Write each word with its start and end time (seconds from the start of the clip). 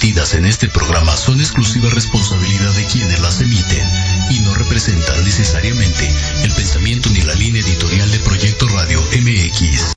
vertidas 0.00 0.34
en 0.34 0.46
este 0.46 0.68
programa 0.68 1.16
son 1.16 1.40
exclusiva 1.40 1.90
responsabilidad 1.90 2.72
de 2.74 2.84
quienes 2.84 3.20
las 3.20 3.40
emiten 3.40 3.84
y 4.30 4.38
no 4.42 4.54
representan 4.54 5.24
necesariamente 5.24 6.08
el 6.44 6.52
pensamiento 6.52 7.10
ni 7.10 7.20
la 7.22 7.34
línea 7.34 7.60
editorial 7.62 8.08
de 8.08 8.20
Proyecto 8.20 8.68
Radio 8.68 9.00
MX. 9.00 9.94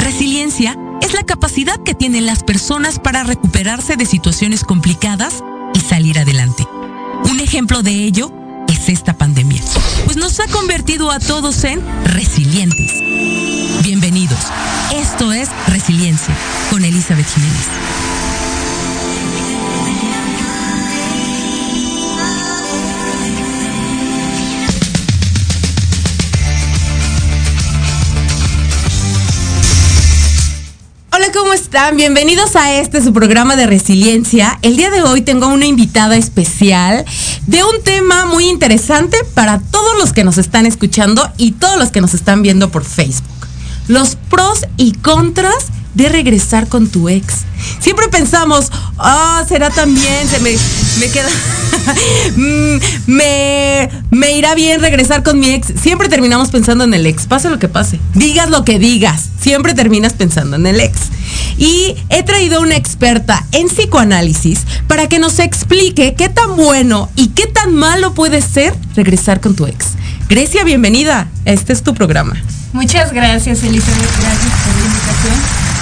Resiliencia 0.00 0.76
es 1.02 1.12
la 1.12 1.24
capacidad 1.24 1.82
que 1.82 1.94
tienen 1.94 2.26
las 2.26 2.44
personas 2.44 3.00
para 3.00 3.24
recuperarse 3.24 3.96
de 3.96 4.06
situaciones 4.06 4.62
complicadas 4.62 5.42
y 5.74 5.80
salir 5.80 6.20
adelante. 6.20 6.64
Un 7.28 7.40
ejemplo 7.40 7.82
de 7.82 8.04
ello 8.04 8.30
es 8.68 8.88
esta 8.88 9.18
pandemia, 9.18 9.60
pues 10.04 10.16
nos 10.16 10.38
ha 10.38 10.46
convertido 10.46 11.10
a 11.10 11.18
todos 11.18 11.64
en 11.64 11.82
resilientes. 12.04 12.92
Bienvenidos. 13.82 13.97
Esto 14.94 15.32
es 15.32 15.48
Resiliencia 15.66 16.34
con 16.70 16.84
Elizabeth 16.84 17.26
Jiménez. 17.26 17.68
Hola, 31.10 31.32
¿cómo 31.32 31.52
están? 31.52 31.96
Bienvenidos 31.96 32.54
a 32.54 32.74
este 32.74 33.02
su 33.02 33.12
programa 33.12 33.56
de 33.56 33.66
resiliencia. 33.66 34.58
El 34.62 34.76
día 34.76 34.90
de 34.90 35.02
hoy 35.02 35.22
tengo 35.22 35.48
una 35.48 35.66
invitada 35.66 36.16
especial 36.16 37.04
de 37.46 37.64
un 37.64 37.82
tema 37.82 38.26
muy 38.26 38.48
interesante 38.48 39.16
para 39.34 39.58
todos 39.58 39.98
los 39.98 40.12
que 40.12 40.22
nos 40.22 40.38
están 40.38 40.64
escuchando 40.64 41.28
y 41.36 41.52
todos 41.52 41.78
los 41.78 41.90
que 41.90 42.00
nos 42.00 42.14
están 42.14 42.42
viendo 42.42 42.70
por 42.70 42.84
Facebook. 42.84 43.47
Los 43.88 44.16
pros 44.30 44.66
y 44.76 44.92
contras 44.92 45.66
de 45.94 46.08
regresar 46.08 46.68
con 46.68 46.88
tu 46.88 47.08
ex. 47.08 47.38
Siempre 47.80 48.08
pensamos, 48.08 48.70
ah, 48.98 49.44
será 49.48 49.70
también, 49.70 50.28
se 50.28 50.38
me, 50.38 50.56
me 51.00 51.10
queda, 51.10 51.28
Mm, 52.36 52.78
me, 53.06 53.88
me 54.10 54.32
irá 54.36 54.54
bien 54.54 54.80
regresar 54.80 55.22
con 55.22 55.40
mi 55.40 55.50
ex. 55.50 55.72
Siempre 55.80 56.08
terminamos 56.08 56.50
pensando 56.50 56.84
en 56.84 56.94
el 56.94 57.06
ex, 57.06 57.26
pase 57.26 57.50
lo 57.50 57.58
que 57.58 57.68
pase. 57.68 57.98
Digas 58.14 58.50
lo 58.50 58.64
que 58.64 58.78
digas, 58.78 59.28
siempre 59.40 59.74
terminas 59.74 60.12
pensando 60.12 60.56
en 60.56 60.66
el 60.66 60.80
ex. 60.80 60.98
Y 61.56 61.96
he 62.10 62.22
traído 62.22 62.60
una 62.60 62.76
experta 62.76 63.44
en 63.52 63.68
psicoanálisis 63.68 64.60
para 64.86 65.08
que 65.08 65.18
nos 65.18 65.38
explique 65.38 66.14
qué 66.14 66.28
tan 66.28 66.56
bueno 66.56 67.10
y 67.16 67.28
qué 67.28 67.46
tan 67.46 67.74
malo 67.74 68.14
puede 68.14 68.42
ser 68.42 68.74
regresar 68.94 69.40
con 69.40 69.54
tu 69.54 69.66
ex. 69.66 69.86
Grecia, 70.28 70.62
bienvenida. 70.62 71.26
Este 71.46 71.72
es 71.72 71.82
tu 71.82 71.94
programa. 71.94 72.34
Muchas 72.74 73.14
gracias, 73.14 73.62
Elizabeth. 73.62 74.20
Gracias 74.20 74.52
por 74.62 74.74
la 74.76 74.84
invitación. 74.84 75.34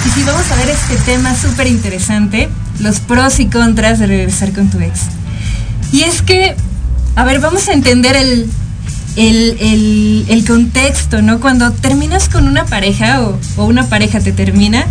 Y 0.05 0.09
sí, 0.11 0.23
vamos 0.25 0.49
a 0.49 0.55
ver 0.55 0.69
este 0.69 0.95
tema 1.03 1.35
súper 1.35 1.67
interesante, 1.67 2.47
los 2.79 3.01
pros 3.01 3.41
y 3.41 3.47
contras 3.47 3.99
de 3.99 4.07
regresar 4.07 4.53
con 4.53 4.69
tu 4.69 4.79
ex. 4.79 5.01
Y 5.91 6.03
es 6.03 6.21
que, 6.21 6.55
a 7.17 7.25
ver, 7.25 7.41
vamos 7.41 7.67
a 7.67 7.73
entender 7.73 8.15
el, 8.15 8.49
el, 9.17 9.57
el, 9.59 10.25
el 10.29 10.45
contexto, 10.45 11.21
¿no? 11.21 11.41
Cuando 11.41 11.73
terminas 11.73 12.29
con 12.29 12.47
una 12.47 12.65
pareja 12.65 13.23
o, 13.23 13.37
o, 13.57 13.65
una 13.65 13.87
pareja 13.87 14.21
te 14.21 14.31
termina, 14.31 14.85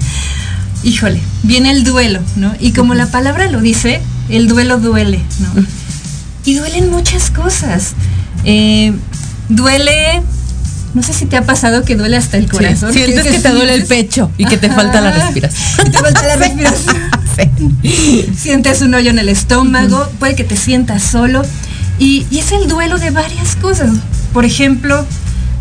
híjole, 0.83 1.19
viene 1.45 1.71
el 1.71 1.83
duelo, 1.83 2.21
¿no? 2.37 2.55
Y 2.61 2.73
como 2.73 2.93
la 2.93 3.07
palabra 3.07 3.51
lo 3.51 3.63
dice, 3.63 4.03
el 4.29 4.49
duelo 4.49 4.79
duele, 4.81 5.23
¿no? 5.41 5.65
Y 6.45 6.57
duelen 6.57 6.91
muchas 6.91 7.31
cosas. 7.31 7.95
Eh, 8.45 8.93
duele 9.49 10.23
no 10.95 11.03
sé 11.03 11.13
si 11.13 11.27
te 11.27 11.37
ha 11.37 11.45
pasado 11.45 11.85
que 11.85 11.95
duele 11.95 12.17
hasta 12.17 12.39
el 12.39 12.51
corazón. 12.51 12.91
Sí, 12.91 13.01
sientes 13.01 13.25
que, 13.25 13.33
que, 13.33 13.39
te 13.41 13.51
duele 13.51 13.75
el 13.75 13.85
pecho 13.85 14.31
y 14.39 14.47
que 14.47 14.57
te 14.57 14.69
Ajá. 14.69 14.77
falta 14.77 15.03
la 15.03 15.13
respiración. 15.13 15.91
te 15.93 15.99
falta 15.99 16.27
la 16.27 16.37
respiración. 16.37 16.97
sí. 17.83 18.33
Sientes 18.35 18.81
un 18.81 18.95
hoyo 18.95 19.11
en 19.11 19.19
el 19.19 19.29
estómago, 19.29 19.97
uh 19.97 20.01
-huh. 20.01 20.19
puede 20.19 20.35
que 20.35 20.45
te 20.45 20.57
sientas 20.57 21.03
solo. 21.03 21.43
Y, 21.99 22.27
y, 22.31 22.39
es 22.39 22.51
el 22.53 22.67
duelo 22.67 22.99
de 22.99 23.11
varias 23.11 23.57
cosas. 23.57 23.91
Por 24.33 24.47
ejemplo, 24.47 25.05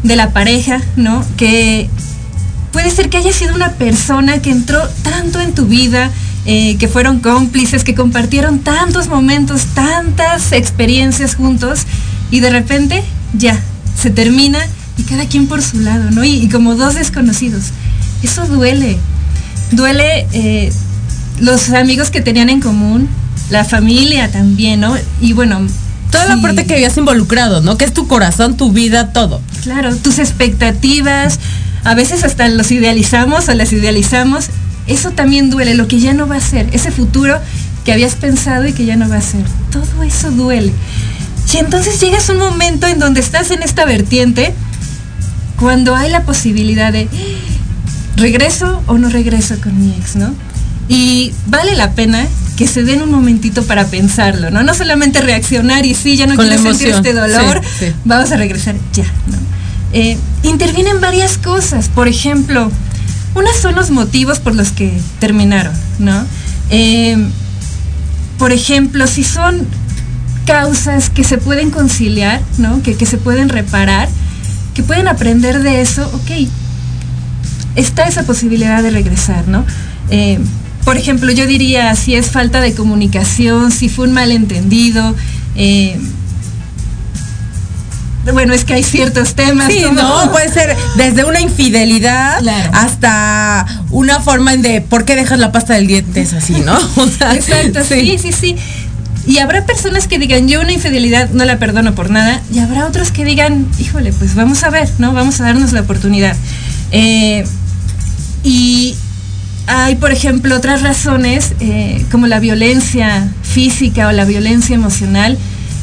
de 0.04 0.16
la 0.16 0.30
pareja, 0.30 0.82
¿no? 0.96 1.26
Que 1.36 1.90
puede 2.72 2.90
ser 2.92 3.10
que 3.10 3.18
haya 3.18 3.34
sido 3.34 3.56
una 3.56 3.72
persona 3.74 4.40
que 4.42 4.52
entró 4.52 4.88
tanto 5.04 5.42
en 5.42 5.54
tu 5.54 5.66
vida, 5.66 6.12
eh, 6.46 6.78
que 6.78 6.88
fueron 6.88 7.20
cómplices, 7.20 7.84
que 7.84 7.96
compartieron 7.96 8.60
tantos 8.60 9.08
momentos, 9.08 9.66
tantas 9.74 10.52
experiencias 10.52 11.36
juntos, 11.36 11.82
y 12.32 12.40
de 12.40 12.50
repente 12.52 13.04
ya, 13.34 13.60
se 13.96 14.10
termina 14.10 14.60
y 14.98 15.04
cada 15.04 15.28
quien 15.28 15.48
por 15.48 15.62
su 15.62 15.80
lado, 15.80 16.12
¿no? 16.12 16.24
Y, 16.24 16.36
y 16.36 16.50
como 16.50 16.76
dos 16.76 16.96
desconocidos. 16.96 17.66
Eso 18.24 18.46
duele. 18.48 18.98
Duele 19.72 20.28
eh, 20.32 20.72
los 21.40 21.70
amigos 21.72 22.10
que 22.10 22.22
tenían 22.22 22.50
en 22.50 22.62
común, 22.62 23.10
la 23.50 23.64
familia 23.64 24.32
también, 24.32 24.82
¿no? 24.82 24.96
Y 25.22 25.34
bueno. 25.34 25.68
Toda 26.12 26.26
sí. 26.26 26.30
la 26.30 26.42
parte 26.42 26.66
que 26.66 26.76
habías 26.76 26.96
involucrado, 26.98 27.62
¿no? 27.62 27.78
Que 27.78 27.86
es 27.86 27.94
tu 27.94 28.08
corazón, 28.08 28.58
tu 28.58 28.72
vida, 28.72 29.12
todo. 29.12 29.42
Claro, 29.64 29.96
tus 29.96 30.20
expectativas, 30.20 31.40
a 31.84 31.94
veces 31.94 32.24
hasta 32.24 32.48
los 32.48 32.72
idealizamos 32.72 33.50
o 33.50 33.54
las 33.54 33.74
idealizamos. 33.74 34.48
Eso 34.88 35.12
también 35.12 35.50
duele, 35.50 35.74
lo 35.74 35.88
que 35.88 36.00
ya 36.00 36.14
no 36.14 36.28
va 36.28 36.38
a 36.38 36.42
ser, 36.42 36.70
ese 36.72 36.92
futuro 36.92 37.40
que 37.84 37.92
habías 37.92 38.16
pensado 38.16 38.68
y 38.68 38.74
que 38.74 38.86
ya 38.86 38.96
no 38.96 39.10
va 39.10 39.18
a 39.18 39.22
ser. 39.22 39.44
Todo 39.72 40.04
eso 40.04 40.32
duele. 40.32 40.74
Y 41.54 41.58
entonces 41.58 42.02
llegas 42.02 42.30
a 42.30 42.34
un 42.34 42.40
momento 42.40 42.86
en 42.86 43.00
donde 43.00 43.22
estás 43.22 43.50
en 43.50 43.64
esta 43.64 43.86
vertiente 43.86 44.54
cuando 45.58 45.96
hay 45.96 46.10
la 46.12 46.24
posibilidad 46.24 46.92
de 46.92 47.08
regreso 48.18 48.84
o 48.88 48.98
no 48.98 49.10
regreso 49.10 49.56
con 49.62 49.80
mi 49.80 49.94
ex, 49.94 50.18
¿no? 50.18 50.34
Y 50.90 51.34
vale 51.48 51.76
la 51.76 51.94
pena 51.94 52.28
que 52.58 52.68
se 52.68 52.84
den 52.84 53.02
un 53.02 53.10
momentito 53.10 53.64
para 53.64 53.88
pensarlo, 53.88 54.52
¿no? 54.52 54.64
No 54.64 54.74
solamente 54.74 55.22
reaccionar 55.22 55.86
y 55.86 55.96
sí, 55.96 56.18
ya 56.18 56.28
no 56.28 56.36
Con 56.36 56.48
quiero 56.48 56.62
sentir 56.62 56.90
este 56.90 57.14
dolor, 57.14 57.62
sí, 57.80 57.88
sí. 57.88 57.94
vamos 58.04 58.32
a 58.34 58.38
regresar 58.38 58.76
ya, 58.94 59.06
¿no? 59.28 59.38
Eh, 59.94 60.18
intervienen 60.44 61.00
varias 61.00 61.38
cosas, 61.38 61.88
por 61.88 62.10
ejemplo, 62.10 62.70
unas 63.34 63.56
son 63.62 63.76
los 63.76 63.92
motivos 63.92 64.40
por 64.40 64.56
los 64.56 64.72
que 64.72 64.92
terminaron, 65.20 65.74
¿no? 66.00 66.26
Eh, 66.70 67.18
por 68.38 68.52
ejemplo, 68.52 69.08
si 69.08 69.24
son 69.24 69.66
causas 70.46 71.10
que 71.10 71.24
se 71.24 71.38
pueden 71.38 71.72
conciliar, 71.72 72.42
¿no? 72.58 72.82
Que, 72.84 72.96
que 72.96 73.06
se 73.06 73.18
pueden 73.18 73.50
reparar, 73.50 74.10
que 74.74 74.84
pueden 74.84 75.08
aprender 75.08 75.62
de 75.62 75.82
eso, 75.82 76.10
ok, 76.14 76.48
está 77.76 78.04
esa 78.08 78.24
posibilidad 78.24 78.82
de 78.84 78.92
regresar, 78.92 79.48
¿no? 79.48 79.66
Eh, 80.10 80.40
por 80.84 80.98
ejemplo, 80.98 81.32
yo 81.32 81.48
diría 81.48 81.96
si 81.96 82.16
es 82.16 82.30
falta 82.30 82.62
de 82.62 82.74
comunicación, 82.74 83.72
si 83.72 83.90
fue 83.90 84.08
un 84.08 84.14
malentendido. 84.14 85.16
Eh, 85.56 86.00
bueno, 88.34 88.54
es 88.54 88.66
que 88.66 88.74
hay 88.74 88.84
ciertos 88.84 89.36
temas. 89.36 89.72
Sí, 89.72 89.84
no, 89.94 90.32
puede 90.32 90.52
ser 90.52 90.76
desde 90.96 91.26
una 91.26 91.42
infidelidad 91.42 92.40
claro. 92.40 92.72
hasta 92.74 93.66
una 93.90 94.20
forma 94.20 94.56
de 94.58 94.82
por 94.82 95.06
qué 95.06 95.16
dejas 95.16 95.40
la 95.40 95.52
pasta 95.52 95.74
del 95.74 95.88
diente 95.88 96.22
es 96.22 96.34
así, 96.34 96.54
¿no? 96.54 96.78
O 96.98 97.08
sea, 97.08 97.34
Exacto, 97.34 97.84
sí, 97.84 98.18
sí, 98.20 98.32
sí. 98.32 98.56
Y 99.28 99.40
habrá 99.40 99.66
personas 99.66 100.08
que 100.08 100.20
digan, 100.20 100.48
yo 100.48 100.62
una 100.62 100.72
infidelidad 100.72 101.30
no 101.32 101.46
la 101.46 101.58
perdono 101.58 101.96
por 101.96 102.12
nada, 102.12 102.42
y 102.54 102.60
habrá 102.60 102.86
otros 102.86 103.12
que 103.12 103.26
digan, 103.26 103.68
híjole, 103.80 104.14
pues 104.14 104.36
vamos 104.36 104.64
a 104.64 104.70
ver, 104.70 104.88
¿no? 105.00 105.14
Vamos 105.14 105.42
a 105.42 105.46
darnos 105.46 105.74
la 105.74 105.82
oportunidad. 105.82 106.36
Eh, 106.92 107.44
y 108.44 108.96
hay, 109.68 109.96
por 109.96 110.12
ejemplo, 110.12 110.56
otras 110.56 110.84
razones, 110.84 111.54
eh, 111.60 112.06
como 112.12 112.28
la 112.28 112.40
violencia 112.40 113.28
física 113.42 114.08
o 114.08 114.12
la 114.12 114.26
violencia 114.26 114.76
emocional, 114.76 115.38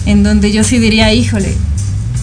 en 0.06 0.22
donde 0.22 0.52
yo 0.52 0.62
sí 0.62 0.78
diría, 0.78 1.12
híjole, 1.12 1.56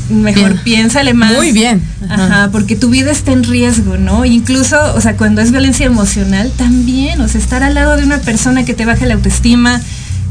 mejor 0.10 0.51
bien. 0.51 0.63
piénsale 0.63 1.13
más. 1.13 1.33
Muy 1.33 1.51
bien. 1.51 1.81
Ajá. 2.10 2.25
Ajá. 2.25 2.50
porque 2.51 2.75
tu 2.75 2.89
vida 2.89 3.12
está 3.12 3.31
en 3.33 3.44
riesgo, 3.44 3.98
¿no? 3.98 4.24
Incluso, 4.25 4.77
o 4.95 5.01
sea, 5.01 5.18
cuando 5.18 5.42
es 5.42 5.51
violencia 5.51 5.86
emocional, 5.86 6.51
también, 6.57 7.19
o 7.21 7.27
sea, 7.27 7.42
estar 7.42 7.62
al 7.62 7.75
lado 7.75 7.98
de 7.98 8.04
una 8.04 8.19
persona 8.19 8.63
que 8.63 8.74
te 8.74 8.86
baja 8.86 9.06
la 9.06 9.16
autoestima, 9.16 9.81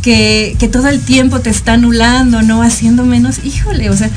que, 0.03 0.57
que 0.59 0.69
todo 0.69 0.89
el 0.89 1.01
tiempo 1.01 1.41
te 1.41 1.51
está 1.51 1.75
anulando, 1.75 2.43
¿no? 2.43 2.63
Haciendo 2.63 3.05
menos, 3.05 3.45
híjole, 3.45 3.91
o 3.91 3.97
sea, 3.97 4.11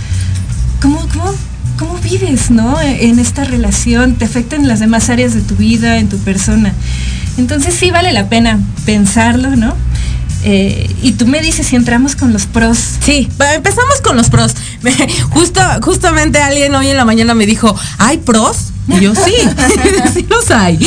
¿cómo, 0.81 1.07
cómo, 1.13 1.33
cómo 1.77 1.97
vives, 1.99 2.51
¿no? 2.51 2.79
En 2.81 3.19
esta 3.19 3.43
relación, 3.43 4.15
te 4.15 4.25
afecta 4.25 4.55
en 4.55 4.67
las 4.67 4.79
demás 4.79 5.09
áreas 5.09 5.33
de 5.33 5.41
tu 5.41 5.55
vida, 5.55 5.97
en 5.97 6.09
tu 6.09 6.17
persona. 6.19 6.73
Entonces 7.37 7.73
sí 7.73 7.91
vale 7.91 8.11
la 8.11 8.29
pena 8.29 8.59
pensarlo, 8.85 9.55
¿no? 9.55 9.75
Eh, 10.43 10.89
y 11.03 11.11
tú 11.13 11.27
me 11.27 11.39
dices 11.41 11.67
si 11.67 11.75
entramos 11.75 12.15
con 12.15 12.33
los 12.33 12.45
pros. 12.45 12.77
Sí, 13.05 13.29
empezamos 13.55 14.01
con 14.03 14.17
los 14.17 14.29
pros. 14.29 14.53
Justo, 15.29 15.61
justamente 15.81 16.39
alguien 16.39 16.73
hoy 16.75 16.87
en 16.89 16.97
la 16.97 17.05
mañana 17.05 17.33
me 17.33 17.45
dijo, 17.45 17.75
¿hay 17.97 18.17
pros? 18.17 18.71
Y 18.87 18.99
yo 18.99 19.13
sí, 19.13 19.33
sí 20.13 20.25
los 20.29 20.49
hay. 20.51 20.79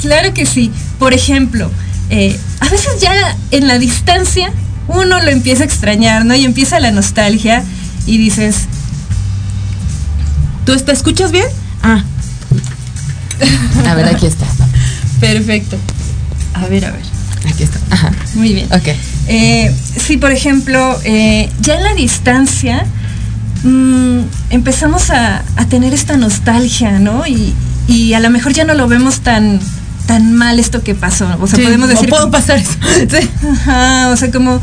Claro 0.00 0.34
que 0.34 0.44
sí. 0.46 0.70
Por 0.98 1.14
ejemplo, 1.14 1.70
eh, 2.10 2.38
a 2.60 2.68
veces 2.68 3.00
ya 3.00 3.36
en 3.50 3.68
la 3.68 3.78
distancia 3.78 4.52
uno 4.88 5.20
lo 5.20 5.30
empieza 5.30 5.62
a 5.62 5.66
extrañar, 5.66 6.24
¿no? 6.24 6.34
Y 6.34 6.44
empieza 6.44 6.80
la 6.80 6.90
nostalgia 6.90 7.64
y 8.06 8.18
dices... 8.18 8.66
¿Tú 10.64 10.76
te 10.78 10.92
escuchas 10.92 11.30
bien? 11.30 11.46
Ah. 11.82 12.02
A 13.86 13.94
ver, 13.94 14.06
aquí 14.06 14.26
está. 14.26 14.46
Perfecto. 15.20 15.76
A 16.54 16.66
ver, 16.66 16.84
a 16.86 16.90
ver. 16.90 17.02
Aquí 17.48 17.62
está. 17.62 17.78
Ajá. 17.90 18.12
Muy 18.34 18.52
bien. 18.52 18.72
Ok. 18.72 18.88
Eh, 19.28 19.74
sí, 19.96 20.16
por 20.16 20.32
ejemplo, 20.32 20.98
eh, 21.04 21.50
ya 21.60 21.76
en 21.76 21.84
la 21.84 21.94
distancia 21.94 22.84
mm, 23.62 24.20
empezamos 24.50 25.10
a, 25.10 25.44
a 25.56 25.66
tener 25.66 25.94
esta 25.94 26.16
nostalgia, 26.16 26.98
¿no? 26.98 27.26
Y, 27.26 27.54
y 27.86 28.14
a 28.14 28.20
lo 28.20 28.30
mejor 28.30 28.52
ya 28.52 28.64
no 28.64 28.74
lo 28.74 28.88
vemos 28.88 29.20
tan 29.20 29.60
tan 30.06 30.32
mal 30.32 30.58
esto 30.58 30.82
que 30.82 30.94
pasó. 30.94 31.28
O 31.40 31.46
sea, 31.46 31.58
Sí, 31.58 31.64
podemos 31.64 31.88
decir. 31.88 32.08
¿cómo 32.08 32.20
puedo 32.22 32.30
pasar 32.30 32.58
eso? 32.58 32.72
Sí. 33.10 33.28
Ajá, 33.52 34.10
o 34.10 34.16
sea, 34.16 34.30
como, 34.30 34.60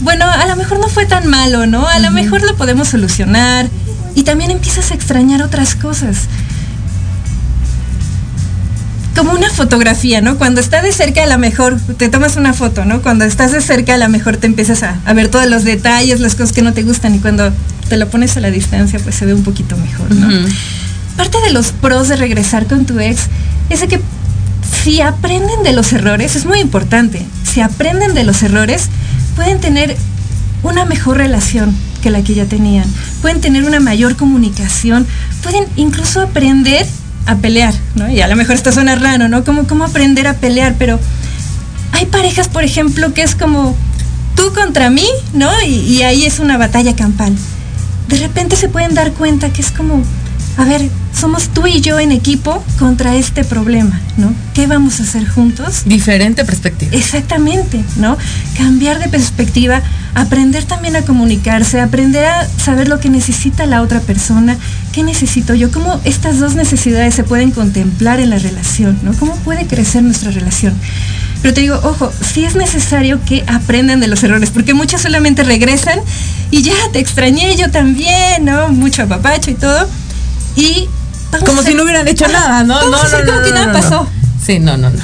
bueno, 0.00 0.24
a 0.26 0.46
lo 0.46 0.56
mejor 0.56 0.80
no 0.80 0.88
fue 0.88 1.06
tan 1.06 1.28
malo, 1.28 1.66
¿no? 1.66 1.86
A 1.88 1.98
lo 1.98 2.10
mejor 2.10 2.42
lo 2.42 2.56
podemos 2.56 2.88
solucionar. 2.88 3.68
Y 4.14 4.24
también 4.24 4.50
empiezas 4.50 4.90
a 4.90 4.94
extrañar 4.94 5.42
otras 5.42 5.74
cosas. 5.76 6.22
Como 9.16 9.32
una 9.32 9.50
fotografía, 9.50 10.20
¿no? 10.20 10.38
Cuando 10.38 10.60
estás 10.60 10.82
de 10.82 10.92
cerca, 10.92 11.22
a 11.24 11.26
lo 11.26 11.36
mejor 11.38 11.78
te 11.98 12.08
tomas 12.08 12.36
una 12.36 12.54
foto, 12.54 12.84
¿no? 12.84 13.02
Cuando 13.02 13.24
estás 13.24 13.52
de 13.52 13.60
cerca, 13.60 13.94
a 13.94 13.98
lo 13.98 14.08
mejor 14.08 14.36
te 14.36 14.46
empiezas 14.46 14.82
a, 14.82 14.96
a 15.04 15.12
ver 15.12 15.28
todos 15.28 15.46
los 15.46 15.64
detalles, 15.64 16.20
las 16.20 16.34
cosas 16.34 16.52
que 16.52 16.62
no 16.62 16.72
te 16.72 16.82
gustan. 16.84 17.14
Y 17.14 17.18
cuando 17.18 17.52
te 17.88 17.96
lo 17.96 18.08
pones 18.08 18.36
a 18.36 18.40
la 18.40 18.50
distancia, 18.50 18.98
pues 19.00 19.16
se 19.16 19.26
ve 19.26 19.34
un 19.34 19.42
poquito 19.42 19.76
mejor, 19.76 20.10
¿no? 20.14 20.28
Parte 21.16 21.38
de 21.44 21.50
los 21.52 21.72
pros 21.72 22.08
de 22.08 22.16
regresar 22.16 22.66
con 22.66 22.86
tu 22.86 22.98
ex 22.98 23.22
es 23.68 23.80
de 23.80 23.88
que 23.88 24.00
si 24.82 25.00
aprenden 25.00 25.62
de 25.62 25.72
los 25.72 25.92
errores, 25.92 26.36
es 26.36 26.46
muy 26.46 26.60
importante, 26.60 27.26
si 27.44 27.60
aprenden 27.60 28.14
de 28.14 28.24
los 28.24 28.42
errores, 28.42 28.88
pueden 29.36 29.60
tener 29.60 29.96
una 30.62 30.84
mejor 30.84 31.18
relación 31.18 31.74
que 32.02 32.10
la 32.10 32.22
que 32.22 32.34
ya 32.34 32.46
tenían, 32.46 32.86
pueden 33.22 33.40
tener 33.40 33.64
una 33.64 33.80
mayor 33.80 34.16
comunicación, 34.16 35.06
pueden 35.42 35.66
incluso 35.76 36.20
aprender 36.20 36.86
a 37.26 37.36
pelear, 37.36 37.74
¿no? 37.94 38.08
Y 38.10 38.20
a 38.20 38.28
lo 38.28 38.36
mejor 38.36 38.54
esto 38.54 38.72
suena 38.72 38.94
raro, 38.94 39.28
¿no? 39.28 39.44
Como 39.44 39.66
cómo 39.66 39.84
aprender 39.84 40.26
a 40.26 40.34
pelear, 40.34 40.76
pero 40.78 40.98
hay 41.92 42.06
parejas, 42.06 42.48
por 42.48 42.64
ejemplo, 42.64 43.12
que 43.12 43.22
es 43.22 43.34
como 43.34 43.76
tú 44.34 44.52
contra 44.54 44.90
mí, 44.90 45.06
¿no? 45.34 45.50
Y, 45.62 45.74
y 45.74 46.02
ahí 46.02 46.24
es 46.24 46.38
una 46.38 46.56
batalla 46.56 46.96
campal. 46.96 47.34
De 48.08 48.18
repente 48.18 48.56
se 48.56 48.68
pueden 48.68 48.94
dar 48.94 49.12
cuenta 49.12 49.52
que 49.52 49.60
es 49.60 49.70
como, 49.70 50.02
a 50.56 50.64
ver, 50.64 50.88
somos 51.18 51.48
tú 51.48 51.66
y 51.66 51.80
yo 51.80 51.98
en 51.98 52.12
equipo 52.12 52.62
contra 52.78 53.16
este 53.16 53.44
problema, 53.44 54.00
¿no? 54.16 54.32
¿Qué 54.54 54.66
vamos 54.66 55.00
a 55.00 55.04
hacer 55.04 55.26
juntos? 55.28 55.82
Diferente 55.84 56.44
perspectiva. 56.44 56.94
Exactamente, 56.94 57.82
¿no? 57.96 58.16
Cambiar 58.56 58.98
de 58.98 59.08
perspectiva, 59.08 59.82
aprender 60.14 60.64
también 60.64 60.96
a 60.96 61.02
comunicarse, 61.02 61.80
aprender 61.80 62.24
a 62.24 62.48
saber 62.58 62.88
lo 62.88 63.00
que 63.00 63.10
necesita 63.10 63.66
la 63.66 63.82
otra 63.82 64.00
persona, 64.00 64.56
qué 64.92 65.02
necesito 65.02 65.54
yo, 65.54 65.70
cómo 65.70 66.00
estas 66.04 66.38
dos 66.38 66.54
necesidades 66.54 67.14
se 67.14 67.24
pueden 67.24 67.50
contemplar 67.50 68.20
en 68.20 68.30
la 68.30 68.38
relación, 68.38 68.98
¿no? 69.02 69.12
¿Cómo 69.14 69.36
puede 69.36 69.66
crecer 69.66 70.02
nuestra 70.02 70.30
relación? 70.30 70.74
Pero 71.42 71.54
te 71.54 71.62
digo, 71.62 71.80
ojo, 71.82 72.12
sí 72.20 72.44
es 72.44 72.54
necesario 72.54 73.18
que 73.24 73.44
aprendan 73.46 74.00
de 74.00 74.08
los 74.08 74.22
errores, 74.22 74.50
porque 74.50 74.74
muchos 74.74 75.00
solamente 75.00 75.42
regresan 75.42 76.00
y 76.50 76.62
ya 76.62 76.74
te 76.92 76.98
extrañé 76.98 77.56
yo 77.56 77.70
también, 77.70 78.44
¿no? 78.44 78.68
Mucho 78.70 79.02
apapacho 79.02 79.50
y 79.50 79.54
todo. 79.54 79.88
Y 80.60 80.88
vamos 81.32 81.48
Como 81.48 81.60
a- 81.62 81.64
si 81.64 81.74
no 81.74 81.82
hubieran 81.84 82.06
hecho 82.08 82.28
nada, 82.28 82.62
¿no? 82.64 82.80
no, 82.90 82.96
hacer 83.02 83.20
no, 83.24 83.26
como 83.26 83.38
no, 83.40 83.44
que 83.44 83.50
no, 83.50 83.54
nada 83.56 83.66
no, 83.68 83.72
no. 83.72 83.80
pasó. 83.80 84.08
Sí, 84.44 84.58
no, 84.58 84.76
no, 84.76 84.90
no. 84.90 85.02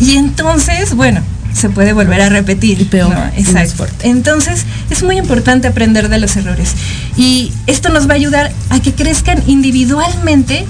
Y 0.00 0.16
entonces, 0.16 0.94
bueno, 0.94 1.20
se 1.54 1.68
puede 1.68 1.92
volver 1.92 2.20
a 2.22 2.28
repetir. 2.30 2.80
Y 2.80 2.84
peor, 2.84 3.10
¿no? 3.14 3.24
Exacto. 3.36 3.86
Entonces, 4.02 4.64
es 4.90 5.02
muy 5.02 5.18
importante 5.18 5.68
aprender 5.68 6.08
de 6.08 6.18
los 6.18 6.34
errores. 6.36 6.70
Y 7.16 7.52
esto 7.66 7.90
nos 7.90 8.08
va 8.08 8.12
a 8.12 8.16
ayudar 8.16 8.50
a 8.70 8.80
que 8.80 8.92
crezcan 8.94 9.42
individualmente 9.46 10.64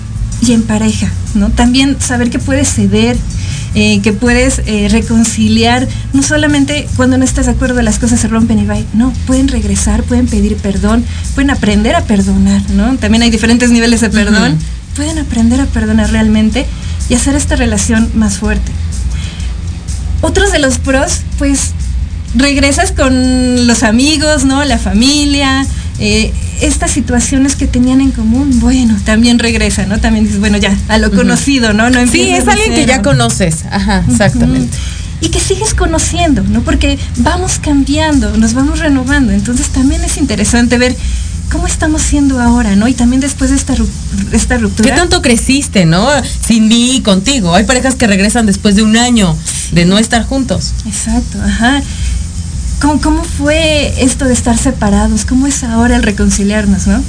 y 0.46 0.52
en 0.52 0.62
pareja, 0.62 1.08
¿no? 1.34 1.50
También 1.50 1.96
saber 2.00 2.28
que 2.28 2.38
puedes 2.38 2.68
ceder, 2.68 3.16
eh, 3.74 4.00
que 4.02 4.12
puedes 4.12 4.60
eh, 4.66 4.88
reconciliar, 4.90 5.86
no 6.12 6.22
solamente 6.22 6.88
cuando 6.96 7.16
no 7.16 7.24
estás 7.24 7.46
de 7.46 7.52
acuerdo 7.52 7.80
las 7.80 7.98
cosas 7.98 8.20
se 8.20 8.28
rompen 8.28 8.58
y 8.58 8.66
va, 8.66 8.76
no, 8.92 9.12
pueden 9.26 9.48
regresar, 9.48 10.02
pueden 10.02 10.26
pedir 10.26 10.56
perdón, 10.56 11.04
pueden 11.34 11.50
aprender 11.50 11.94
a 11.94 12.02
perdonar, 12.02 12.60
¿no? 12.70 12.96
También 12.96 13.22
hay 13.22 13.30
diferentes 13.30 13.70
niveles 13.70 14.00
de 14.00 14.10
perdón, 14.10 14.58
pueden 14.96 15.18
aprender 15.18 15.60
a 15.60 15.66
perdonar 15.66 16.10
realmente 16.10 16.66
y 17.08 17.14
hacer 17.14 17.36
esta 17.36 17.56
relación 17.56 18.10
más 18.14 18.38
fuerte. 18.38 18.72
Otros 20.22 20.52
de 20.52 20.58
los 20.58 20.78
pros, 20.78 21.20
pues 21.38 21.72
regresas 22.34 22.92
con 22.92 23.66
los 23.66 23.82
amigos, 23.82 24.44
¿no? 24.44 24.64
La 24.64 24.78
familia, 24.78 25.64
eh, 25.98 26.32
estas 26.60 26.90
situaciones 26.90 27.54
que 27.56 27.66
tenían 27.66 28.00
en 28.00 28.10
común, 28.12 28.60
bueno, 28.60 28.96
también 29.04 29.38
regresan, 29.38 29.88
¿no? 29.88 29.98
También 30.00 30.24
dices, 30.24 30.40
bueno, 30.40 30.56
ya, 30.58 30.76
a 30.88 30.98
lo 30.98 31.10
conocido, 31.10 31.72
¿no? 31.72 31.90
no 31.90 32.06
Sí, 32.06 32.30
es 32.30 32.46
alguien 32.48 32.74
que 32.74 32.86
ya 32.86 33.02
conoces. 33.02 33.64
Ajá, 33.70 34.04
exactamente. 34.08 34.76
Y 35.20 35.28
que 35.28 35.38
sigues 35.38 35.74
conociendo, 35.74 36.42
¿no? 36.42 36.62
Porque 36.62 36.98
vamos 37.18 37.58
cambiando, 37.60 38.36
nos 38.36 38.54
vamos 38.54 38.80
renovando. 38.80 39.32
Entonces 39.32 39.68
también 39.68 40.02
es 40.02 40.16
interesante 40.16 40.78
ver 40.78 40.96
cómo 41.50 41.66
estamos 41.68 42.02
siendo 42.02 42.40
ahora, 42.40 42.74
¿no? 42.74 42.88
Y 42.88 42.94
también 42.94 43.20
después 43.20 43.50
de 43.50 43.56
esta, 43.56 43.76
ru- 43.76 43.86
esta 44.32 44.58
ruptura. 44.58 44.88
¿Qué 44.90 44.96
tanto 44.96 45.22
creciste, 45.22 45.84
no? 45.86 46.08
Sin 46.44 46.66
mí 46.66 46.96
y 46.96 47.00
contigo. 47.02 47.54
Hay 47.54 47.64
parejas 47.64 47.94
que 47.94 48.06
regresan 48.08 48.46
después 48.46 48.74
de 48.74 48.82
un 48.82 48.96
año 48.96 49.36
de 49.70 49.84
no 49.84 49.98
estar 49.98 50.24
juntos. 50.24 50.72
Exacto, 50.86 51.38
ajá. 51.44 51.80
¿Cómo, 52.82 53.00
¿Cómo 53.00 53.22
fue 53.22 53.94
esto 54.02 54.24
de 54.24 54.32
estar 54.32 54.58
separados? 54.58 55.24
¿Cómo 55.24 55.46
es 55.46 55.62
ahora 55.62 55.94
el 55.94 56.02
reconciliarnos, 56.02 56.88
no? 56.88 57.00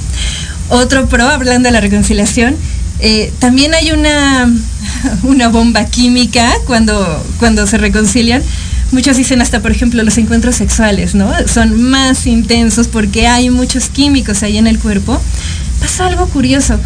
Otro 0.68 1.08
pro, 1.08 1.26
hablando 1.26 1.66
de 1.66 1.72
la 1.72 1.80
reconciliación, 1.80 2.54
eh, 3.00 3.32
también 3.40 3.74
hay 3.74 3.90
una, 3.90 4.48
una 5.24 5.48
bomba 5.48 5.84
química 5.86 6.48
cuando, 6.68 7.26
cuando 7.40 7.66
se 7.66 7.76
reconcilian. 7.78 8.40
Muchos 8.92 9.16
dicen 9.16 9.42
hasta, 9.42 9.62
por 9.62 9.72
ejemplo, 9.72 10.00
los 10.04 10.16
encuentros 10.16 10.54
sexuales, 10.54 11.16
¿no? 11.16 11.32
Son 11.52 11.82
más 11.82 12.28
intensos 12.28 12.86
porque 12.86 13.26
hay 13.26 13.50
muchos 13.50 13.88
químicos 13.88 14.44
ahí 14.44 14.58
en 14.58 14.68
el 14.68 14.78
cuerpo. 14.78 15.20
Pasa 15.80 16.06
algo 16.06 16.28
curioso. 16.28 16.78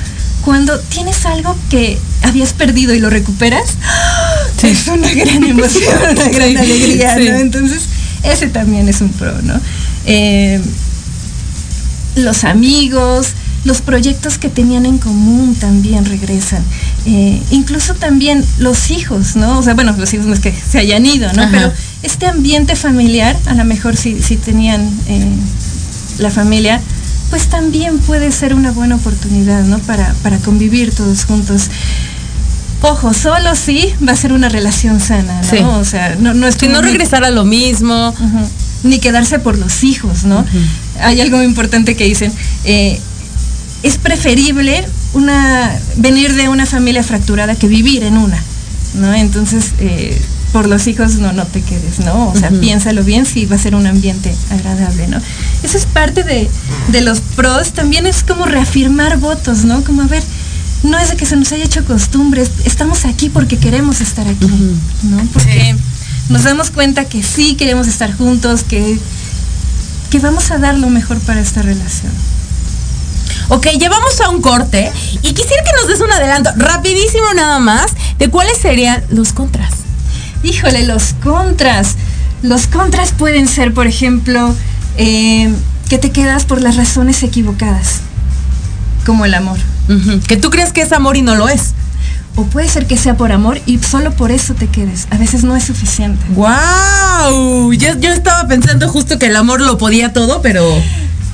Cuando 0.47 0.81
tienes 0.81 1.27
algo 1.27 1.55
que 1.69 1.99
habías 2.23 2.55
perdido 2.55 2.95
y 2.95 3.01
lo 3.01 3.11
recuperas, 3.11 3.77
es 4.63 4.89
una 4.89 5.13
gran 5.13 5.45
emoción, 5.45 5.93
una 6.11 6.29
gran 6.31 6.57
alegría, 6.57 7.17
sí. 7.19 7.29
¿no? 7.29 7.37
Entonces, 7.37 7.83
ese 8.23 8.49
también 8.49 8.89
es 8.89 9.01
un 9.01 9.11
pro, 9.11 9.41
¿no? 9.43 9.61
Eh, 10.07 10.61
los 12.17 12.45
amigos, 12.45 13.29
los 13.65 13.81
proyectos 13.81 14.39
que 14.39 14.49
tenían 14.49 14.87
en 14.87 14.99
común 14.99 15.55
también 15.55 16.05
regresan. 16.05 16.63
Eh, 17.07 17.41
incluso 17.51 17.95
también 17.95 18.45
los 18.59 18.91
hijos, 18.91 19.37
¿no? 19.37 19.59
O 19.59 19.63
sea, 19.63 19.75
bueno, 19.75 19.95
los 19.97 20.13
hijos 20.15 20.27
no 20.27 20.35
es 20.35 20.41
que 20.41 20.53
se 20.53 20.79
hayan 20.79 21.07
ido, 21.07 21.33
¿no? 21.33 21.43
Ajá. 21.43 21.51
Pero 21.51 21.73
este 22.03 22.27
ambiente 22.27 22.77
familiar, 22.77 23.37
a 23.47 23.55
lo 23.55 23.65
mejor 23.65 23.97
si, 23.97 24.21
si 24.23 24.37
tenían 24.37 24.89
eh, 25.09 25.27
la 26.19 26.31
familia, 26.31 26.81
pues 27.31 27.49
también 27.49 27.99
puede 27.99 28.33
ser 28.33 28.55
una 28.55 28.73
buena 28.73 28.97
oportunidad, 28.97 29.65
¿no? 29.65 29.79
Para, 29.81 30.15
para 30.23 30.39
convivir 30.39 30.95
todos 30.95 31.25
juntos. 31.25 31.69
Ojo, 32.81 33.13
solo 33.13 33.57
sí 33.57 33.93
va 34.07 34.13
a 34.13 34.17
ser 34.17 34.33
una 34.33 34.49
relación 34.49 35.01
sana, 35.01 35.43
¿no? 35.43 35.51
Sí. 35.51 35.57
O 35.59 35.85
sea, 35.85 36.17
no, 36.21 36.35
no 36.35 36.47
es 36.47 36.57
Si 36.59 36.69
no 36.69 36.81
regresar 36.81 37.25
a 37.25 37.31
lo 37.31 37.45
mismo. 37.45 38.15
Ni 38.85 39.01
quedarse 39.01 39.41
por 39.41 39.59
los 39.59 39.83
hijos, 39.83 40.23
¿no? 40.23 40.45
Hay 41.01 41.21
algo 41.21 41.39
muy 41.39 41.47
importante 41.47 41.97
que 41.97 42.05
dicen, 42.05 42.33
eh, 42.65 43.01
es 43.83 43.99
preferible 43.99 44.87
una, 45.15 45.77
venir 45.97 46.35
de 46.35 46.49
una 46.49 46.65
familia 46.65 47.03
fracturada 47.03 47.57
que 47.57 47.67
vivir 47.67 48.05
en 48.05 48.17
una, 48.17 48.41
¿no? 48.95 49.13
Entonces, 49.15 49.73
eh, 49.81 50.17
por 50.53 50.69
los 50.69 50.87
hijos 50.87 51.17
no, 51.17 51.33
no 51.33 51.45
te 51.45 51.61
quedes, 51.61 51.99
¿no? 52.01 52.29
O 52.29 52.37
sea, 52.37 52.51
piénsalo 52.51 53.03
bien 53.03 53.27
si 53.27 53.47
va 53.47 53.57
a 53.57 53.59
ser 53.59 53.75
un 53.75 53.87
ambiente 53.87 54.35
agradable, 54.51 55.09
¿no? 55.09 55.19
Eso 55.63 55.77
es 55.77 55.87
parte 55.87 56.23
de, 56.23 56.49
de 56.89 57.01
los 57.01 57.21
pros, 57.21 57.73
también 57.73 58.07
es 58.07 58.23
como 58.23 58.47
reafirmar 58.47 59.19
votos, 59.19 59.65
¿no? 59.65 59.83
Como 59.83 60.03
a 60.03 60.07
ver, 60.07 60.23
no 60.83 60.99
es 60.99 61.11
de 61.11 61.17
que 61.17 61.27
se 61.27 61.37
nos 61.37 61.51
haya 61.53 61.65
hecho 61.65 61.85
costumbre, 61.85 62.43
es- 62.43 62.51
estamos 62.65 63.05
aquí 63.05 63.29
porque 63.29 63.59
queremos 63.59 64.01
estar 64.01 64.27
aquí. 64.29 64.47
¿no? 65.03 65.19
Porque 65.33 65.77
nos 66.29 66.45
damos 66.45 66.71
cuenta 66.71 67.05
que 67.07 67.23
sí 67.23 67.55
queremos 67.57 67.87
estar 67.89 68.15
juntos, 68.17 68.63
que, 68.63 68.99
que 70.11 70.19
vamos 70.19 70.51
a 70.51 70.59
dar 70.59 70.77
lo 70.79 70.89
mejor 70.91 71.19
para 71.21 71.41
esta 71.41 71.63
relación. 71.63 72.13
Ok, 73.51 73.67
llevamos 73.79 74.21
a 74.21 74.29
un 74.29 74.41
corte 74.43 74.93
y 75.23 75.33
quisiera 75.33 75.63
que 75.65 75.73
nos 75.81 75.89
des 75.89 76.01
un 76.01 76.13
adelanto 76.13 76.51
rapidísimo 76.57 77.33
nada 77.35 77.59
más 77.59 77.93
de 78.19 78.29
cuáles 78.29 78.59
serían 78.59 79.03
los 79.11 79.33
contras. 79.33 79.73
Híjole, 80.43 80.85
los 80.85 81.15
contras. 81.23 81.95
Los 82.43 82.67
contras 82.67 83.13
pueden 83.13 83.49
ser, 83.49 83.73
por 83.75 83.87
ejemplo, 83.87 84.55
eh, 84.99 85.53
que 85.89 85.99
te 85.99 86.11
quedas 86.13 86.45
por 86.45 86.61
las 86.61 86.77
razones 86.77 87.23
equivocadas, 87.23 88.01
como 89.07 89.25
el 89.25 89.35
amor. 89.35 89.59
Que 90.27 90.37
tú 90.37 90.51
crees 90.51 90.73
que 90.73 90.83
es 90.83 90.93
amor 90.93 91.17
y 91.17 91.23
no 91.23 91.35
lo 91.35 91.49
es. 91.49 91.73
O 92.37 92.45
puede 92.45 92.69
ser 92.69 92.87
que 92.87 92.97
sea 92.97 93.17
por 93.17 93.33
amor 93.33 93.61
y 93.67 93.79
solo 93.79 94.13
por 94.13 94.31
eso 94.31 94.55
te 94.55 94.69
quedes. 94.69 95.09
A 95.11 95.17
veces 95.17 95.43
no 95.43 95.57
es 95.57 95.65
suficiente. 95.65 96.25
¡Wow! 96.31 97.73
Yo, 97.73 97.99
yo 97.99 98.13
estaba 98.13 98.47
pensando 98.47 98.89
justo 98.89 99.19
que 99.19 99.27
el 99.27 99.37
amor 99.37 99.61
lo 99.61 99.77
podía 99.79 100.13
todo, 100.13 100.41
pero 100.41 100.63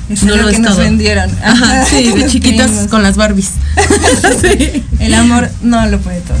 Es 0.09 0.23
no 0.23 0.35
lo 0.35 0.47
que 0.47 0.53
es 0.53 0.59
nos 0.59 0.71
todo. 0.73 0.81
vendieron. 0.83 1.29
Ajá, 1.43 1.85
sí, 1.85 2.11
de 2.11 2.25
chiquitas 2.27 2.71
con 2.89 3.03
las 3.03 3.17
Barbies. 3.17 3.51
sí. 4.41 4.83
El 4.99 5.13
amor 5.13 5.49
no 5.61 5.85
lo 5.85 5.99
puede 5.99 6.21
todo. 6.21 6.37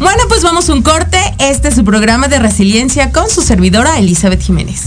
Bueno, 0.00 0.24
pues 0.28 0.42
vamos 0.42 0.68
un 0.68 0.82
corte. 0.82 1.18
Este 1.38 1.68
es 1.68 1.74
su 1.74 1.84
programa 1.84 2.28
de 2.28 2.38
resiliencia 2.38 3.10
con 3.10 3.30
su 3.30 3.40
servidora 3.42 3.98
Elizabeth 3.98 4.42
Jiménez. 4.42 4.82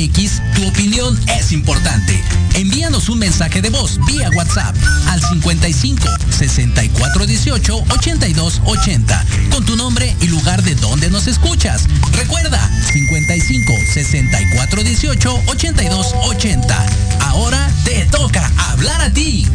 MX, 0.00 0.40
tu 0.54 0.66
opinión 0.66 1.18
es 1.38 1.52
importante. 1.52 2.18
Envíanos 2.54 3.10
un 3.10 3.18
mensaje 3.18 3.60
de 3.60 3.68
voz 3.68 4.00
vía 4.06 4.30
WhatsApp 4.30 4.74
al 5.08 5.20
55 5.20 6.08
64 6.30 7.26
18 7.26 7.84
82 7.90 8.62
80 8.64 9.26
con 9.50 9.64
tu 9.66 9.76
nombre 9.76 10.16
y 10.22 10.28
lugar 10.28 10.62
de 10.62 10.74
donde 10.76 11.10
nos 11.10 11.26
escuchas. 11.26 11.84
Recuerda 12.12 12.70
55 12.90 13.72
64 13.92 14.82
18 14.82 15.42
82 15.46 16.14
80. 16.22 16.86
Ahora 17.20 17.70
te 17.84 18.06
toca 18.06 18.50
hablar 18.70 19.02
a 19.02 19.12
ti. 19.12 19.46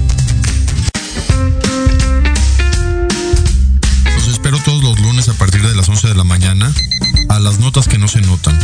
Los 4.14 4.28
espero 4.28 4.60
todos 4.60 4.84
los 4.84 5.00
lunes 5.00 5.28
a 5.28 5.34
partir 5.34 5.66
de 5.68 5.76
las 5.76 5.90
11 5.90 6.10
de 6.10 6.16
la 6.16 6.24
mañana 6.24 6.72
a 7.36 7.40
las 7.40 7.60
notas 7.60 7.90
que 7.90 7.98
no 7.98 8.08
se 8.08 8.22
notan. 8.22 8.58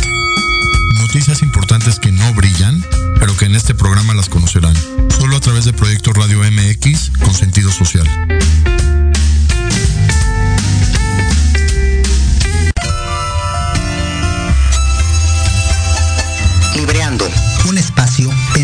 Noticias 0.94 1.42
importantes 1.42 2.00
que 2.00 2.10
no 2.10 2.32
brillan, 2.32 2.82
pero 3.20 3.36
que 3.36 3.44
en 3.44 3.54
este 3.54 3.74
programa 3.74 4.14
las 4.14 4.30
conocerán. 4.30 4.74
Solo 5.10 5.36
a 5.36 5.40
través 5.40 5.66
de 5.66 5.74
Proyecto 5.74 6.12
Radio 6.14 6.40
MX 6.40 7.10
con 7.22 7.34
sentido 7.34 7.70
social. 7.70 8.08
Libreando, 16.74 17.28
un 17.68 17.76
espacio 17.76 18.30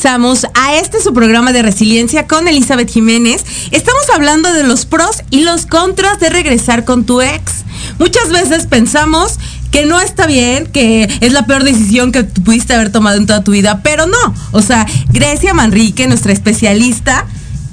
Regresamos 0.00 0.46
a 0.54 0.76
este 0.76 0.98
su 1.02 1.12
programa 1.12 1.52
de 1.52 1.60
resiliencia 1.60 2.26
con 2.26 2.48
Elizabeth 2.48 2.88
Jiménez. 2.88 3.44
Estamos 3.70 4.08
hablando 4.14 4.50
de 4.54 4.62
los 4.62 4.86
pros 4.86 5.22
y 5.28 5.42
los 5.42 5.66
contras 5.66 6.18
de 6.18 6.30
regresar 6.30 6.86
con 6.86 7.04
tu 7.04 7.20
ex. 7.20 7.64
Muchas 7.98 8.30
veces 8.30 8.64
pensamos 8.64 9.38
que 9.70 9.84
no 9.84 10.00
está 10.00 10.26
bien, 10.26 10.64
que 10.64 11.06
es 11.20 11.32
la 11.34 11.44
peor 11.44 11.64
decisión 11.64 12.12
que 12.12 12.24
pudiste 12.24 12.72
haber 12.72 12.90
tomado 12.90 13.18
en 13.18 13.26
toda 13.26 13.44
tu 13.44 13.50
vida, 13.50 13.82
pero 13.82 14.06
no. 14.06 14.34
O 14.52 14.62
sea, 14.62 14.86
Grecia 15.10 15.52
Manrique, 15.52 16.08
nuestra 16.08 16.32
especialista 16.32 17.26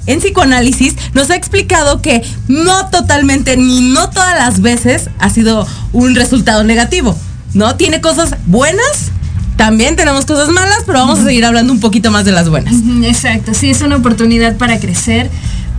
en 0.04 0.20
psicoanálisis, 0.20 0.96
nos 1.14 1.30
ha 1.30 1.34
explicado 1.36 2.02
que 2.02 2.22
no 2.46 2.90
totalmente 2.90 3.56
ni 3.56 3.80
no 3.80 4.10
todas 4.10 4.36
las 4.36 4.60
veces 4.60 5.08
ha 5.18 5.30
sido 5.30 5.66
un 5.94 6.14
resultado 6.14 6.62
negativo. 6.62 7.16
¿No? 7.54 7.76
Tiene 7.76 8.02
cosas 8.02 8.34
buenas 8.44 9.12
también 9.58 9.96
tenemos 9.96 10.24
cosas 10.24 10.50
malas, 10.50 10.84
pero 10.86 11.00
vamos 11.00 11.18
a 11.18 11.24
seguir 11.24 11.44
hablando 11.44 11.72
un 11.72 11.80
poquito 11.80 12.12
más 12.12 12.24
de 12.24 12.30
las 12.30 12.48
buenas. 12.48 12.74
Exacto, 13.02 13.52
sí, 13.54 13.68
es 13.68 13.82
una 13.82 13.96
oportunidad 13.96 14.56
para 14.56 14.78
crecer, 14.78 15.28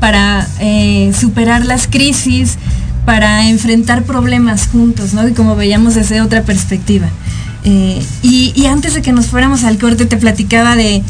para 0.01 0.45
eh, 0.59 1.13
superar 1.17 1.65
las 1.65 1.87
crisis, 1.87 2.57
para 3.05 3.47
enfrentar 3.47 4.03
problemas 4.03 4.67
juntos, 4.67 5.13
¿no? 5.13 5.25
Y 5.25 5.31
como 5.31 5.55
veíamos 5.55 5.95
desde 5.95 6.19
otra 6.19 6.43
perspectiva. 6.43 7.07
Eh, 7.63 8.03
y, 8.21 8.51
y, 8.53 8.65
antes 8.65 8.95
de 8.95 9.01
que 9.01 9.13
nos 9.13 9.27
fuéramos 9.27 9.63
al 9.63 9.77
corte 9.77 10.05
te 10.05 10.17
platicaba 10.17 10.75
de, 10.75 11.01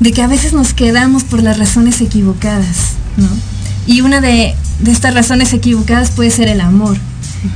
de, 0.00 0.12
que 0.12 0.22
a 0.22 0.28
veces 0.28 0.54
nos 0.54 0.72
quedamos 0.72 1.24
por 1.24 1.42
las 1.42 1.58
razones 1.58 2.00
equivocadas, 2.00 2.94
¿no? 3.18 3.28
Y 3.86 4.00
una 4.00 4.22
de, 4.22 4.54
de 4.80 4.90
estas 4.90 5.12
razones 5.12 5.52
equivocadas 5.52 6.10
puede 6.10 6.30
ser 6.30 6.48
el 6.48 6.62
amor. 6.62 6.96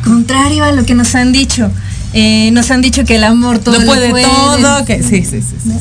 Contrario 0.04 0.64
a 0.64 0.72
lo 0.72 0.84
que 0.84 0.94
nos 0.94 1.14
han 1.14 1.32
dicho. 1.32 1.70
Eh, 2.14 2.50
nos 2.52 2.70
han 2.70 2.82
dicho 2.82 3.04
que 3.04 3.16
el 3.16 3.24
amor 3.24 3.58
todo 3.58 3.78
lo 3.78 3.86
puede, 3.86 4.08
lo 4.08 4.10
puede 4.10 4.24
todo, 4.24 4.84
que 4.84 5.02
sí, 5.02 5.24
sí, 5.24 5.40
sí, 5.40 5.56
sí. 5.62 5.72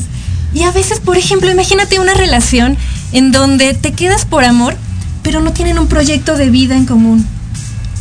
Y 0.54 0.62
a 0.62 0.70
veces, 0.70 1.00
por 1.00 1.16
ejemplo, 1.16 1.50
imagínate 1.50 1.98
una 1.98 2.14
relación 2.14 2.76
en 3.12 3.32
donde 3.32 3.74
te 3.74 3.92
quedas 3.92 4.24
por 4.24 4.44
amor, 4.44 4.76
pero 5.22 5.40
no 5.40 5.52
tienen 5.52 5.78
un 5.78 5.86
proyecto 5.86 6.36
de 6.36 6.50
vida 6.50 6.76
en 6.76 6.84
común. 6.84 7.26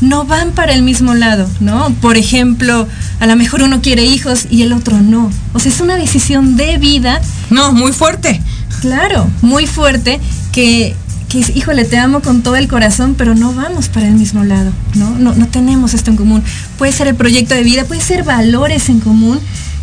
No 0.01 0.25
van 0.25 0.51
para 0.51 0.73
el 0.73 0.81
mismo 0.81 1.13
lado, 1.13 1.47
¿no? 1.59 1.91
Por 2.01 2.17
ejemplo, 2.17 2.87
a 3.19 3.27
lo 3.27 3.35
mejor 3.35 3.61
uno 3.61 3.81
quiere 3.81 4.03
hijos 4.03 4.47
y 4.49 4.63
el 4.63 4.73
otro 4.73 4.99
no. 4.99 5.31
O 5.53 5.59
sea, 5.59 5.71
es 5.71 5.79
una 5.79 5.95
decisión 5.95 6.57
de 6.57 6.77
vida. 6.77 7.21
No, 7.51 7.71
muy 7.71 7.91
fuerte. 7.91 8.41
Claro, 8.81 9.29
muy 9.41 9.67
fuerte 9.67 10.19
que, 10.51 10.95
que 11.31 11.39
híjole, 11.55 11.85
te 11.85 11.97
amo 11.97 12.21
con 12.21 12.41
todo 12.43 12.57
el 12.57 12.67
corazón, 12.67 13.15
pero 13.17 13.35
no 13.35 13.53
vamos 13.53 13.87
para 13.87 14.05
el 14.05 14.15
mismo 14.15 14.43
lado, 14.43 14.73
¿no? 14.95 15.11
No, 15.11 15.33
no 15.33 15.47
tenemos 15.47 15.93
esto 15.93 16.11
en 16.11 16.17
común. 16.17 16.43
Puede 16.77 16.91
ser 16.91 17.07
el 17.07 17.15
proyecto 17.15 17.55
de 17.55 17.63
vida, 17.63 17.85
puede 17.85 18.01
ser 18.01 18.23
valores 18.25 18.89
en 18.89 18.99
común 18.99 19.39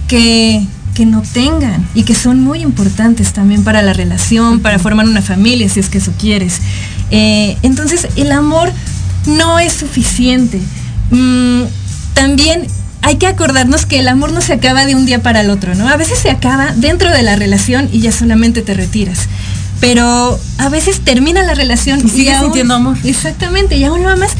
que, 0.08 0.62
que 0.94 1.06
no 1.06 1.22
tengan 1.22 1.88
y 1.94 2.02
que 2.02 2.14
son 2.14 2.42
muy 2.42 2.60
importantes 2.60 3.32
también 3.32 3.64
para 3.64 3.80
la 3.80 3.94
relación, 3.94 4.60
para 4.60 4.78
formar 4.78 5.06
una 5.06 5.22
familia, 5.22 5.70
si 5.70 5.80
es 5.80 5.88
que 5.88 5.98
eso 5.98 6.12
quieres. 6.18 6.60
Eh, 7.10 7.56
entonces, 7.62 8.08
el 8.16 8.30
amor 8.30 8.70
no 9.26 9.58
es 9.58 9.72
suficiente. 9.72 10.60
Mm, 11.10 11.62
también 12.12 12.66
hay 13.00 13.16
que 13.16 13.26
acordarnos 13.26 13.86
que 13.86 14.00
el 14.00 14.08
amor 14.08 14.32
no 14.32 14.42
se 14.42 14.52
acaba 14.52 14.84
de 14.84 14.94
un 14.94 15.06
día 15.06 15.22
para 15.22 15.40
el 15.40 15.48
otro, 15.48 15.74
¿no? 15.74 15.88
A 15.88 15.96
veces 15.96 16.18
se 16.18 16.30
acaba 16.30 16.74
dentro 16.76 17.10
de 17.10 17.22
la 17.22 17.36
relación 17.36 17.88
y 17.90 18.00
ya 18.00 18.12
solamente 18.12 18.60
te 18.60 18.74
retiras 18.74 19.28
pero 19.80 20.38
a 20.58 20.68
veces 20.68 21.00
termina 21.00 21.42
la 21.42 21.54
relación 21.54 22.00
y 22.04 22.08
sigue 22.08 22.38
sintiendo 22.38 22.74
amor. 22.74 22.96
Exactamente, 23.04 23.76
y 23.76 23.84
aún 23.84 24.02
lo 24.02 24.08
amas. 24.08 24.32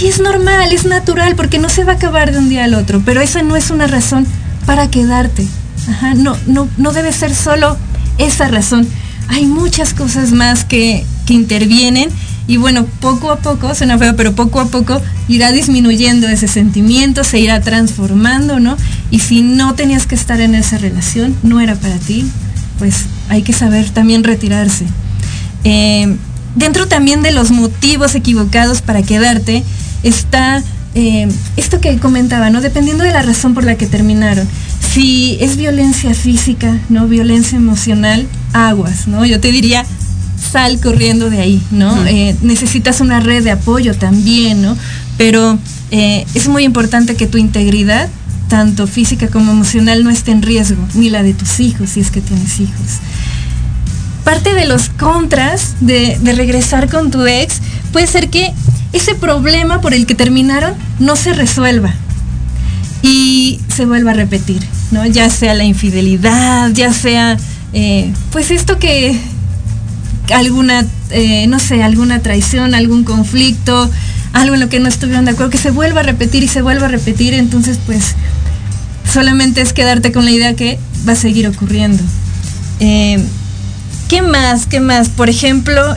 Y 0.00 0.06
es 0.06 0.20
normal, 0.20 0.72
es 0.72 0.84
natural, 0.84 1.34
porque 1.34 1.58
no 1.58 1.68
se 1.68 1.84
va 1.84 1.92
a 1.92 1.96
acabar 1.96 2.32
de 2.32 2.38
un 2.38 2.48
día 2.48 2.64
al 2.64 2.74
otro. 2.74 3.02
Pero 3.04 3.20
esa 3.20 3.42
no 3.42 3.56
es 3.56 3.70
una 3.70 3.86
razón 3.86 4.26
para 4.64 4.88
quedarte. 4.90 5.46
Ajá, 5.88 6.14
no, 6.14 6.36
no, 6.46 6.68
no 6.76 6.92
debe 6.92 7.12
ser 7.12 7.34
solo 7.34 7.76
esa 8.18 8.48
razón. 8.48 8.86
Hay 9.28 9.46
muchas 9.46 9.94
cosas 9.94 10.32
más 10.32 10.64
que, 10.64 11.04
que 11.26 11.34
intervienen 11.34 12.10
y 12.48 12.56
bueno, 12.56 12.86
poco 13.00 13.30
a 13.30 13.36
poco, 13.36 13.74
suena 13.74 13.98
feo, 13.98 14.16
pero 14.16 14.34
poco 14.34 14.58
a 14.58 14.66
poco 14.66 15.02
irá 15.28 15.52
disminuyendo 15.52 16.26
ese 16.28 16.48
sentimiento, 16.48 17.22
se 17.22 17.38
irá 17.38 17.60
transformando, 17.60 18.58
¿no? 18.58 18.76
Y 19.10 19.18
si 19.18 19.42
no 19.42 19.74
tenías 19.74 20.06
que 20.06 20.14
estar 20.14 20.40
en 20.40 20.54
esa 20.54 20.78
relación, 20.78 21.36
no 21.42 21.60
era 21.60 21.74
para 21.74 21.98
ti, 21.98 22.24
pues 22.78 23.06
hay 23.28 23.42
que 23.42 23.52
saber 23.52 23.90
también 23.90 24.24
retirarse. 24.24 24.86
Eh, 25.64 26.16
dentro 26.54 26.88
también 26.88 27.22
de 27.22 27.32
los 27.32 27.50
motivos 27.50 28.14
equivocados 28.14 28.82
para 28.82 29.02
quedarte 29.02 29.64
está 30.02 30.62
eh, 30.94 31.28
esto 31.56 31.80
que 31.80 31.98
comentaba, 31.98 32.50
¿no? 32.50 32.60
Dependiendo 32.60 33.04
de 33.04 33.12
la 33.12 33.22
razón 33.22 33.54
por 33.54 33.64
la 33.64 33.76
que 33.76 33.86
terminaron. 33.86 34.48
Si 34.92 35.36
es 35.40 35.56
violencia 35.56 36.14
física, 36.14 36.78
¿no? 36.88 37.06
Violencia 37.06 37.56
emocional, 37.56 38.26
aguas, 38.52 39.06
¿no? 39.06 39.24
Yo 39.24 39.38
te 39.38 39.52
diría, 39.52 39.84
sal 40.50 40.80
corriendo 40.80 41.30
de 41.30 41.40
ahí, 41.40 41.62
¿no? 41.70 42.06
Eh, 42.06 42.34
necesitas 42.42 43.00
una 43.00 43.20
red 43.20 43.44
de 43.44 43.50
apoyo 43.50 43.94
también, 43.94 44.62
¿no? 44.62 44.76
Pero 45.16 45.58
eh, 45.90 46.26
es 46.34 46.48
muy 46.48 46.64
importante 46.64 47.16
que 47.16 47.26
tu 47.26 47.38
integridad, 47.38 48.08
tanto 48.48 48.86
física 48.86 49.28
como 49.28 49.52
emocional, 49.52 50.02
no 50.02 50.10
esté 50.10 50.32
en 50.32 50.42
riesgo, 50.42 50.82
ni 50.94 51.10
la 51.10 51.22
de 51.22 51.34
tus 51.34 51.60
hijos, 51.60 51.90
si 51.90 52.00
es 52.00 52.10
que 52.10 52.20
tienes 52.20 52.58
hijos. 52.60 52.98
Parte 54.24 54.54
de 54.54 54.66
los 54.66 54.88
contras 54.90 55.76
de, 55.80 56.18
regresar 56.34 56.90
con 56.90 57.10
tu 57.10 57.26
ex 57.26 57.60
puede 57.92 58.06
ser 58.06 58.28
que 58.28 58.52
ese 58.92 59.14
problema 59.14 59.80
por 59.80 59.94
el 59.94 60.06
que 60.06 60.14
terminaron 60.14 60.74
no 60.98 61.16
se 61.16 61.32
resuelva 61.32 61.94
y 63.02 63.60
se 63.68 63.86
vuelva 63.86 64.10
a 64.10 64.14
repetir, 64.14 64.66
¿no? 64.90 65.06
Ya 65.06 65.30
sea 65.30 65.54
la 65.54 65.64
infidelidad, 65.64 66.70
ya 66.72 66.92
sea, 66.92 67.38
eh, 67.72 68.12
pues 68.32 68.50
esto 68.50 68.78
que 68.78 69.18
alguna, 70.34 70.84
eh, 71.10 71.46
no 71.46 71.58
sé, 71.58 71.82
alguna 71.82 72.20
traición, 72.20 72.74
algún 72.74 73.04
conflicto, 73.04 73.90
algo 74.32 74.54
en 74.54 74.60
lo 74.60 74.68
que 74.68 74.80
no 74.80 74.88
estuvieron 74.88 75.24
de 75.24 75.32
acuerdo, 75.32 75.50
que 75.50 75.58
se 75.58 75.70
vuelva 75.70 76.00
a 76.00 76.04
repetir 76.04 76.42
y 76.42 76.48
se 76.48 76.62
vuelva 76.62 76.86
a 76.86 76.90
repetir, 76.90 77.34
entonces 77.34 77.78
pues 77.84 78.14
solamente 79.12 79.60
es 79.60 79.72
quedarte 79.72 80.12
con 80.12 80.24
la 80.24 80.30
idea 80.30 80.54
que 80.54 80.78
va 81.06 81.12
a 81.12 81.16
seguir 81.16 81.46
ocurriendo. 81.48 82.02
Eh, 82.80 83.22
¿Qué 84.08 84.22
más? 84.22 84.66
¿Qué 84.66 84.80
más? 84.80 85.08
Por 85.08 85.28
ejemplo, 85.28 85.96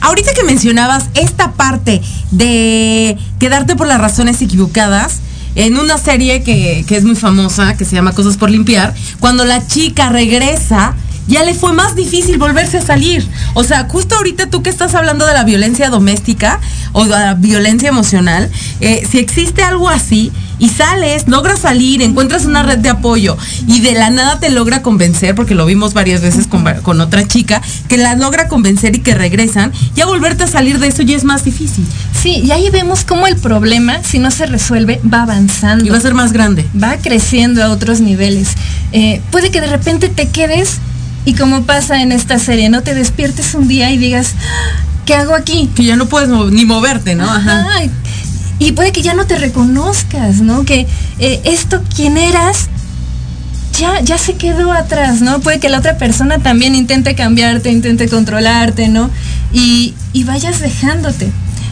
Ahorita 0.00 0.32
que 0.32 0.44
mencionabas 0.44 1.06
esta 1.14 1.52
parte 1.52 2.00
de 2.30 3.16
quedarte 3.38 3.76
por 3.76 3.86
las 3.86 4.00
razones 4.00 4.40
equivocadas, 4.42 5.20
en 5.54 5.76
una 5.76 5.98
serie 5.98 6.42
que, 6.42 6.84
es 6.88 7.04
muy 7.04 7.16
famosa, 7.16 7.76
que 7.76 7.84
se 7.84 7.96
llama 7.96 8.12
Cosas 8.12 8.36
por 8.36 8.50
Limpiar, 8.50 8.94
cuando 9.18 9.44
la 9.44 9.66
chica 9.66 10.08
regresa, 10.08 10.94
ya 11.26 11.42
le 11.42 11.52
fue 11.52 11.72
más 11.72 11.96
difícil 11.96 12.38
volverse 12.38 12.78
a 12.78 12.82
salir. 12.82 13.26
O 13.54 13.64
sea, 13.64 13.88
justo 13.88 14.14
ahorita 14.14 14.50
tú 14.50 14.62
que 14.62 14.70
estás 14.70 14.94
hablando 14.94 15.26
de 15.26 15.34
la 15.34 15.44
violencia 15.44 15.90
doméstica 15.90 16.60
o 16.92 17.04
de 17.04 17.10
la 17.10 17.34
violencia 17.34 17.88
emocional, 17.88 18.50
eh, 18.80 19.06
si 19.10 19.18
existe 19.18 19.62
algo 19.62 19.88
así, 19.88 20.30
y 20.58 20.68
sales, 20.68 21.28
logras 21.28 21.60
salir, 21.60 22.02
encuentras 22.02 22.44
una 22.44 22.62
red 22.62 22.78
de 22.78 22.88
apoyo 22.88 23.36
y 23.66 23.80
de 23.80 23.92
la 23.92 24.10
nada 24.10 24.40
te 24.40 24.50
logra 24.50 24.82
convencer, 24.82 25.34
porque 25.34 25.54
lo 25.54 25.66
vimos 25.66 25.94
varias 25.94 26.20
veces 26.20 26.46
con, 26.46 27.00
otra 27.00 27.26
chica, 27.26 27.62
que 27.88 27.96
la 27.96 28.14
logra 28.16 28.48
convencer 28.48 28.96
y 28.96 29.00
que 29.00 29.14
regresan, 29.14 29.72
ya 29.94 30.06
volverte 30.06 30.44
a 30.44 30.46
salir 30.46 30.78
de 30.78 30.88
eso 30.88 31.02
ya 31.02 31.16
es 31.16 31.24
más 31.24 31.44
difícil. 31.44 31.86
Sí, 32.20 32.42
y 32.44 32.50
ahí 32.50 32.70
vemos 32.70 33.04
cómo 33.04 33.26
el 33.26 33.36
problema, 33.36 34.02
si 34.02 34.18
no 34.18 34.30
se 34.30 34.46
resuelve, 34.46 35.00
va 35.12 35.22
avanzando. 35.22 35.84
Y 35.84 35.90
va 35.90 35.98
a 35.98 36.00
ser 36.00 36.14
más 36.14 36.32
grande. 36.32 36.66
Va 36.80 36.96
creciendo 36.96 37.62
a 37.62 37.70
otros 37.70 38.00
niveles. 38.00 38.50
Eh, 38.92 39.20
puede 39.30 39.50
que 39.50 39.60
de 39.60 39.68
repente 39.68 40.08
te 40.08 40.28
quedes 40.28 40.78
y 41.24 41.34
como 41.34 41.62
pasa 41.62 42.02
en 42.02 42.12
esta 42.12 42.38
serie, 42.38 42.68
no 42.68 42.82
te 42.82 42.94
despiertes 42.94 43.54
un 43.54 43.68
día 43.68 43.90
y 43.90 43.98
digas, 43.98 44.34
ah, 44.38 44.80
¿qué 45.04 45.14
hago 45.14 45.34
aquí? 45.34 45.70
Que 45.74 45.84
ya 45.84 45.96
no 45.96 46.06
puedes 46.06 46.28
ni 46.28 46.64
moverte, 46.64 47.14
¿no? 47.14 47.30
Ajá 47.30 47.82
y 48.58 48.72
puede 48.72 48.92
que 48.92 49.02
ya 49.02 49.14
no 49.14 49.26
te 49.26 49.38
reconozcas, 49.38 50.40
¿no? 50.40 50.64
Que 50.64 50.86
eh, 51.18 51.40
esto, 51.44 51.82
quien 51.94 52.16
eras, 52.16 52.68
ya, 53.78 54.00
ya 54.00 54.18
se 54.18 54.34
quedó 54.34 54.72
atrás, 54.72 55.20
¿no? 55.20 55.40
Puede 55.40 55.60
que 55.60 55.68
la 55.68 55.78
otra 55.78 55.96
persona 55.98 56.38
también 56.38 56.74
intente 56.74 57.14
cambiarte, 57.14 57.70
intente 57.70 58.08
controlarte, 58.08 58.88
¿no? 58.88 59.10
Y, 59.52 59.94
vayas 60.26 60.60
dejándote. 60.60 61.30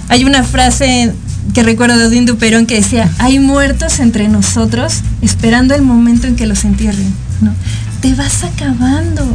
Hay 0.09 0.25
una 0.25 0.43
frase 0.43 1.13
que 1.53 1.63
recuerdo 1.63 1.99
de 1.99 2.07
Odín 2.07 2.25
Duperón 2.25 2.65
que 2.65 2.77
decía, 2.77 3.11
hay 3.19 3.39
muertos 3.39 4.01
entre 4.01 4.29
nosotros 4.29 5.03
esperando 5.21 5.75
el 5.75 5.83
momento 5.83 6.27
en 6.27 6.37
que 6.37 6.47
los 6.47 6.65
entierren, 6.65 7.13
¿no? 7.43 7.53
Te 8.01 8.15
vas 8.15 8.45
acabando. 8.45 9.27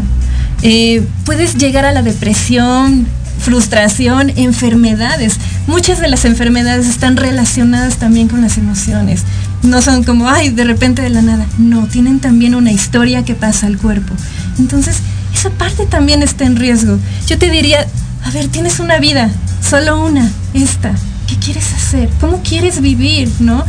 Eh, 0.63 1.05
puedes 1.25 1.55
llegar 1.55 1.85
a 1.85 1.91
la 1.91 2.01
depresión, 2.01 3.05
frustración, 3.41 4.31
enfermedades. 4.37 5.37
Muchas 5.71 6.01
de 6.01 6.09
las 6.09 6.25
enfermedades 6.25 6.85
están 6.85 7.15
relacionadas 7.15 7.95
también 7.95 8.27
con 8.27 8.41
las 8.41 8.57
emociones. 8.57 9.23
No 9.63 9.81
son 9.81 10.03
como, 10.03 10.27
ay, 10.27 10.49
de 10.49 10.65
repente 10.65 11.01
de 11.01 11.09
la 11.09 11.21
nada. 11.21 11.45
No, 11.57 11.87
tienen 11.87 12.19
también 12.19 12.55
una 12.55 12.73
historia 12.73 13.23
que 13.23 13.35
pasa 13.35 13.67
al 13.67 13.77
cuerpo. 13.77 14.13
Entonces, 14.59 14.97
esa 15.33 15.49
parte 15.51 15.85
también 15.85 16.23
está 16.23 16.43
en 16.43 16.57
riesgo. 16.57 16.99
Yo 17.25 17.37
te 17.37 17.49
diría, 17.49 17.87
a 18.25 18.31
ver, 18.31 18.49
tienes 18.49 18.81
una 18.81 18.99
vida, 18.99 19.29
solo 19.67 20.05
una, 20.05 20.29
esta. 20.53 20.91
¿Qué 21.25 21.37
quieres 21.37 21.73
hacer? 21.73 22.09
¿Cómo 22.19 22.41
quieres 22.43 22.81
vivir? 22.81 23.31
¿No? 23.39 23.63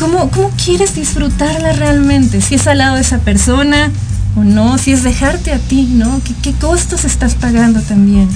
¿Cómo, 0.00 0.30
cómo 0.30 0.50
quieres 0.52 0.94
disfrutarla 0.94 1.74
realmente? 1.74 2.40
Si 2.40 2.54
es 2.54 2.66
al 2.66 2.78
lado 2.78 2.94
de 2.94 3.02
esa 3.02 3.18
persona, 3.18 3.90
o 4.36 4.42
no, 4.42 4.78
si 4.78 4.92
es 4.92 5.02
dejarte 5.02 5.52
a 5.52 5.58
ti, 5.58 5.82
¿no? 5.82 6.22
¿Qué, 6.24 6.32
qué 6.42 6.52
costos 6.58 7.04
estás 7.04 7.34
pagando 7.34 7.82
también? 7.82 8.26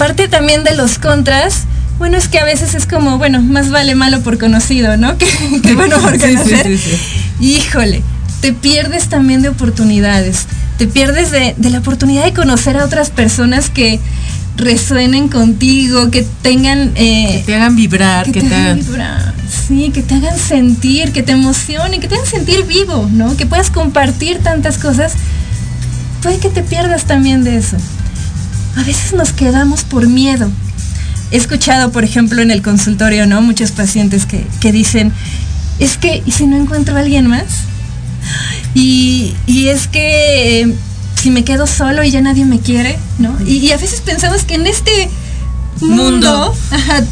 Parte 0.00 0.28
también 0.28 0.64
de 0.64 0.74
los 0.74 0.98
contras, 0.98 1.64
bueno, 1.98 2.16
es 2.16 2.26
que 2.26 2.38
a 2.38 2.44
veces 2.46 2.74
es 2.74 2.86
como, 2.86 3.18
bueno, 3.18 3.42
más 3.42 3.70
vale 3.70 3.94
malo 3.94 4.22
por 4.22 4.38
conocido, 4.38 4.96
¿no? 4.96 5.14
Que, 5.62 5.74
bueno 5.74 6.00
por 6.00 6.18
conocer. 6.18 6.78
Híjole, 7.38 8.02
te 8.40 8.54
pierdes 8.54 9.10
también 9.10 9.42
de 9.42 9.50
oportunidades, 9.50 10.46
te 10.78 10.86
pierdes 10.86 11.30
de, 11.30 11.54
de, 11.54 11.68
la 11.68 11.80
oportunidad 11.80 12.24
de 12.24 12.32
conocer 12.32 12.78
a 12.78 12.86
otras 12.86 13.10
personas 13.10 13.68
que 13.68 14.00
resuenen 14.56 15.28
contigo, 15.28 16.10
que 16.10 16.26
tengan... 16.40 16.92
Eh, 16.94 17.34
que 17.40 17.42
te 17.44 17.54
hagan 17.56 17.76
vibrar, 17.76 18.32
que, 18.32 18.40
te, 18.40 18.54
hagan 18.54 18.78
vibrar, 18.78 19.34
sí, 19.68 19.90
que 19.92 20.00
te 20.00 20.14
hagan 20.14 20.38
sentir, 20.38 21.12
que 21.12 21.22
te 21.22 21.32
emocionen, 21.32 22.00
que 22.00 22.08
te 22.08 22.14
hagan 22.14 22.26
sentir 22.26 22.64
vivo, 22.64 23.06
¿no? 23.12 23.36
Que 23.36 23.44
puedas 23.44 23.68
compartir 23.68 24.38
tantas 24.38 24.78
cosas. 24.78 25.12
Puede 26.22 26.38
que 26.38 26.48
te 26.48 26.62
pierdas 26.62 27.04
también 27.04 27.44
de 27.44 27.58
eso. 27.58 27.76
A 28.76 28.82
veces 28.84 29.12
nos 29.12 29.32
quedamos 29.32 29.84
por 29.84 30.08
miedo. 30.08 30.50
He 31.30 31.36
escuchado, 31.36 31.92
por 31.92 32.04
ejemplo, 32.04 32.42
en 32.42 32.50
el 32.50 32.62
consultorio, 32.62 33.26
¿no? 33.26 33.40
Muchos 33.42 33.70
pacientes 33.70 34.26
que, 34.26 34.46
que 34.60 34.72
dicen, 34.72 35.12
es 35.78 35.96
que, 35.96 36.22
¿y 36.26 36.32
si 36.32 36.46
no 36.46 36.56
encuentro 36.56 36.96
a 36.96 37.00
alguien 37.00 37.26
más? 37.26 37.44
Y, 38.74 39.34
y 39.46 39.68
es 39.68 39.88
que 39.88 40.74
si 41.20 41.30
me 41.30 41.44
quedo 41.44 41.66
solo 41.66 42.02
y 42.02 42.10
ya 42.10 42.20
nadie 42.20 42.44
me 42.44 42.60
quiere, 42.60 42.98
¿no? 43.18 43.36
Y, 43.46 43.70
a 43.72 43.76
veces 43.76 44.00
pensamos 44.00 44.44
que 44.44 44.54
en 44.54 44.66
este 44.66 45.10
mundo, 45.80 46.54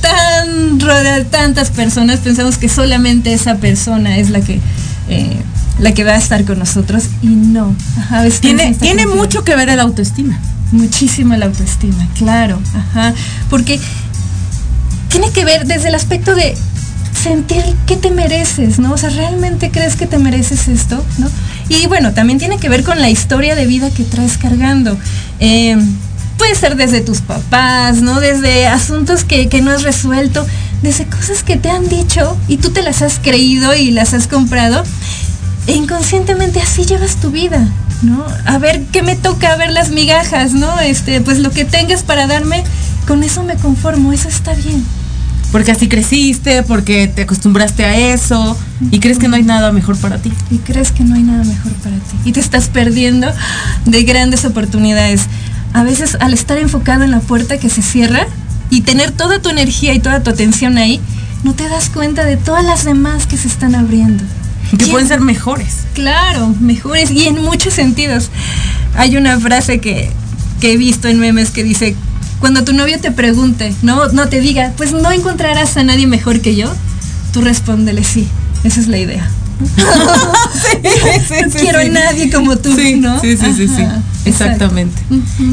tan 0.00 0.80
rodeado 0.80 1.18
de 1.18 1.24
tantas 1.24 1.70
personas, 1.70 2.20
pensamos 2.20 2.58
que 2.58 2.68
solamente 2.68 3.32
esa 3.32 3.56
persona 3.56 4.18
es 4.18 4.30
la 4.30 4.40
que 4.40 4.60
eh, 5.08 5.36
la 5.78 5.92
que 5.92 6.04
va 6.04 6.12
a 6.12 6.16
estar 6.16 6.44
con 6.44 6.58
nosotros 6.58 7.04
y 7.22 7.28
no. 7.28 7.74
tiene 8.40 8.74
tiene 8.74 9.06
mucho 9.06 9.44
que 9.44 9.54
ver 9.56 9.68
el 9.68 9.80
autoestima. 9.80 10.38
Muchísimo 10.72 11.34
el 11.34 11.42
autoestima, 11.42 12.08
claro. 12.16 12.60
Ajá. 12.74 13.14
Porque 13.48 13.80
tiene 15.08 15.30
que 15.30 15.44
ver 15.44 15.66
desde 15.66 15.88
el 15.88 15.94
aspecto 15.94 16.34
de 16.34 16.54
sentir 17.22 17.62
que 17.86 17.96
te 17.96 18.10
mereces, 18.10 18.78
¿no? 18.78 18.92
O 18.92 18.98
sea, 18.98 19.10
¿realmente 19.10 19.70
crees 19.70 19.96
que 19.96 20.06
te 20.06 20.18
mereces 20.18 20.68
esto? 20.68 21.04
¿No? 21.18 21.28
Y 21.68 21.86
bueno, 21.86 22.12
también 22.12 22.38
tiene 22.38 22.58
que 22.58 22.68
ver 22.68 22.84
con 22.84 23.00
la 23.00 23.10
historia 23.10 23.54
de 23.54 23.66
vida 23.66 23.90
que 23.90 24.04
traes 24.04 24.38
cargando. 24.38 24.96
Eh, 25.40 25.76
puede 26.38 26.54
ser 26.54 26.76
desde 26.76 27.00
tus 27.00 27.20
papás, 27.20 28.00
¿no? 28.00 28.20
Desde 28.20 28.66
asuntos 28.66 29.24
que, 29.24 29.48
no 29.60 29.72
has 29.72 29.82
resuelto, 29.82 30.46
desde 30.82 31.04
cosas 31.06 31.42
que 31.42 31.56
te 31.56 31.68
han 31.68 31.88
dicho 31.88 32.36
y 32.46 32.58
tú 32.58 32.70
te 32.70 32.82
las 32.82 33.02
has 33.02 33.18
creído 33.18 33.74
y 33.74 33.90
las 33.90 34.14
has 34.14 34.28
comprado. 34.28 34.82
E 35.66 35.74
inconscientemente 35.74 36.60
así 36.60 36.86
llevas 36.86 37.16
tu 37.16 37.30
vida, 37.30 37.68
¿no? 38.02 38.24
A 38.44 38.58
ver 38.58 38.84
qué 38.92 39.02
me 39.02 39.16
toca, 39.16 39.52
a 39.52 39.56
ver 39.56 39.70
las 39.70 39.90
migajas, 39.90 40.52
¿no? 40.52 40.80
Este, 40.80 41.20
pues 41.20 41.38
lo 41.38 41.50
que 41.50 41.64
tengas 41.64 42.02
para 42.02 42.26
darme, 42.26 42.64
con 43.06 43.22
eso 43.22 43.42
me 43.42 43.56
conformo, 43.56 44.12
eso 44.12 44.28
está 44.28 44.54
bien 44.54 44.84
porque 45.52 45.72
así 45.72 45.88
creciste, 45.88 46.62
porque 46.62 47.08
te 47.08 47.22
acostumbraste 47.22 47.84
a 47.84 47.96
eso 48.12 48.56
y 48.90 49.00
crees 49.00 49.18
que 49.18 49.28
no 49.28 49.36
hay 49.36 49.42
nada 49.42 49.72
mejor 49.72 49.96
para 49.96 50.18
ti. 50.18 50.32
Y 50.50 50.58
crees 50.58 50.92
que 50.92 51.04
no 51.04 51.14
hay 51.14 51.22
nada 51.22 51.44
mejor 51.44 51.72
para 51.74 51.96
ti. 51.96 52.16
Y 52.24 52.32
te 52.32 52.40
estás 52.40 52.68
perdiendo 52.68 53.28
de 53.86 54.02
grandes 54.02 54.44
oportunidades. 54.44 55.22
A 55.72 55.84
veces 55.84 56.16
al 56.20 56.34
estar 56.34 56.58
enfocado 56.58 57.04
en 57.04 57.10
la 57.10 57.20
puerta 57.20 57.58
que 57.58 57.70
se 57.70 57.82
cierra 57.82 58.26
y 58.70 58.82
tener 58.82 59.10
toda 59.12 59.40
tu 59.40 59.48
energía 59.48 59.94
y 59.94 60.00
toda 60.00 60.22
tu 60.22 60.30
atención 60.30 60.76
ahí, 60.76 61.00
no 61.44 61.54
te 61.54 61.68
das 61.68 61.88
cuenta 61.88 62.24
de 62.24 62.36
todas 62.36 62.64
las 62.64 62.84
demás 62.84 63.26
que 63.26 63.38
se 63.38 63.48
están 63.48 63.74
abriendo. 63.74 64.24
Que 64.76 64.86
pueden 64.86 65.08
ser 65.08 65.20
mejores. 65.20 65.84
Claro, 65.94 66.54
mejores 66.60 67.10
y 67.10 67.26
en 67.26 67.42
muchos 67.42 67.74
sentidos. 67.74 68.30
Hay 68.94 69.16
una 69.16 69.38
frase 69.40 69.80
que, 69.80 70.10
que 70.60 70.72
he 70.72 70.76
visto 70.76 71.08
en 71.08 71.18
memes 71.18 71.50
que 71.50 71.64
dice, 71.64 71.94
cuando 72.40 72.64
tu 72.64 72.72
novio 72.72 73.00
te 73.00 73.10
pregunte, 73.10 73.74
no, 73.82 74.08
no 74.08 74.28
te 74.28 74.40
diga, 74.40 74.72
pues 74.76 74.92
no 74.92 75.10
encontrarás 75.10 75.76
a 75.76 75.84
nadie 75.84 76.06
mejor 76.06 76.40
que 76.40 76.54
yo, 76.54 76.72
tú 77.32 77.40
respóndele 77.40 78.04
sí. 78.04 78.28
Esa 78.64 78.80
es 78.80 78.88
la 78.88 78.98
idea. 78.98 79.30
no 81.46 81.52
quiero 81.52 81.78
a 81.80 81.84
nadie 81.84 82.30
como 82.30 82.56
tú, 82.56 82.74
sí, 82.74 82.96
¿no? 82.96 83.20
Sí, 83.20 83.36
sí, 83.36 83.52
sí, 83.56 83.68
sí. 83.68 83.84
Exactamente. 84.24 85.00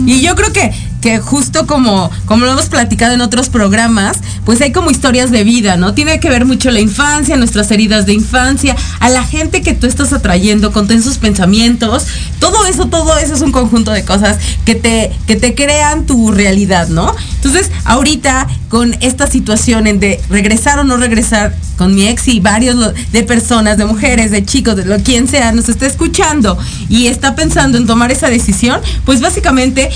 Y 0.05 0.21
yo 0.21 0.35
creo 0.35 0.51
que 0.51 0.71
que 1.05 1.19
justo 1.19 1.67
como, 1.67 2.09
como 2.25 2.45
lo 2.45 2.53
hemos 2.53 2.65
platicado 2.65 3.13
en 3.13 3.21
otros 3.21 3.49
programas, 3.49 4.17
pues 4.43 4.59
hay 4.61 4.71
como 4.71 4.89
historias 4.89 5.29
de 5.29 5.43
vida, 5.43 5.77
¿no? 5.77 5.93
Tiene 5.93 6.19
que 6.19 6.31
ver 6.31 6.45
mucho 6.45 6.71
la 6.71 6.79
infancia, 6.79 7.37
nuestras 7.37 7.69
heridas 7.69 8.07
de 8.07 8.13
infancia, 8.13 8.75
a 8.99 9.09
la 9.09 9.23
gente 9.23 9.61
que 9.61 9.75
tú 9.75 9.85
estás 9.85 10.13
atrayendo 10.13 10.71
con 10.71 10.91
esos 10.91 11.19
pensamientos. 11.19 12.07
Todo 12.45 12.67
eso, 12.67 12.85
todo 12.85 13.17
eso 13.17 13.33
es 13.33 13.41
un 13.41 13.51
conjunto 13.51 13.89
de 13.89 14.05
cosas 14.05 14.37
que 14.65 14.75
te, 14.75 15.11
que 15.25 15.35
te 15.35 15.55
crean 15.55 16.05
tu 16.05 16.31
realidad, 16.31 16.89
¿no? 16.89 17.11
Entonces, 17.37 17.71
ahorita 17.85 18.45
con 18.69 18.95
esta 19.01 19.25
situación 19.25 19.85
de 19.99 20.21
regresar 20.29 20.77
o 20.77 20.83
no 20.83 20.95
regresar 20.95 21.55
con 21.75 21.95
mi 21.95 22.07
ex 22.07 22.27
y 22.27 22.39
varios 22.41 22.93
de 23.11 23.23
personas, 23.23 23.79
de 23.79 23.85
mujeres, 23.85 24.29
de 24.29 24.45
chicos, 24.45 24.75
de 24.75 24.85
lo 24.85 24.99
quien 24.99 25.27
sea, 25.27 25.53
nos 25.53 25.69
está 25.69 25.87
escuchando 25.87 26.55
y 26.87 27.07
está 27.07 27.35
pensando 27.35 27.79
en 27.79 27.87
tomar 27.87 28.11
esa 28.11 28.29
decisión, 28.29 28.79
pues 29.05 29.21
básicamente 29.21 29.89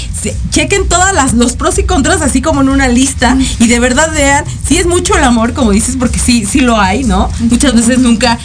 chequen 0.50 0.90
todas 0.90 1.34
los 1.34 1.54
pros 1.54 1.78
y 1.78 1.84
contras 1.84 2.24
así 2.24 2.42
como 2.42 2.62
en 2.62 2.70
una 2.70 2.88
lista 2.88 3.38
y 3.60 3.68
de 3.68 3.80
verdad 3.80 4.12
vean 4.12 4.44
si 4.68 4.78
es 4.78 4.88
mucho 4.88 5.16
el 5.16 5.24
amor, 5.24 5.54
como 5.54 5.70
dices, 5.70 5.98
porque 6.00 6.18
sí, 6.18 6.48
sí 6.50 6.62
lo 6.62 6.82
hay, 6.82 7.04
¿no? 7.04 7.30
Muchas 7.52 7.76
veces 7.76 8.00
nunca 8.00 8.40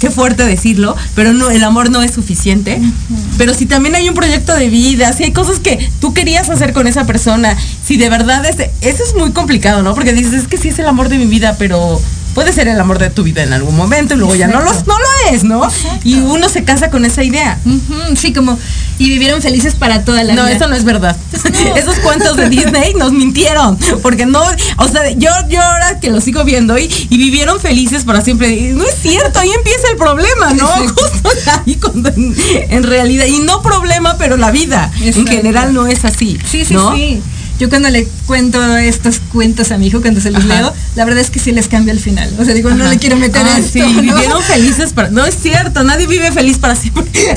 qué 0.00 0.10
fuerte 0.10 0.44
decirlo, 0.44 0.96
pero 1.14 1.32
no, 1.32 1.50
el 1.50 1.62
amor 1.62 1.90
no 1.90 2.02
es 2.02 2.10
suficiente. 2.12 2.80
Pero 3.38 3.54
si 3.54 3.66
también 3.66 3.94
hay 3.94 4.08
un 4.08 4.14
proyecto 4.14 4.54
de 4.56 4.68
vida, 4.68 5.12
si 5.12 5.24
hay 5.24 5.32
cosas 5.32 5.60
que 5.60 5.90
tú 6.00 6.12
querías 6.14 6.48
hacer 6.50 6.72
con 6.72 6.86
esa 6.86 7.06
persona, 7.06 7.56
si 7.84 7.98
de 7.98 8.08
verdad 8.08 8.44
es, 8.46 8.56
eso 8.80 9.04
es 9.04 9.14
muy 9.14 9.30
complicado, 9.32 9.82
¿no? 9.82 9.94
Porque 9.94 10.12
dices, 10.12 10.32
es 10.32 10.48
que 10.48 10.56
sí 10.56 10.68
es 10.68 10.78
el 10.78 10.86
amor 10.86 11.10
de 11.10 11.18
mi 11.18 11.26
vida, 11.26 11.56
pero 11.58 12.00
puede 12.34 12.52
ser 12.52 12.68
el 12.68 12.78
amor 12.80 12.98
de 12.98 13.10
tu 13.10 13.22
vida 13.22 13.42
en 13.42 13.52
algún 13.52 13.76
momento 13.76 14.14
y 14.14 14.16
luego 14.16 14.34
ya 14.34 14.46
no, 14.46 14.60
lo, 14.60 14.72
no 14.72 14.98
lo 14.98 15.32
es, 15.32 15.44
¿no? 15.44 15.62
Y 16.04 16.14
uno 16.14 16.48
se 16.48 16.64
casa 16.64 16.90
con 16.90 17.04
esa 17.04 17.22
idea. 17.22 17.58
sí, 18.16 18.32
como, 18.32 18.58
y 18.98 19.08
vivieron 19.08 19.42
felices 19.42 19.74
para 19.74 20.04
toda 20.04 20.22
la 20.22 20.32
vida. 20.32 20.42
No, 20.42 20.48
eso 20.48 20.68
no 20.68 20.76
es 20.76 20.84
verdad. 20.84 21.16
Esos 21.76 21.96
cuentos 22.00 22.36
de 22.36 22.48
Disney 22.48 22.94
nos 22.94 23.12
mintieron, 23.12 23.78
porque 24.02 24.26
no, 24.26 24.42
o 24.76 24.88
sea, 24.88 25.10
yo, 25.10 25.30
yo 25.48 25.60
ahora 25.60 26.00
que 26.00 26.10
lo 26.10 26.20
sigo 26.20 26.44
viendo 26.44 26.78
y, 26.78 26.90
y 27.10 27.16
vivieron 27.16 27.60
felices 27.60 28.04
para 28.04 28.20
siempre, 28.20 28.72
no 28.74 28.84
es 28.84 28.94
cierto, 29.00 29.40
ahí 29.40 29.50
empieza 29.50 29.88
el 29.90 29.96
problema, 29.96 30.52
¿no? 30.54 30.68
Justo 30.68 31.30
ahí 31.66 31.76
cuando 31.76 32.10
en, 32.16 32.82
realidad, 32.82 33.26
y 33.26 33.40
no 33.40 33.62
problema, 33.62 34.16
pero 34.18 34.36
la 34.36 34.50
vida 34.50 34.90
en 35.00 35.26
general 35.26 35.72
no 35.74 35.86
es 35.86 36.04
así. 36.04 36.38
Sí, 36.50 36.64
sí, 36.64 36.76
sí. 36.94 37.22
Yo 37.60 37.68
cuando 37.68 37.90
le 37.90 38.08
cuento 38.26 38.78
estos 38.78 39.20
cuentos 39.20 39.70
a 39.70 39.76
mi 39.76 39.88
hijo, 39.88 40.00
cuando 40.00 40.18
se 40.18 40.30
los 40.30 40.44
leo, 40.46 40.72
la 40.96 41.04
verdad 41.04 41.20
es 41.20 41.28
que 41.28 41.38
sí 41.38 41.52
les 41.52 41.68
cambia 41.68 41.92
el 41.92 42.00
final. 42.00 42.34
O 42.38 42.44
sea, 42.46 42.54
digo, 42.54 42.70
no 42.70 42.88
le 42.88 42.96
quiero 42.96 43.18
meter 43.18 43.42
ah, 43.44 43.58
esto. 43.58 43.72
Sí, 43.72 43.82
vivieron 43.82 44.42
felices 44.42 44.94
para... 44.94 45.10
No 45.10 45.26
es 45.26 45.36
cierto, 45.36 45.84
nadie 45.84 46.06
vive 46.06 46.32
feliz 46.32 46.56
para 46.56 46.74
siempre. 46.74 47.04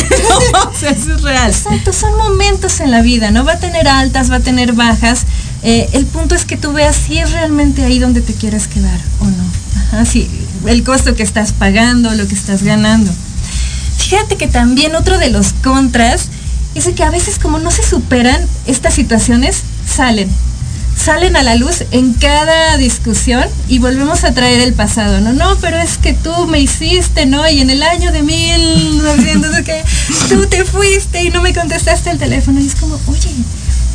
no, 0.53 0.69
o 0.69 0.73
sea, 0.73 0.91
eso 0.91 1.13
es 1.13 1.21
real. 1.23 1.51
Exacto, 1.51 1.91
son 1.91 2.15
momentos 2.17 2.79
en 2.79 2.91
la 2.91 3.01
vida, 3.01 3.31
¿no? 3.31 3.43
Va 3.43 3.53
a 3.53 3.59
tener 3.59 3.85
altas, 3.89 4.31
va 4.31 4.37
a 4.37 4.39
tener 4.39 4.71
bajas. 4.71 5.23
Eh, 5.61 5.89
el 5.91 6.05
punto 6.05 6.35
es 6.35 6.45
que 6.45 6.55
tú 6.55 6.71
veas 6.71 6.95
si 6.95 7.17
es 7.17 7.31
realmente 7.31 7.83
ahí 7.83 7.99
donde 7.99 8.21
te 8.21 8.33
quieres 8.33 8.69
quedar 8.69 9.01
o 9.19 9.25
no. 9.25 9.43
Ajá, 9.87 10.05
sí, 10.05 10.29
el 10.65 10.85
costo 10.85 11.15
que 11.15 11.23
estás 11.23 11.51
pagando, 11.51 12.13
lo 12.15 12.25
que 12.29 12.35
estás 12.35 12.63
ganando. 12.63 13.11
Fíjate 13.97 14.37
que 14.37 14.47
también 14.47 14.95
otro 14.95 15.17
de 15.17 15.29
los 15.29 15.51
contras 15.51 16.29
es 16.75 16.87
que 16.87 17.03
a 17.03 17.09
veces 17.09 17.39
como 17.39 17.59
no 17.59 17.71
se 17.71 17.83
superan 17.83 18.41
estas 18.65 18.93
situaciones, 18.93 19.63
salen. 19.93 20.29
Salen 20.97 21.35
a 21.35 21.43
la 21.43 21.55
luz 21.55 21.83
en 21.91 22.13
cada 22.13 22.77
discusión 22.77 23.43
y 23.67 23.79
volvemos 23.79 24.23
a 24.23 24.33
traer 24.33 24.61
el 24.61 24.73
pasado, 24.73 25.21
¿no? 25.21 25.33
No, 25.33 25.57
pero 25.59 25.77
es 25.77 25.97
que 25.97 26.13
tú 26.13 26.47
me 26.47 26.59
hiciste, 26.59 27.25
¿no? 27.25 27.47
Y 27.49 27.61
en 27.61 27.69
el 27.69 27.83
año 27.83 28.11
de 28.11 28.23
1900 28.23 29.61
que 29.61 29.83
tú 30.29 30.45
te 30.47 30.65
fuiste 30.65 31.23
y 31.23 31.29
no 31.29 31.41
me 31.41 31.53
contestaste 31.53 32.09
el 32.09 32.19
teléfono. 32.19 32.59
Y 32.59 32.67
es 32.67 32.75
como, 32.75 32.99
oye, 33.07 33.29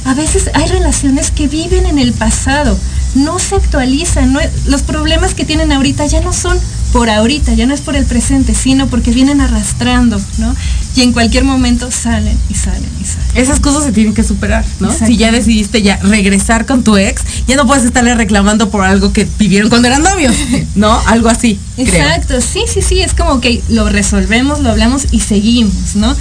a 0.05 0.15
veces 0.15 0.51
hay 0.55 0.67
relaciones 0.67 1.31
que 1.31 1.49
viven 1.49 1.87
en 1.87 1.99
el 1.99 2.13
pasado, 2.13 2.79
no 3.15 3.39
se 3.39 3.57
actualizan, 3.57 4.37
los 4.67 4.83
problemas 4.83 5.35
que 5.35 5.45
tienen 5.45 5.73
ahorita 5.73 6.07
ya 6.07 6.21
no 6.21 6.33
son 6.33 6.59
por 6.93 7.11
ahorita, 7.11 7.55
ya 7.55 7.67
no 7.67 7.75
es 7.75 7.81
por 7.81 7.97
el 7.97 8.05
presente, 8.05 8.55
sino 8.55 8.87
porque 8.87 9.11
vienen 9.11 9.41
arrastrando, 9.41 10.21
¿no? 10.39 10.55
Y 10.97 11.03
en 11.03 11.13
cualquier 11.13 11.45
momento 11.45 11.91
salen 11.91 12.37
y 12.49 12.55
salen 12.55 12.89
y 13.01 13.05
salen. 13.05 13.29
Esas 13.35 13.61
cosas 13.61 13.85
se 13.85 13.93
tienen 13.93 14.15
que 14.15 14.23
superar, 14.23 14.65
¿no? 14.81 14.91
Si 14.93 15.17
ya 15.17 15.31
decidiste 15.31 15.83
ya 15.83 15.99
regresar 15.99 16.67
con 16.67 16.83
tu 16.85 16.97
ex, 16.97 17.23
ya 17.47 17.57
no 17.57 17.67
puedes 17.67 17.85
estarle 17.85 18.15
reclamando 18.15 18.71
por 18.71 18.85
algo 18.85 19.13
que 19.13 19.29
vivieron 19.39 19.69
cuando 19.69 19.89
eran 19.89 20.03
novios, 20.03 20.35
¿no? 20.75 20.99
Algo 21.07 21.29
así. 21.29 21.61
Exacto, 21.77 22.41
sí, 22.41 22.63
sí, 22.73 22.81
sí, 22.83 23.01
es 23.01 23.15
como 23.15 23.41
que 23.41 23.63
lo 23.69 23.89
resolvemos, 23.89 24.61
lo 24.61 24.71
hablamos 24.71 25.07
y 25.11 25.21
seguimos, 25.21 25.95
¿no? 25.95 26.17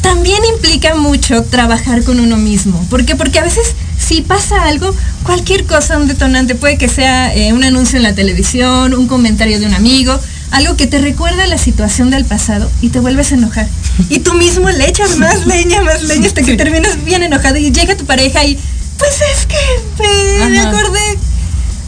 También 0.00 0.38
implica 0.54 0.94
mucho 0.94 1.42
trabajar 1.42 2.04
con 2.04 2.20
uno 2.20 2.36
mismo. 2.36 2.80
¿Por 2.88 3.04
qué? 3.04 3.16
Porque 3.16 3.38
a 3.38 3.42
veces 3.42 3.74
si 4.06 4.22
pasa 4.22 4.62
algo, 4.62 4.94
cualquier 5.24 5.66
cosa, 5.66 5.96
un 5.96 6.06
detonante, 6.06 6.54
puede 6.54 6.78
que 6.78 6.88
sea 6.88 7.34
eh, 7.34 7.52
un 7.52 7.64
anuncio 7.64 7.96
en 7.96 8.04
la 8.04 8.14
televisión, 8.14 8.94
un 8.94 9.08
comentario 9.08 9.58
de 9.58 9.66
un 9.66 9.74
amigo, 9.74 10.16
algo 10.52 10.76
que 10.76 10.86
te 10.86 10.98
recuerda 10.98 11.44
la 11.46 11.58
situación 11.58 12.10
del 12.10 12.24
pasado 12.24 12.70
y 12.80 12.90
te 12.90 13.00
vuelves 13.00 13.32
a 13.32 13.34
enojar. 13.34 13.68
Y 14.08 14.20
tú 14.20 14.34
mismo 14.34 14.70
le 14.70 14.88
echas 14.88 15.16
más 15.16 15.44
leña, 15.46 15.82
más 15.82 16.04
leña 16.04 16.28
hasta 16.28 16.42
que 16.42 16.56
terminas 16.56 17.04
bien 17.04 17.24
enojado 17.24 17.56
y 17.56 17.72
llega 17.72 17.96
tu 17.96 18.06
pareja 18.06 18.44
y, 18.44 18.56
pues 18.96 19.10
es 19.36 19.46
que 19.46 20.48
me, 20.50 20.60
acordé. 20.60 21.18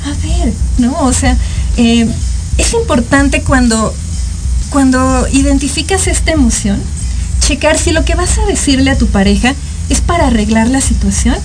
A 0.05 0.27
ver, 0.27 0.53
¿no? 0.79 0.99
O 1.03 1.13
sea, 1.13 1.37
eh, 1.77 2.09
es 2.57 2.73
importante 2.73 3.43
cuando, 3.43 3.95
cuando 4.71 5.29
identificas 5.31 6.09
esta 6.09 6.33
emoción, 6.33 6.83
checar 7.39 7.79
si 7.79 7.93
lo 7.93 8.05
que 8.05 8.17
vas 8.17 8.39
a 8.39 8.47
decirle 8.47 8.91
a 8.91 8.99
tu 8.99 9.07
pareja 9.07 9.55
es 9.89 10.01
para 10.01 10.27
arreglar 10.27 10.67
la 10.67 10.81
situación 10.81 11.37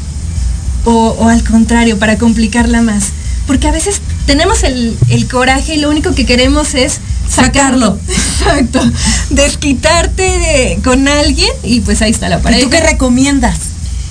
o, 0.85 1.27
al 1.27 1.43
contrario, 1.43 1.97
para 1.97 2.17
complicarla 2.17 2.81
más. 2.81 3.09
Porque 3.47 3.67
a 3.67 3.71
veces 3.71 4.01
tenemos 4.25 4.63
el, 4.63 4.97
coraje 5.29 5.75
y 5.75 5.77
lo 5.77 5.89
único 5.89 6.13
que 6.15 6.25
queremos 6.25 6.75
es 6.75 6.99
sacarlo. 7.29 7.97
Exacto. 8.07 8.79
Desquitarte 9.29 10.79
con 10.83 11.07
alguien 11.07 11.51
y 11.63 11.81
pues 11.81 12.01
ahí 12.01 12.11
está 12.11 12.29
la 12.29 12.41
pareja. 12.41 12.61
¿Y 12.61 12.63
tú 12.63 12.69
qué 12.69 12.81
recomiendas 12.81 13.57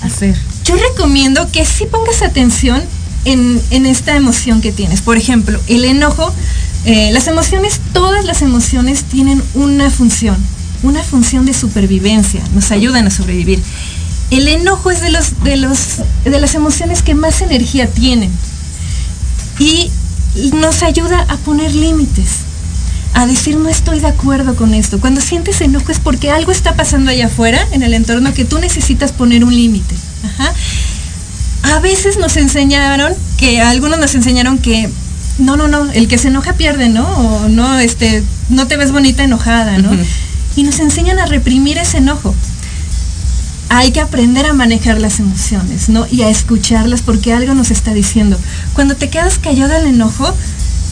hacer? 0.01 0.37
Yo 0.65 0.75
recomiendo 0.75 1.51
que 1.51 1.65
sí 1.65 1.85
pongas 1.85 2.21
atención 2.21 2.81
en, 3.25 3.85
esta 3.85 4.15
emoción 4.15 4.61
que 4.61 4.71
tienes. 4.71 5.01
Por 5.01 5.17
ejemplo, 5.17 5.59
el 5.67 5.85
enojo, 5.85 6.33
eh, 6.85 7.11
las 7.11 7.27
emociones, 7.27 7.79
todas 7.93 8.25
las 8.25 8.41
emociones 8.41 9.03
tienen 9.03 9.41
una 9.53 9.89
función, 9.89 10.37
una 10.83 11.03
función 11.03 11.45
de 11.45 11.53
supervivencia, 11.53 12.41
nos 12.53 12.71
ayudan 12.71 13.07
a 13.07 13.11
sobrevivir. 13.11 13.61
El 14.33 14.47
enojo 14.47 14.89
es 14.89 14.99
de, 14.99 15.11
los, 15.11 15.43
de, 15.43 15.57
los, 15.57 15.77
de 16.23 16.39
las 16.39 16.55
emociones 16.55 17.03
que 17.03 17.13
más 17.13 17.41
energía 17.41 17.85
tienen 17.85 18.31
y 19.59 19.91
nos 20.55 20.81
ayuda 20.81 21.23
a 21.29 21.37
poner 21.37 21.75
límites, 21.75 22.29
a 23.13 23.27
decir 23.27 23.57
no 23.57 23.69
estoy 23.69 23.99
de 23.99 24.07
acuerdo 24.07 24.55
con 24.55 24.73
esto. 24.73 24.99
Cuando 24.99 25.21
sientes 25.21 25.61
enojo 25.61 25.91
es 25.91 25.99
porque 25.99 26.31
algo 26.31 26.51
está 26.51 26.75
pasando 26.75 27.11
allá 27.11 27.27
afuera, 27.27 27.63
en 27.73 27.83
el 27.83 27.93
entorno, 27.93 28.33
que 28.33 28.43
tú 28.43 28.57
necesitas 28.57 29.11
poner 29.11 29.43
un 29.43 29.53
límite. 29.53 29.93
A 31.61 31.79
veces 31.79 32.17
nos 32.17 32.35
enseñaron, 32.35 33.13
que 33.37 33.61
algunos 33.61 33.99
nos 33.99 34.15
enseñaron 34.15 34.57
que 34.57 34.89
no, 35.37 35.57
no, 35.57 35.67
no, 35.67 35.91
el 35.91 36.07
que 36.07 36.17
se 36.17 36.29
enoja 36.29 36.53
pierde, 36.53 36.89
¿no? 36.89 37.07
O 37.07 37.49
no, 37.49 37.77
este, 37.77 38.23
no 38.49 38.65
te 38.65 38.77
ves 38.77 38.91
bonita 38.91 39.23
enojada, 39.23 39.77
¿no? 39.77 39.91
Y 40.55 40.63
nos 40.63 40.79
enseñan 40.79 41.19
a 41.19 41.27
reprimir 41.27 41.77
ese 41.77 41.99
enojo 41.99 42.33
hay 43.73 43.91
que 43.91 44.01
aprender 44.01 44.45
a 44.45 44.53
manejar 44.53 45.01
las 45.01 45.19
emociones, 45.19 45.89
¿no? 45.89 46.05
Y 46.11 46.21
a 46.21 46.29
escucharlas 46.29 47.01
porque 47.01 47.33
algo 47.33 47.55
nos 47.55 47.71
está 47.71 47.91
diciendo. 47.93 48.37
Cuando 48.73 48.95
te 48.95 49.09
quedas 49.09 49.39
callado 49.39 49.75
al 49.75 49.87
enojo, 49.87 50.31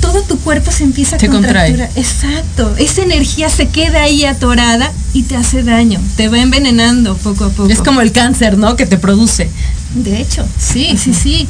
todo 0.02 0.24
tu 0.24 0.39
cuerpo 0.39 0.72
se 0.72 0.84
empieza 0.84 1.15
a 1.15 1.20
contraer. 1.20 1.91
Exacto. 1.96 2.76
Esa 2.78 3.04
energía 3.04 3.50
se 3.50 3.67
queda 3.67 4.02
ahí 4.02 4.26
atorada 4.26 4.91
y 5.13 5.24
te 5.24 5.36
hace 5.36 5.62
daño. 5.62 6.02
Te 6.17 6.28
va 6.28 6.39
envenenando 6.39 7.15
poco 7.17 7.46
a 7.46 7.50
poco. 7.50 7.70
Es 7.70 7.82
como 7.84 8.02
el 8.02 8.12
cáncer, 8.12 8.58
¿no? 8.58 8.76
Que 8.76 8.88
te 8.88 8.98
produce. 8.98 9.48
De 9.94 10.20
hecho, 10.20 10.44
sí, 10.58 10.98
sí, 10.98 11.13
sí. 11.13 11.48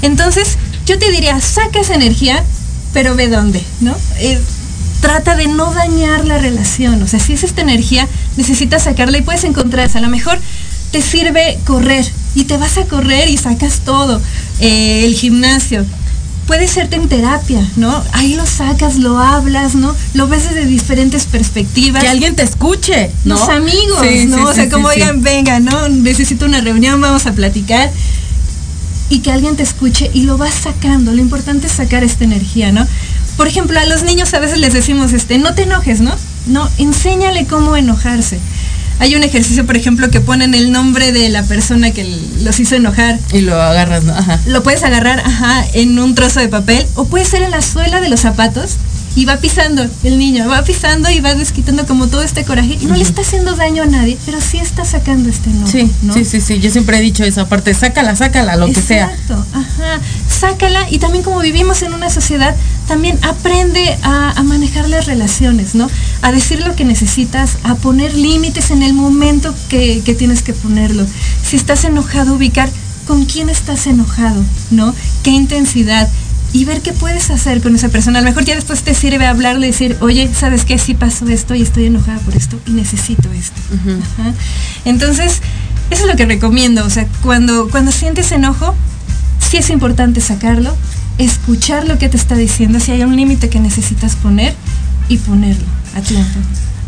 Entonces, 0.00 0.56
yo 0.86 0.98
te 0.98 1.10
diría, 1.10 1.38
saca 1.42 1.80
esa 1.80 1.94
energía, 1.94 2.42
pero 2.94 3.14
ve 3.16 3.28
dónde, 3.28 3.62
¿no? 3.82 3.94
Eh, 4.18 4.40
trata 5.00 5.36
de 5.36 5.48
no 5.48 5.72
dañar 5.72 6.24
la 6.24 6.38
relación. 6.38 7.02
O 7.02 7.06
sea, 7.06 7.20
si 7.20 7.32
es 7.32 7.44
esta 7.44 7.60
energía, 7.62 8.08
necesitas 8.36 8.84
sacarla 8.84 9.18
y 9.18 9.22
puedes 9.22 9.44
encontrarse. 9.44 9.98
A 9.98 10.00
lo 10.00 10.08
mejor 10.08 10.38
te 10.90 11.02
sirve 11.02 11.58
correr 11.64 12.06
y 12.34 12.44
te 12.44 12.56
vas 12.56 12.78
a 12.78 12.84
correr 12.84 13.28
y 13.28 13.36
sacas 13.36 13.80
todo. 13.80 14.20
Eh, 14.60 15.04
el 15.06 15.14
gimnasio. 15.14 15.84
Puede 16.46 16.66
serte 16.66 16.96
en 16.96 17.08
terapia, 17.08 17.64
¿no? 17.76 18.02
Ahí 18.12 18.34
lo 18.34 18.44
sacas, 18.44 18.96
lo 18.96 19.18
hablas, 19.18 19.76
¿no? 19.76 19.94
Lo 20.14 20.26
ves 20.26 20.48
desde 20.48 20.66
diferentes 20.66 21.26
perspectivas. 21.26 22.02
Que 22.02 22.08
alguien 22.08 22.34
te 22.34 22.42
escuche, 22.42 23.10
¿no? 23.24 23.38
Los 23.38 23.48
amigos, 23.48 24.04
¿no? 24.26 24.46
o 24.46 24.52
sea, 24.52 24.68
como 24.68 24.90
digan, 24.90 25.22
venga, 25.22 25.60
¿no? 25.60 25.88
Necesito 25.88 26.46
una 26.46 26.60
reunión, 26.60 27.00
vamos 27.00 27.26
a 27.26 27.32
platicar. 27.32 27.92
Y 29.10 29.20
que 29.20 29.30
alguien 29.30 29.56
te 29.56 29.62
escuche 29.62 30.10
y 30.12 30.22
lo 30.22 30.38
vas 30.38 30.54
sacando. 30.54 31.12
Lo 31.12 31.20
importante 31.20 31.68
es 31.68 31.72
sacar 31.72 32.02
esta 32.02 32.24
energía, 32.24 32.72
¿no? 32.72 32.86
por 33.40 33.48
ejemplo, 33.48 33.80
a 33.80 33.86
los 33.86 34.02
niños 34.02 34.34
a 34.34 34.38
veces 34.38 34.58
les 34.58 34.74
decimos, 34.74 35.14
este, 35.14 35.38
no 35.38 35.54
te 35.54 35.62
enojes, 35.62 36.02
¿no? 36.02 36.14
No, 36.46 36.68
enséñale 36.76 37.46
cómo 37.46 37.74
enojarse. 37.74 38.38
Hay 39.00 39.14
un 39.14 39.22
ejercicio, 39.24 39.64
por 39.64 39.78
ejemplo, 39.78 40.10
que 40.10 40.20
ponen 40.20 40.54
el 40.54 40.72
nombre 40.72 41.10
de 41.10 41.30
la 41.30 41.42
persona 41.42 41.90
que 41.90 42.04
los 42.42 42.60
hizo 42.60 42.76
enojar. 42.76 43.18
Y 43.32 43.40
lo 43.40 43.60
agarras, 43.60 44.04
¿no? 44.04 44.12
Ajá. 44.12 44.38
Lo 44.46 44.62
puedes 44.62 44.82
agarrar, 44.82 45.20
ajá, 45.20 45.64
en 45.72 45.98
un 45.98 46.14
trozo 46.14 46.38
de 46.38 46.48
papel 46.48 46.86
o 46.96 47.06
puede 47.06 47.24
ser 47.24 47.42
en 47.42 47.50
la 47.50 47.62
suela 47.62 48.02
de 48.02 48.10
los 48.10 48.20
zapatos 48.20 48.76
y 49.16 49.24
va 49.24 49.36
pisando 49.38 49.86
el 50.04 50.18
niño, 50.18 50.48
va 50.48 50.62
pisando 50.62 51.10
y 51.10 51.20
va 51.20 51.34
desquitando 51.34 51.86
como 51.86 52.06
todo 52.08 52.22
este 52.22 52.44
coraje 52.44 52.78
y 52.80 52.86
no 52.86 52.94
le 52.96 53.02
está 53.02 53.22
haciendo 53.22 53.56
daño 53.56 53.82
a 53.82 53.86
nadie, 53.86 54.16
pero 54.24 54.40
sí 54.40 54.58
está 54.58 54.84
sacando 54.84 55.28
este 55.28 55.50
enojo. 55.50 55.70
Sí, 55.70 55.90
sí, 56.14 56.24
sí, 56.24 56.40
sí, 56.40 56.60
yo 56.60 56.70
siempre 56.70 56.98
he 56.98 57.00
dicho 57.00 57.24
esa 57.24 57.48
parte, 57.48 57.74
sácala, 57.74 58.14
sácala, 58.16 58.56
lo 58.56 58.66
que 58.66 58.80
sea. 58.80 59.06
Exacto, 59.06 59.44
ajá, 59.52 60.00
sácala 60.28 60.86
y 60.90 60.98
también 60.98 61.24
como 61.24 61.40
vivimos 61.40 61.82
en 61.82 61.92
una 61.92 62.10
sociedad, 62.10 62.54
también 62.86 63.18
aprende 63.22 63.98
a, 64.02 64.34
manejar 64.44 64.88
las 64.88 65.06
relaciones, 65.06 65.74
¿no? 65.76 65.88
A 66.22 66.32
decir 66.32 66.60
lo 66.66 66.74
que 66.74 66.84
necesitas, 66.84 67.58
a 67.62 67.76
poner 67.76 68.14
límites 68.14 68.70
en 68.70 68.82
el 68.82 68.94
momento 68.94 69.54
que, 69.68 70.02
que 70.04 70.14
tienes 70.14 70.42
que 70.42 70.54
ponerlo. 70.54 71.06
Si 71.44 71.56
estás 71.56 71.84
enojado, 71.84 72.34
ubicar 72.34 72.68
con 73.06 73.26
quién 73.26 73.48
estás 73.48 73.86
enojado, 73.86 74.42
¿no? 74.70 74.94
¿Qué 75.22 75.30
intensidad? 75.30 76.08
Y 76.52 76.64
ver 76.64 76.80
qué 76.80 76.92
puedes 76.92 77.30
hacer 77.30 77.62
con 77.62 77.74
esa 77.74 77.88
persona. 77.88 78.18
A 78.18 78.22
lo 78.22 78.28
mejor 78.28 78.44
ya 78.44 78.54
después 78.54 78.82
te 78.82 78.94
sirve 78.94 79.26
hablarle 79.26 79.68
y 79.68 79.70
decir, 79.70 79.96
oye, 80.00 80.30
¿sabes 80.34 80.64
qué? 80.64 80.78
Sí 80.78 80.94
pasó 80.94 81.26
esto 81.28 81.54
y 81.54 81.62
estoy 81.62 81.86
enojada 81.86 82.18
por 82.20 82.36
esto 82.36 82.58
y 82.66 82.72
necesito 82.72 83.30
esto. 83.32 83.60
Entonces, 84.84 85.40
eso 85.90 86.02
es 86.02 86.10
lo 86.10 86.16
que 86.16 86.26
recomiendo. 86.26 86.84
O 86.84 86.90
sea, 86.90 87.06
cuando, 87.22 87.68
cuando 87.70 87.92
sientes 87.92 88.32
enojo, 88.32 88.74
sí 89.38 89.58
es 89.58 89.70
importante 89.70 90.20
sacarlo, 90.20 90.76
escuchar 91.18 91.86
lo 91.86 91.98
que 91.98 92.08
te 92.08 92.16
está 92.16 92.34
diciendo, 92.36 92.80
si 92.80 92.92
hay 92.92 93.02
un 93.02 93.16
límite 93.16 93.48
que 93.48 93.60
necesitas 93.60 94.16
poner 94.16 94.54
y 95.08 95.18
ponerlo 95.18 95.66
a 95.96 96.00
tiempo. 96.00 96.38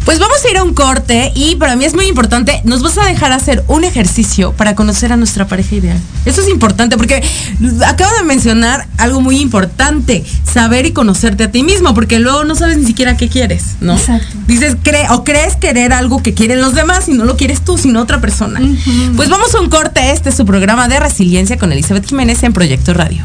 Pues 0.05 0.19
vamos 0.19 0.39
a 0.45 0.51
ir 0.51 0.57
a 0.57 0.65
un 0.65 0.75
corte 0.75 1.33
y 1.35 1.55
para 1.57 1.77
mí 1.77 1.85
es 1.85 1.95
muy 1.95 2.07
importante, 2.07 2.61
nos 2.65 2.83
vas 2.83 2.99
a 2.99 3.05
dejar 3.05 3.31
hacer 3.33 3.63
un 3.69 3.85
ejercicio 3.85 4.53
para 4.53 4.75
conocer 4.75 5.13
a 5.13 5.17
nuestra 5.17 5.47
pareja 5.47 5.77
ideal. 5.77 5.99
Eso 6.25 6.41
es 6.41 6.49
importante 6.49 6.97
porque 6.97 7.23
acabo 7.87 8.11
de 8.17 8.25
mencionar 8.25 8.89
algo 8.99 9.21
muy 9.21 9.39
importante, 9.41 10.25
saber 10.45 10.87
y 10.87 10.93
conocerte 10.93 11.45
a 11.45 11.51
ti 11.53 11.63
mismo, 11.63 11.95
porque 11.95 12.19
luego 12.19 12.45
no 12.45 12.57
sabes 12.57 12.79
ni 12.79 12.87
siquiera 12.87 13.17
qué 13.17 13.29
quieres, 13.29 13.77
¿no? 13.81 13.95
Exacto. 13.95 14.37
Dices, 14.49 14.77
cree, 14.83 15.09
o 15.11 15.23
crees 15.23 15.55
querer 15.57 15.93
algo 15.93 16.21
que 16.21 16.35
quieren 16.35 16.61
los 16.61 16.75
demás 16.75 17.09
y 17.09 17.13
no 17.13 17.25
lo 17.25 17.37
quieres 17.37 17.63
tú, 17.63 17.79
sino 17.79 18.01
otra 18.01 18.21
persona. 18.21 18.61
Pues 19.15 19.29
vamos 19.29 19.55
a 19.55 19.61
un 19.61 19.69
corte, 19.69 20.11
este 20.11 20.31
es 20.31 20.35
su 20.35 20.45
programa 20.45 20.89
de 20.89 20.99
resiliencia 20.99 21.59
con 21.59 21.71
Elizabeth 21.71 22.07
Jiménez 22.07 22.43
en 22.43 22.53
Proyecto 22.53 22.93
Radio. 22.93 23.25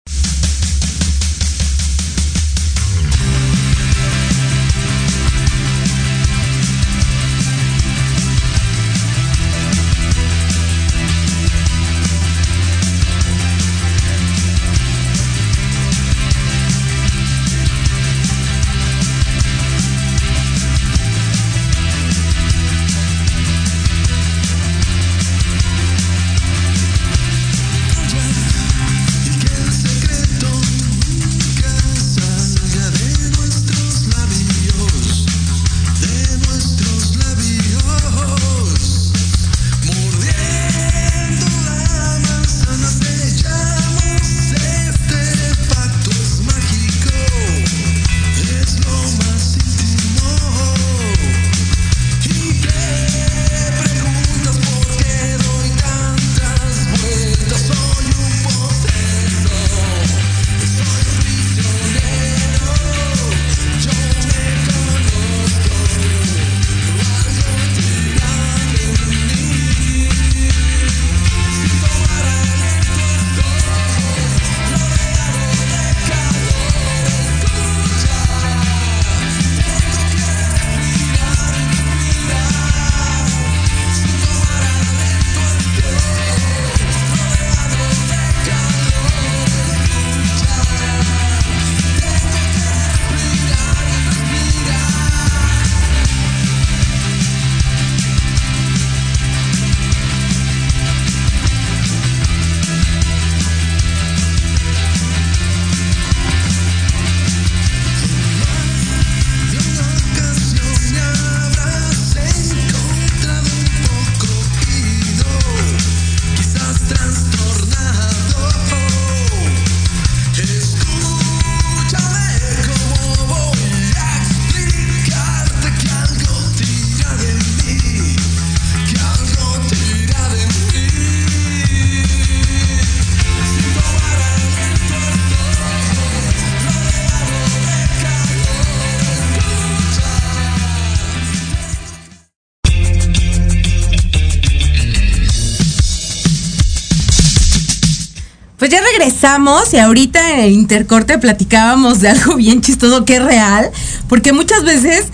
Y 149.71 149.77
ahorita 149.77 150.33
en 150.33 150.39
el 150.41 150.51
intercorte 150.51 151.17
platicábamos 151.17 152.01
de 152.01 152.09
algo 152.09 152.35
bien 152.37 152.59
chistoso 152.59 153.05
que 153.05 153.15
es 153.15 153.23
real, 153.23 153.71
porque 154.09 154.33
muchas 154.33 154.65
veces, 154.65 155.05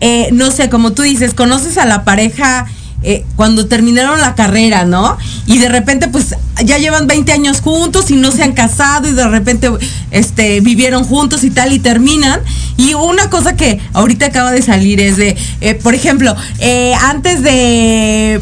eh, 0.00 0.28
no 0.32 0.52
sé, 0.52 0.68
como 0.68 0.92
tú 0.92 1.02
dices, 1.02 1.34
conoces 1.34 1.76
a 1.76 1.84
la 1.84 2.04
pareja 2.04 2.66
eh, 3.02 3.24
cuando 3.34 3.66
terminaron 3.66 4.20
la 4.20 4.36
carrera, 4.36 4.84
¿no? 4.84 5.18
Y 5.46 5.58
de 5.58 5.68
repente, 5.68 6.06
pues 6.06 6.36
ya 6.64 6.78
llevan 6.78 7.08
20 7.08 7.32
años 7.32 7.60
juntos 7.62 8.12
y 8.12 8.14
no 8.14 8.30
se 8.30 8.44
han 8.44 8.52
casado 8.52 9.08
y 9.08 9.12
de 9.12 9.26
repente 9.26 9.68
este, 10.12 10.60
vivieron 10.60 11.02
juntos 11.02 11.42
y 11.42 11.50
tal 11.50 11.72
y 11.72 11.80
terminan. 11.80 12.40
Y 12.76 12.94
una 12.94 13.28
cosa 13.28 13.56
que 13.56 13.80
ahorita 13.92 14.26
acaba 14.26 14.52
de 14.52 14.62
salir 14.62 15.00
es 15.00 15.16
de, 15.16 15.36
eh, 15.60 15.74
por 15.74 15.94
ejemplo, 15.94 16.36
antes 17.02 17.42
de 17.42 18.40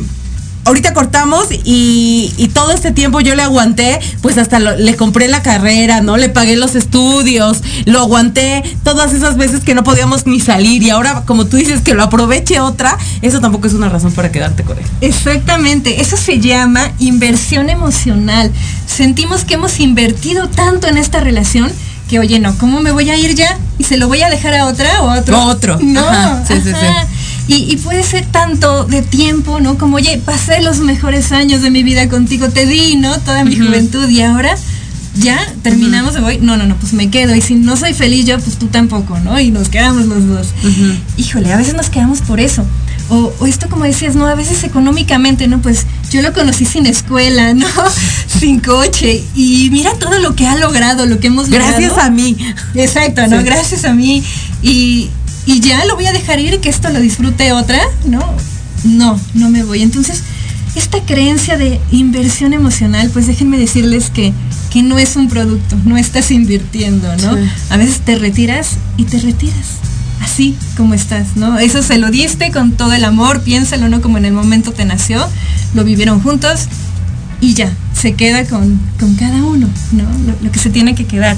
ahorita 0.64 0.94
cortamos 0.94 1.48
y, 1.64 2.33
y, 2.37 2.48
todo 2.48 2.72
este 2.72 2.92
tiempo 2.92 3.20
yo 3.20 3.35
le 3.35 3.42
aguanté, 3.42 3.98
pues 4.20 4.38
hasta 4.38 4.61
le 4.61 4.96
compré 4.96 5.29
la 5.29 5.42
carrera, 5.42 6.01
¿no? 6.01 6.16
Le 6.16 6.29
pagué 6.29 6.57
los 6.57 6.75
estudios, 6.75 7.62
lo 7.85 8.01
aguanté 8.01 8.62
todas 8.85 9.12
esas 9.12 9.37
veces 9.37 9.61
que 9.61 9.75
no 9.75 9.85
podíamos 9.85 10.27
ni 10.27 10.40
salir 10.40 10.83
y 10.83 10.90
ahora 10.90 11.22
como 11.27 11.46
tú 11.46 11.57
dices 11.57 11.81
que 11.81 11.94
lo 11.94 12.03
aproveche 12.03 12.61
otra, 12.61 12.96
eso 13.22 13.40
tampoco 13.40 13.66
es 13.66 13.75
una 13.75 13.88
razón 13.88 14.12
para 14.12 14.31
quedarte 14.31 14.62
con 14.62 14.79
él. 14.79 14.85
Exactamente, 15.01 16.01
eso 16.01 16.16
se 16.16 16.38
llama 16.38 16.92
inversión 16.98 17.70
emocional. 17.70 18.51
Sentimos 18.87 19.44
que 19.44 19.55
hemos 19.55 19.81
invertido 19.81 20.48
tanto 20.48 20.87
en 20.87 20.98
esta 20.98 21.20
relación 21.20 21.72
que, 22.09 22.18
oye, 22.18 22.38
no, 22.40 22.57
¿cómo 22.59 22.81
me 22.81 22.92
voy 22.92 23.09
a 23.11 23.16
ir 23.16 23.35
ya? 23.35 23.59
¿Y 23.79 23.85
se 23.85 23.96
lo 23.96 24.07
voy 24.07 24.22
a 24.22 24.29
dejar 24.29 24.55
a 24.55 24.66
otra 24.66 25.03
o 25.03 25.11
a 25.11 25.18
otro? 25.18 25.46
otro. 25.46 25.79
No, 25.81 26.46
sí, 26.46 26.55
Sí, 26.62 26.70
sí. 26.70 26.87
Y, 27.48 27.76
puede 27.78 28.02
ser 28.02 28.24
tanto 28.26 28.85
de 28.85 29.02
tiempo, 29.02 29.61
¿no? 29.61 29.76
Como, 29.76 29.96
oye, 29.96 30.20
pasé 30.24 30.62
los 30.62 30.78
mejores 30.78 31.33
años 31.33 31.61
de 31.61 31.70
mi 31.70 31.83
vida 31.83 32.09
contigo, 32.09 32.48
te 32.48 32.66
di, 32.66 32.96
¿no? 32.96 33.18
Toda 33.18 33.44
mi 33.44 33.57
juventud 33.57 34.09
y 34.09 34.22
ahora 34.22 34.57
ya 35.14 35.38
terminamos, 35.62 36.18
voy, 36.20 36.38
no, 36.38 36.57
no, 36.57 36.64
no, 36.64 36.76
pues 36.76 36.92
me 36.92 37.11
quedo. 37.11 37.35
Y 37.35 37.42
si 37.42 37.55
no 37.55 37.76
soy 37.76 37.92
feliz 37.92 38.26
yo, 38.26 38.38
pues 38.38 38.57
tú 38.57 38.68
tampoco, 38.68 39.18
¿no? 39.18 39.38
Y 39.38 39.50
nos 39.50 39.68
quedamos 39.68 40.07
los 40.07 40.26
dos. 40.26 40.48
Híjole, 41.16 41.52
a 41.52 41.57
veces 41.57 41.74
nos 41.74 41.90
quedamos 41.90 42.20
por 42.20 42.40
eso. 42.40 42.64
O, 43.09 43.33
esto 43.46 43.68
como 43.68 43.85
decías, 43.85 44.14
no, 44.14 44.26
a 44.26 44.35
veces 44.35 44.64
económicamente, 44.64 45.46
¿no? 45.48 45.61
Pues 45.61 45.87
yo 46.11 46.22
lo 46.22 46.33
conocí 46.33 46.64
sin 46.64 46.87
escuela, 46.87 47.52
¿no? 47.52 47.66
sin 48.40 48.61
coche. 48.61 49.22
Y 49.35 49.68
mira 49.70 49.92
todo 49.98 50.18
lo 50.18 50.35
que 50.35 50.46
ha 50.46 50.57
logrado, 50.57 51.05
lo 51.05 51.20
que 51.20 51.26
hemos 51.26 51.48
logrado. 51.48 51.72
Gracias 51.72 51.98
a 51.98 52.11
mí. 52.11 52.37
Exacto, 52.74 53.26
¿no? 53.26 53.42
Gracias 53.42 53.85
a 53.85 53.92
mí. 53.92 54.22
Y, 54.62 55.11
y 55.46 55.61
ya 55.61 55.85
lo 55.85 55.94
voy 55.94 56.07
a 56.07 56.12
dejar 56.12 56.40
ir 56.40 56.55
y 56.55 56.59
que 56.59 56.68
esto 56.68 56.90
lo 56.90 57.00
disfrute 57.00 57.52
otra, 57.52 57.81
¿no? 58.07 58.22
No, 58.85 59.18
no 59.35 59.50
me 59.50 59.64
voy. 59.64 59.83
Entonces, 59.83 60.22
esta 60.74 61.00
creencia 61.00 61.57
de 61.57 61.81
inversión 61.90 62.52
emocional, 62.52 63.11
pues 63.12 63.26
déjenme 63.26 63.59
decirles 63.59 64.11
que, 64.11 64.33
que 64.70 64.83
no 64.83 64.98
es 64.98 65.16
un 65.16 65.28
producto, 65.28 65.76
no 65.85 65.96
estás 65.96 66.31
invirtiendo, 66.31 67.14
¿no? 67.16 67.37
A 67.70 67.76
veces 67.76 68.00
te 68.00 68.16
retiras 68.16 68.76
y 68.96 69.05
te 69.05 69.18
retiras 69.18 69.83
así 70.22 70.57
como 70.76 70.94
estás, 70.94 71.37
¿no? 71.37 71.59
Eso 71.59 71.83
se 71.83 71.98
lo 71.98 72.11
diste 72.11 72.50
con 72.52 72.72
todo 72.72 72.92
el 72.92 73.05
amor, 73.05 73.42
piénsalo, 73.42 73.88
¿no? 73.88 74.00
Como 74.00 74.18
en 74.18 74.24
el 74.24 74.33
momento 74.33 74.72
te 74.72 74.85
nació, 74.85 75.26
lo 75.74 75.85
vivieron 75.85 76.20
juntos 76.20 76.68
y 77.40 77.55
ya, 77.55 77.72
se 77.92 78.14
queda 78.14 78.46
con, 78.46 78.81
cada 79.18 79.42
uno, 79.44 79.68
¿no? 79.90 80.05
Lo, 80.42 80.50
que 80.50 80.59
se 80.59 80.70
tiene 80.70 80.94
que 80.94 81.07
quedar. 81.07 81.37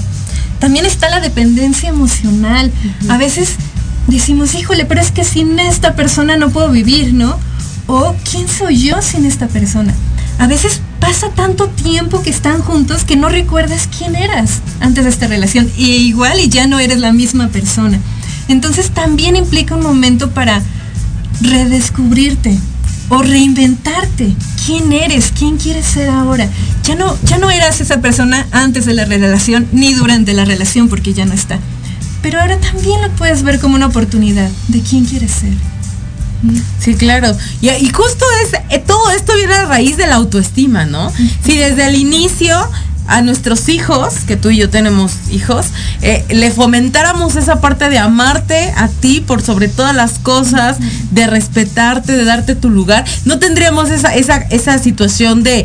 También 0.60 0.84
está 0.84 1.08
la 1.08 1.20
dependencia 1.20 1.88
emocional. 1.88 2.70
A 3.08 3.16
veces 3.16 3.56
decimos, 4.06 4.54
híjole, 4.54 4.84
pero 4.84 5.00
es 5.00 5.10
que 5.10 5.24
sin 5.24 5.58
esta 5.58 5.94
persona 5.94 6.36
no 6.36 6.50
puedo 6.50 6.70
vivir, 6.70 7.14
¿no? 7.14 7.38
O 7.86 8.14
¿quién 8.30 8.48
soy 8.48 8.82
yo 8.82 9.02
sin 9.02 9.26
esta 9.26 9.48
persona? 9.48 9.94
A 10.38 10.46
veces 10.46 10.80
pasa 11.00 11.28
tanto 11.30 11.68
tiempo 11.68 12.22
que 12.22 12.30
están 12.30 12.60
juntos 12.60 13.04
que 13.04 13.16
no 13.16 13.28
recuerdas 13.28 13.88
quién 13.96 14.16
eras 14.16 14.60
antes 14.80 15.04
de 15.04 15.10
esta 15.10 15.26
relación. 15.26 15.70
Y 15.76 15.92
igual 15.92 16.40
y 16.40 16.48
ya 16.48 16.66
no 16.66 16.78
eres 16.78 16.98
la 16.98 17.12
misma 17.12 17.48
persona. 17.48 18.00
Entonces 18.48 18.90
también 18.90 19.36
implica 19.36 19.74
un 19.74 19.82
momento 19.82 20.30
para 20.30 20.62
redescubrirte 21.40 22.58
o 23.08 23.22
reinventarte. 23.22 24.34
¿Quién 24.66 24.92
eres? 24.92 25.32
¿Quién 25.38 25.56
quieres 25.58 25.84
ser 25.86 26.08
ahora? 26.08 26.48
Ya 26.84 26.94
no, 26.94 27.16
ya 27.24 27.38
no 27.38 27.50
eras 27.50 27.80
esa 27.80 28.00
persona 28.00 28.46
antes 28.50 28.86
de 28.86 28.94
la 28.94 29.04
relación 29.04 29.66
ni 29.72 29.92
durante 29.94 30.32
la 30.32 30.44
relación 30.44 30.88
porque 30.88 31.12
ya 31.12 31.26
no 31.26 31.34
está. 31.34 31.58
Pero 32.24 32.40
ahora 32.40 32.58
también 32.58 33.02
lo 33.02 33.10
puedes 33.10 33.42
ver 33.42 33.60
como 33.60 33.74
una 33.74 33.84
oportunidad 33.84 34.48
de 34.68 34.80
quién 34.80 35.04
quieres 35.04 35.30
ser. 35.30 35.52
Sí, 36.80 36.94
claro. 36.94 37.36
Y, 37.60 37.68
y, 37.68 37.90
justo 37.90 38.24
es, 38.42 38.54
eh, 38.70 38.82
todo 38.86 39.10
esto 39.10 39.34
viene 39.36 39.52
a 39.52 39.66
raíz 39.66 39.98
de 39.98 40.06
la 40.06 40.14
autoestima, 40.14 40.86
¿no? 40.86 41.12
Si 41.44 41.58
desde 41.58 41.86
el 41.86 41.96
inicio 41.96 42.56
a 43.06 43.22
nuestros 43.22 43.68
hijos, 43.68 44.14
que 44.26 44.36
tú 44.36 44.50
y 44.50 44.58
yo 44.58 44.70
tenemos 44.70 45.12
hijos, 45.30 45.66
eh, 46.02 46.24
le 46.30 46.50
fomentáramos 46.50 47.36
esa 47.36 47.60
parte 47.60 47.88
de 47.88 47.98
amarte 47.98 48.72
a 48.76 48.88
ti 48.88 49.20
por 49.20 49.42
sobre 49.42 49.68
todas 49.68 49.94
las 49.94 50.18
cosas, 50.18 50.78
de 51.10 51.26
respetarte, 51.26 52.12
de 52.12 52.24
darte 52.24 52.54
tu 52.54 52.70
lugar, 52.70 53.04
no 53.24 53.38
tendríamos 53.38 53.90
esa, 53.90 54.14
esa, 54.14 54.36
esa 54.36 54.78
situación 54.78 55.42
de, 55.42 55.64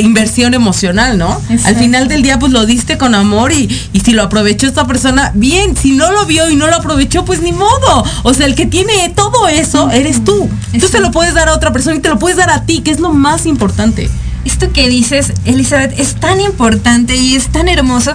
inversión 0.00 0.54
emocional, 0.54 1.18
¿no? 1.18 1.40
Al 1.64 1.76
final 1.76 2.08
del 2.08 2.22
día, 2.22 2.38
pues 2.38 2.52
lo 2.52 2.66
diste 2.66 2.98
con 2.98 3.14
amor 3.14 3.52
y, 3.52 3.68
y 3.92 4.00
si 4.00 4.12
lo 4.12 4.22
aprovechó 4.22 4.66
esta 4.66 4.86
persona, 4.86 5.32
bien, 5.34 5.76
si 5.76 5.92
no 5.92 6.12
lo 6.12 6.26
vio 6.26 6.48
y 6.50 6.56
no 6.56 6.66
lo 6.66 6.76
aprovechó, 6.76 7.24
pues 7.24 7.40
ni 7.40 7.52
modo. 7.52 8.04
O 8.22 8.34
sea, 8.34 8.46
el 8.46 8.54
que 8.54 8.66
tiene 8.66 9.08
todo 9.14 9.48
eso 9.48 9.90
eres 9.90 10.24
tú. 10.24 10.48
Tú 10.78 10.88
se 10.88 11.00
lo 11.00 11.10
puedes 11.10 11.34
dar 11.34 11.48
a 11.48 11.54
otra 11.54 11.72
persona 11.72 11.96
y 11.96 12.00
te 12.00 12.08
lo 12.08 12.18
puedes 12.18 12.36
dar 12.36 12.50
a 12.50 12.64
ti, 12.64 12.80
que 12.80 12.90
es 12.90 13.00
lo 13.00 13.12
más 13.12 13.46
importante 13.46 14.10
esto 14.44 14.72
que 14.72 14.88
dices, 14.88 15.32
Elizabeth, 15.44 15.98
es 15.98 16.14
tan 16.16 16.40
importante 16.40 17.16
y 17.16 17.36
es 17.36 17.48
tan 17.48 17.68
hermoso 17.68 18.14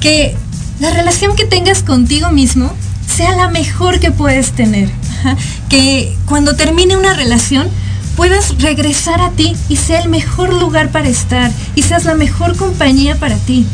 que 0.00 0.34
la 0.80 0.90
relación 0.90 1.36
que 1.36 1.44
tengas 1.44 1.82
contigo 1.82 2.30
mismo 2.30 2.72
sea 3.06 3.36
la 3.36 3.48
mejor 3.48 4.00
que 4.00 4.10
puedes 4.10 4.52
tener. 4.52 4.90
Que 5.68 6.16
cuando 6.26 6.56
termine 6.56 6.96
una 6.96 7.14
relación 7.14 7.68
puedas 8.16 8.58
regresar 8.58 9.20
a 9.20 9.30
ti 9.30 9.54
y 9.68 9.76
sea 9.76 10.00
el 10.00 10.08
mejor 10.08 10.52
lugar 10.54 10.90
para 10.90 11.08
estar 11.08 11.50
y 11.74 11.82
seas 11.82 12.04
la 12.04 12.14
mejor 12.14 12.56
compañía 12.56 13.16
para 13.16 13.36
ti. 13.36 13.66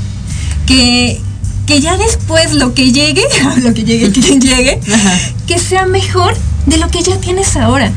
Que, 0.66 1.20
que 1.66 1.80
ya 1.80 1.96
después 1.96 2.54
lo 2.54 2.74
que 2.74 2.92
llegue, 2.92 3.22
lo 3.62 3.72
que 3.72 3.84
llegue, 3.84 4.10
quien 4.10 4.40
llegue, 4.40 4.80
que 5.46 5.58
sea 5.58 5.86
mejor 5.86 6.36
de 6.66 6.78
lo 6.78 6.88
que 6.88 7.02
ya 7.02 7.18
tienes 7.20 7.56
ahora 7.56 7.92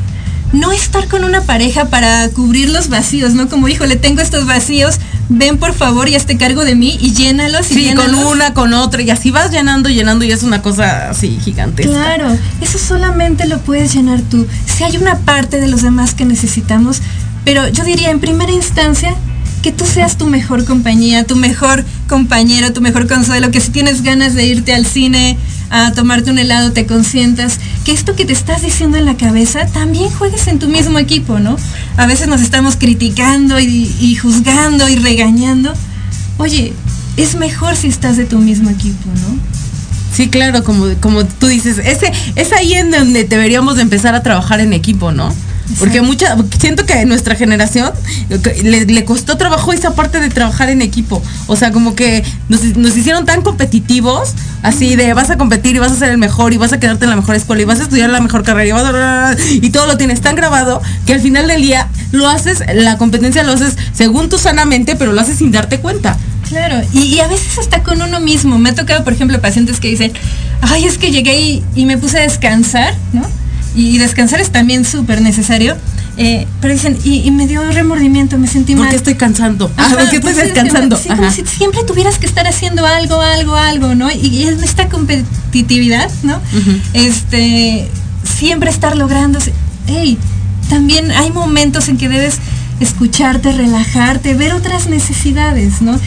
no 0.52 0.72
estar 0.72 1.08
con 1.08 1.24
una 1.24 1.42
pareja 1.42 1.86
para 1.86 2.28
cubrir 2.30 2.70
los 2.70 2.90
vacíos, 2.90 3.34
¿no? 3.34 3.50
Como, 3.50 3.68
híjole, 3.68 3.96
tengo 3.96 4.22
estos 4.22 4.46
vacíos, 4.46 5.00
ven 5.30 5.58
por 5.58 5.74
favor 5.74 6.10
y 6.10 6.16
hazte 6.16 6.38
cargo 6.38 6.66
de 6.66 6.76
mí 6.76 6.98
y 7.00 7.14
llénalos. 7.14 7.72
Y 7.72 7.76
sí, 7.76 7.94
con 7.96 8.16
una, 8.16 8.54
con 8.54 8.74
otra, 8.74 9.02
y 9.02 9.10
así 9.10 9.32
vas 9.32 9.52
llenando, 9.52 9.90
llenando 9.90 10.26
y 10.26 10.32
es 10.32 10.44
una 10.44 10.62
cosa 10.62 11.10
así 11.10 11.40
gigantesca. 11.44 11.92
Claro, 11.92 12.38
eso 12.62 12.80
solamente 12.80 13.48
lo 13.48 13.60
puedes 13.60 13.94
llenar 13.94 14.22
tú. 14.22 14.48
Si 14.66 14.84
hay 14.84 14.98
una 14.98 15.18
parte 15.20 15.60
de 15.60 15.68
los 15.68 15.82
demás 15.82 16.14
que 16.14 16.26
necesitamos, 16.26 17.02
pero 17.46 17.68
yo 17.68 17.84
diría 17.84 18.10
en 18.10 18.20
primera 18.20 18.52
instancia 18.52 19.16
que 19.62 19.72
tú 19.72 19.86
seas 19.86 20.18
tu 20.18 20.26
mejor 20.26 20.66
compañía, 20.66 21.26
tu 21.26 21.36
mejor 21.36 21.84
compañero, 22.08 22.72
tu 22.72 22.82
mejor 22.82 23.08
consuelo, 23.08 23.52
que 23.52 23.60
si 23.60 23.72
tienes 23.72 24.02
ganas 24.04 24.34
de 24.34 24.46
irte 24.46 24.74
al 24.74 24.86
cine 24.86 25.38
a 25.70 25.92
tomarte 25.92 26.32
un 26.32 26.40
helado, 26.40 26.72
te 26.72 26.86
consientas, 26.86 27.60
que 27.84 27.92
esto 27.92 28.16
que 28.16 28.26
te 28.26 28.34
estás 28.34 28.62
diciendo 28.62 28.98
en 28.98 29.06
la 29.06 29.18
cabeza 29.18 29.68
también 29.68 30.10
juegues 30.10 30.48
en 30.48 30.60
tu 30.60 30.68
mismo 30.68 30.98
equipo, 30.98 31.40
¿no? 31.40 31.58
A 31.98 32.08
veces 32.08 32.28
nos 32.28 32.42
estamos 32.42 32.76
criticando 32.76 33.60
y, 33.60 34.16
juzgando 34.16 34.88
y 34.90 34.96
regañando. 34.96 35.74
Oye, 36.38 36.74
es 37.18 37.36
mejor 37.36 37.76
si 37.76 37.88
estás 37.88 38.18
de 38.18 38.26
tu 38.26 38.40
mismo 38.40 38.70
equipo, 38.70 39.10
¿no? 39.10 39.38
Sí, 40.16 40.30
claro, 40.30 40.64
como, 40.64 40.88
como 41.00 41.26
tú 41.26 41.48
dices, 41.48 41.78
ese, 41.78 42.12
es 42.36 42.52
ahí 42.52 42.74
en 42.74 42.92
donde 42.92 43.26
deberíamos 43.26 43.76
de 43.76 43.84
empezar 43.84 44.16
a 44.16 44.24
trabajar 44.24 44.60
en 44.60 44.74
equipo, 44.74 45.12
¿no? 45.12 45.34
Porque 45.78 46.02
mucha, 46.02 46.36
siento 46.60 46.86
que 46.86 46.94
a 46.94 47.06
nuestra 47.06 47.36
generación 47.36 47.92
le, 48.64 49.06
costó 49.06 49.38
trabajo 49.38 49.72
esa 49.72 49.94
parte 49.94 50.20
de 50.20 50.30
trabajar 50.30 50.70
en 50.70 50.82
equipo. 50.82 51.22
O 51.48 51.56
sea, 51.56 51.72
como 51.72 51.96
que 51.96 52.24
nos, 52.48 52.64
hicieron 52.98 53.26
tan 53.26 53.42
competitivos, 53.42 54.34
así 54.64 54.96
de 54.96 55.14
vas 55.14 55.30
a 55.30 55.38
competir 55.38 55.76
y 55.76 55.80
vas 55.80 55.92
a 55.92 55.96
ser 55.96 56.10
el 56.10 56.18
mejor 56.18 56.54
y 56.54 56.58
vas 56.58 56.74
a 56.74 56.80
quedarte 56.80 57.06
en 57.06 57.12
la 57.12 57.16
mejor 57.16 57.36
escuela 57.36 57.62
y 57.62 57.66
vas 57.66 57.80
a 57.80 57.84
estudiar 57.84 58.10
la 58.10 58.20
mejor 58.20 58.44
carrera 58.44 59.36
y, 59.38 59.66
y 59.66 59.70
todo 59.70 59.86
lo 59.86 59.98
tienes 59.98 60.22
tan 60.22 60.36
grabado 60.36 60.82
que 61.06 61.14
al 61.14 61.22
final 61.22 61.48
del 61.48 61.62
día 61.62 61.88
lo 62.12 62.28
haces, 62.28 62.64
la 62.74 62.98
competencia 62.98 63.44
lo 63.44 63.54
haces 63.54 63.78
según 63.94 64.30
tú 64.30 64.38
sanamente, 64.38 64.96
pero 64.96 65.14
lo 65.14 65.22
haces 65.22 65.38
sin 65.38 65.52
darte 65.52 65.80
cuenta. 65.80 66.18
Claro, 66.50 66.82
y, 66.94 67.20
a 67.20 67.28
veces 67.28 67.60
hasta 67.60 67.84
con 67.84 68.02
uno 68.02 68.20
mismo. 68.20 68.58
Me 68.58 68.70
ha 68.70 68.76
tocado, 68.76 69.04
por 69.04 69.14
ejemplo, 69.14 69.40
pacientes 69.40 69.80
que 69.80 69.88
dicen, 69.88 70.12
ay, 70.62 70.86
es 70.86 70.98
que 70.98 71.12
llegué 71.12 71.40
y, 71.40 71.64
y 71.76 71.86
me 71.86 71.98
puse 71.98 72.18
a 72.18 72.22
descansar, 72.22 72.96
¿no? 73.14 73.22
Y 73.76 73.98
descansar 73.98 74.42
es 74.42 74.52
también 74.52 74.86
súper 74.86 75.22
necesario. 75.22 75.76
Eh, 76.18 76.48
pero 76.60 76.74
dicen, 76.74 76.98
y, 77.06 77.32
me 77.32 77.48
dio 77.48 77.64
remordimiento, 77.72 78.38
me 78.38 78.48
sentí 78.48 78.76
mal. 78.76 78.84
¿Por 78.86 78.90
qué 78.90 78.96
estoy 78.98 79.16
cansando? 79.16 79.72
Ah, 79.78 79.88
¿Por 79.90 80.10
qué 80.10 80.18
estoy 80.18 80.34
descansando? 80.34 80.98
Sí, 80.98 81.08
como 81.08 81.32
si 81.32 81.46
siempre 81.46 81.84
tuvieras 81.86 82.18
que 82.18 82.26
estar 82.26 82.46
haciendo 82.46 82.86
algo, 82.86 83.22
algo, 83.22 83.56
algo, 83.56 83.96
¿no? 83.96 84.12
Y, 84.12 84.44
es 84.44 84.62
esta 84.62 84.90
competitividad, 84.90 86.12
¿no? 86.24 86.42
Este, 86.94 87.88
siempre 88.26 88.70
estar 88.70 88.98
logrando. 88.98 89.40
Hey, 89.88 90.18
también 90.70 91.12
hay 91.12 91.32
momentos 91.32 91.88
en 91.88 91.98
que 91.98 92.10
debes 92.10 92.36
escucharte, 92.82 93.54
relajarte, 93.54 94.34
ver 94.34 94.54
otras 94.54 94.88
necesidades, 94.88 95.82
¿no? 95.82 95.98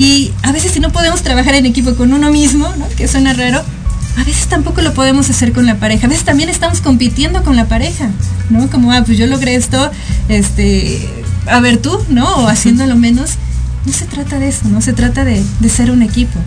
Y 0.00 0.32
a 0.42 0.50
veces 0.50 0.72
si 0.72 0.80
no 0.80 0.90
podemos 0.90 1.22
trabajar 1.22 1.54
en 1.54 1.66
equipo 1.66 1.94
con 1.94 2.12
uno 2.12 2.30
mismo, 2.30 2.72
¿no? 2.76 2.88
Que 2.96 3.06
suena 3.06 3.34
raro, 3.34 3.62
a 4.20 4.24
veces 4.24 4.48
tampoco 4.48 4.82
lo 4.82 4.92
podemos 4.92 5.30
hacer 5.30 5.52
con 5.52 5.64
la 5.64 5.76
pareja. 5.76 6.06
A 6.06 6.10
veces 6.10 6.24
también 6.24 6.50
estamos 6.50 6.82
compitiendo 6.82 7.42
con 7.42 7.56
la 7.56 7.66
pareja, 7.66 8.10
¿no? 8.50 8.68
Como, 8.68 8.92
ah, 8.92 9.02
pues 9.04 9.16
yo 9.16 9.26
logré 9.26 9.54
esto, 9.54 9.90
este, 10.28 11.08
a 11.46 11.60
ver 11.60 11.78
tú, 11.78 11.98
¿no? 12.10 12.26
O 12.36 12.48
haciéndolo 12.48 12.96
menos. 12.96 13.32
No 13.86 13.92
se 13.94 14.04
trata 14.04 14.38
de 14.38 14.48
eso, 14.48 14.68
¿no? 14.68 14.82
Se 14.82 14.92
trata 14.92 15.24
de, 15.24 15.42
ser 15.70 15.90
un 15.90 16.02
equipo. 16.02 16.38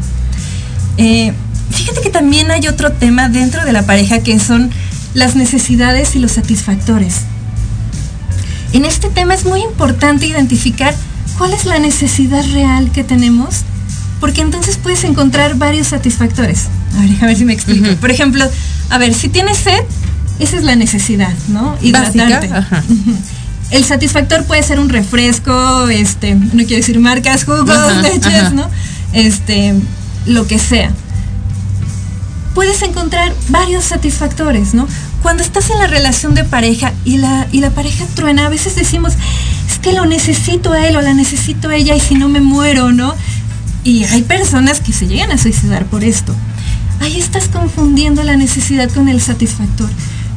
Eh, 0.98 1.34
fíjate 1.72 2.02
que 2.02 2.12
también 2.12 2.52
hay 2.52 2.68
otro 2.68 2.92
tema 2.92 3.28
dentro 3.28 3.66
de 3.66 3.72
la 3.72 3.84
pareja 3.88 4.20
que 4.20 4.40
son 4.40 4.70
las 5.16 5.36
necesidades 5.36 6.16
y 6.16 6.20
los 6.20 6.34
satisfactores. 6.34 7.22
en 8.72 8.86
este 8.86 9.10
tema 9.10 9.34
es 9.34 9.46
muy 9.46 9.62
importante 9.62 10.26
identificar 10.26 10.96
cuál 11.38 11.54
es 11.54 11.66
la 11.66 11.80
necesidad 11.80 12.44
real 12.54 12.92
que 12.92 13.04
tenemos, 13.04 13.62
porque 14.20 14.42
entonces 14.42 14.78
puedes 14.78 15.04
encontrar 15.04 15.56
varios 15.56 15.88
satisfactores. 15.88 16.68
A 16.98 17.02
ver, 17.02 17.10
a 17.22 17.26
ver 17.26 17.38
si 17.38 17.46
me 17.46 17.54
explico. 17.54 17.96
Por 17.98 18.12
ejemplo, 18.12 18.46
a 18.90 18.98
ver, 18.98 19.14
si 19.14 19.30
tienes 19.30 19.58
sed, 19.58 19.84
esa 20.40 20.58
es 20.58 20.64
la 20.64 20.76
necesidad, 20.76 21.34
¿no? 21.48 21.78
Hidratarte. 21.82 22.50
El 23.72 23.84
satisfactor 23.84 24.46
puede 24.46 24.62
ser 24.62 24.80
un 24.80 24.90
refresco, 24.90 25.88
este, 25.90 26.36
no 26.36 26.64
quiero 26.64 26.76
decir 26.76 27.00
marcas, 27.00 27.44
jugos, 27.46 27.98
leches, 28.04 28.54
¿no? 28.54 28.70
Este, 29.14 29.74
lo 30.28 30.46
que 30.46 30.60
sea. 30.60 30.92
Puedes 32.54 32.84
encontrar 32.84 33.34
varios 33.50 33.86
satisfactores, 33.86 34.76
¿no? 34.76 34.88
Cuando 35.24 35.42
estás 35.42 35.72
en 35.72 35.80
la 35.80 35.88
relación 35.88 36.36
de 36.36 36.44
pareja 36.44 36.94
y 37.04 37.18
la, 37.18 37.48
y 37.52 37.62
la 37.62 37.72
pareja 37.72 38.06
truena, 38.14 38.46
a 38.46 38.50
veces 38.50 38.76
decimos, 38.76 39.14
es 39.68 39.80
que 39.80 39.94
lo 39.94 40.06
necesito 40.06 40.74
a 40.74 40.86
él 40.88 40.96
o 40.96 41.02
la 41.02 41.16
necesito 41.16 41.70
a 41.70 41.76
ella 41.76 41.96
y 41.96 42.00
si 42.00 42.14
no 42.14 42.30
me 42.30 42.42
muero, 42.42 42.92
¿no? 42.92 43.16
Y 43.84 44.04
hay 44.04 44.22
personas 44.22 44.82
que 44.82 44.94
se 44.94 45.08
llegan 45.08 45.32
a 45.32 45.38
suicidar 45.38 45.86
por 45.86 46.04
esto. 46.04 46.36
Ahí 47.04 47.20
estás 47.20 47.50
confundiendo 47.50 48.24
la 48.24 48.38
necesidad 48.38 48.90
con 48.90 49.10
el 49.10 49.20
satisfactor. 49.20 49.90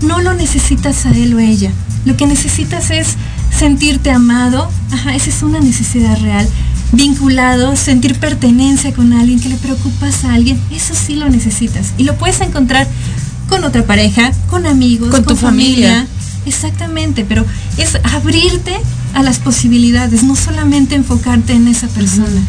No 0.03 0.21
lo 0.21 0.35
necesitas 0.35 1.07
a 1.07 1.13
él 1.13 1.33
o 1.35 1.39
a 1.39 1.45
ella. 1.45 1.71
Lo 2.05 2.17
que 2.17 2.27
necesitas 2.27 2.91
es 2.91 3.15
sentirte 3.57 4.11
amado. 4.11 4.69
Ajá, 4.91 5.15
esa 5.15 5.31
es 5.31 5.45
una 5.45 5.61
necesidad 5.61 6.21
real. 6.21 6.49
Vinculado, 6.91 7.77
sentir 7.77 8.19
pertenencia 8.19 8.93
con 8.93 9.13
alguien, 9.13 9.39
que 9.39 9.49
le 9.49 9.55
preocupas 9.59 10.25
a 10.25 10.35
alguien. 10.35 10.61
Eso 10.73 10.97
sí 10.97 11.15
lo 11.15 11.29
necesitas. 11.29 11.93
Y 11.99 12.03
lo 12.03 12.17
puedes 12.17 12.41
encontrar 12.41 12.89
con 13.49 13.63
otra 13.63 13.87
pareja, 13.87 14.33
con 14.51 14.67
amigos, 14.67 15.11
con, 15.11 15.23
tu 15.23 15.37
familia. 15.37 16.05
Exactamente, 16.47 17.25
pero 17.25 17.47
es 17.77 17.97
abrirte 18.13 18.77
a 19.15 19.23
las 19.23 19.39
posibilidades, 19.39 20.25
no 20.25 20.35
solamente 20.35 20.97
enfocarte 20.97 21.53
en 21.53 21.69
esa 21.69 21.87
persona. 21.87 22.41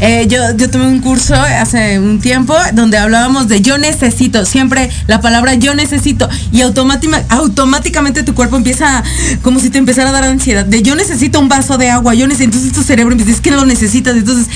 Eh, 0.00 0.28
yo, 0.28 0.56
yo 0.56 0.70
tomé 0.70 0.86
un 0.86 1.00
curso 1.00 1.34
hace 1.34 1.98
un 1.98 2.20
tiempo 2.20 2.54
donde 2.72 2.98
hablábamos 2.98 3.48
de 3.48 3.60
yo 3.60 3.78
necesito, 3.78 4.44
siempre 4.44 4.90
la 5.08 5.20
palabra 5.20 5.54
yo 5.54 5.74
necesito 5.74 6.28
y 6.52 6.60
automáticamente 6.60 8.22
tu 8.22 8.32
cuerpo 8.32 8.56
empieza 8.56 9.02
como 9.42 9.58
si 9.58 9.70
te 9.70 9.78
empezara 9.78 10.10
a 10.10 10.12
dar 10.12 10.22
ansiedad, 10.22 10.64
de 10.64 10.82
yo 10.82 10.94
necesito 10.94 11.40
un 11.40 11.48
vaso 11.48 11.78
de 11.78 11.90
agua, 11.90 12.14
yo 12.14 12.28
necesito, 12.28 12.56
entonces 12.56 12.72
tu 12.72 12.84
cerebro 12.84 13.12
empieza, 13.12 13.32
es 13.32 13.40
que 13.40 13.50
lo 13.50 13.66
necesitas, 13.66 14.16
entonces 14.16 14.46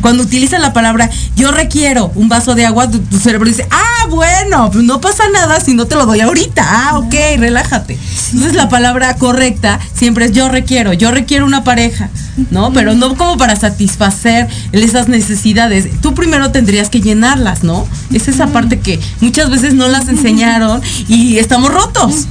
cuando 0.00 0.22
utilizas 0.22 0.60
la 0.60 0.72
palabra 0.72 1.10
yo 1.34 1.50
requiero 1.50 2.12
un 2.14 2.28
vaso 2.28 2.54
de 2.54 2.64
agua, 2.64 2.88
tu, 2.88 3.18
cerebro 3.18 3.48
dice, 3.48 3.66
ah, 3.72 4.06
bueno, 4.10 4.70
pues 4.70 4.84
no 4.84 5.00
pasa 5.00 5.24
nada 5.32 5.60
si 5.60 5.74
no 5.74 5.86
te 5.86 5.96
lo 5.96 6.06
doy 6.06 6.20
ahorita, 6.20 6.64
ah, 6.64 6.98
ok, 6.98 7.14
relájate. 7.38 7.98
Entonces 8.32 8.54
la 8.54 8.68
palabra 8.68 9.16
correcta 9.16 9.80
siempre 9.94 10.26
es 10.26 10.32
yo 10.32 10.48
requiero, 10.48 10.92
yo 10.92 11.10
requiero 11.10 11.46
una 11.46 11.64
pareja, 11.64 12.10
¿no? 12.50 12.72
Pero 12.72 12.94
no 12.94 13.16
como 13.16 13.36
para 13.36 13.56
satisfacer 13.56 14.48
esas 14.84 15.08
necesidades. 15.08 15.88
Tú 16.00 16.14
primero 16.14 16.50
tendrías 16.50 16.88
que 16.88 17.00
llenarlas, 17.00 17.64
¿no? 17.64 17.86
Es 18.12 18.28
esa 18.28 18.48
parte 18.48 18.78
que 18.80 19.00
muchas 19.20 19.50
veces 19.50 19.74
no 19.74 19.88
las 19.88 20.08
enseñaron 20.08 20.80
y 21.08 21.38
estamos 21.38 21.72
rotos. 21.72 22.26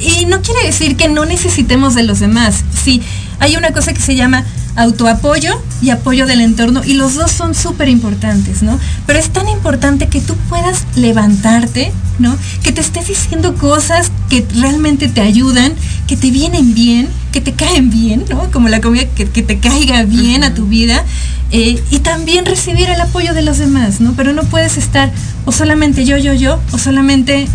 Y 0.00 0.26
no 0.26 0.42
quiere 0.42 0.64
decir 0.64 0.96
que 0.96 1.08
no 1.08 1.24
necesitemos 1.24 1.94
de 1.94 2.02
los 2.02 2.20
demás. 2.20 2.64
Sí, 2.84 3.02
hay 3.38 3.56
una 3.56 3.72
cosa 3.72 3.92
que 3.92 4.00
se 4.00 4.14
llama 4.14 4.44
autoapoyo 4.76 5.60
y 5.80 5.90
apoyo 5.90 6.26
del 6.26 6.40
entorno 6.42 6.82
y 6.84 6.94
los 6.94 7.14
dos 7.14 7.32
son 7.32 7.54
súper 7.54 7.88
importantes, 7.88 8.62
¿no? 8.62 8.78
Pero 9.06 9.18
es 9.18 9.30
tan 9.30 9.48
importante 9.48 10.08
que 10.08 10.20
tú 10.20 10.34
puedas 10.48 10.84
levantarte, 10.96 11.92
¿no? 12.18 12.36
Que 12.62 12.72
te 12.72 12.82
estés 12.82 13.08
diciendo 13.08 13.54
cosas 13.54 14.12
que 14.28 14.46
realmente 14.54 15.08
te 15.08 15.22
ayudan, 15.22 15.72
que 16.06 16.16
te 16.16 16.30
vienen 16.30 16.74
bien, 16.74 17.08
que 17.32 17.40
te 17.40 17.52
caen 17.52 17.90
bien, 17.90 18.24
¿no? 18.28 18.50
Como 18.50 18.68
la 18.68 18.80
comida 18.80 19.04
que, 19.06 19.26
te 19.26 19.58
caiga 19.58 20.04
bien 20.04 20.44
a 20.44 20.54
tu 20.54 20.66
vida. 20.66 21.04
Eh, 21.52 21.82
y 21.90 21.98
también 22.00 22.44
recibir 22.44 22.88
el 22.88 23.00
apoyo 23.00 23.32
de 23.32 23.42
los 23.42 23.58
demás, 23.58 24.00
¿no? 24.00 24.14
Pero 24.14 24.32
no 24.32 24.42
puedes 24.44 24.76
estar 24.76 25.12
o 25.44 25.52
solamente 25.52 26.04
yo, 26.04 26.16
yo, 26.16 26.32
yo, 26.34 26.60
o 26.72 26.78
solamente 26.78 27.46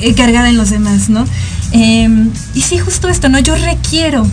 eh, 0.00 0.14
cargada 0.14 0.48
en 0.48 0.56
los 0.56 0.70
demás, 0.70 1.08
¿no? 1.08 1.26
Em, 1.72 2.30
y 2.54 2.62
sí, 2.62 2.78
justo 2.78 3.08
esto, 3.08 3.28
¿no? 3.28 3.38
Yo 3.38 3.54
requiero 3.56 4.26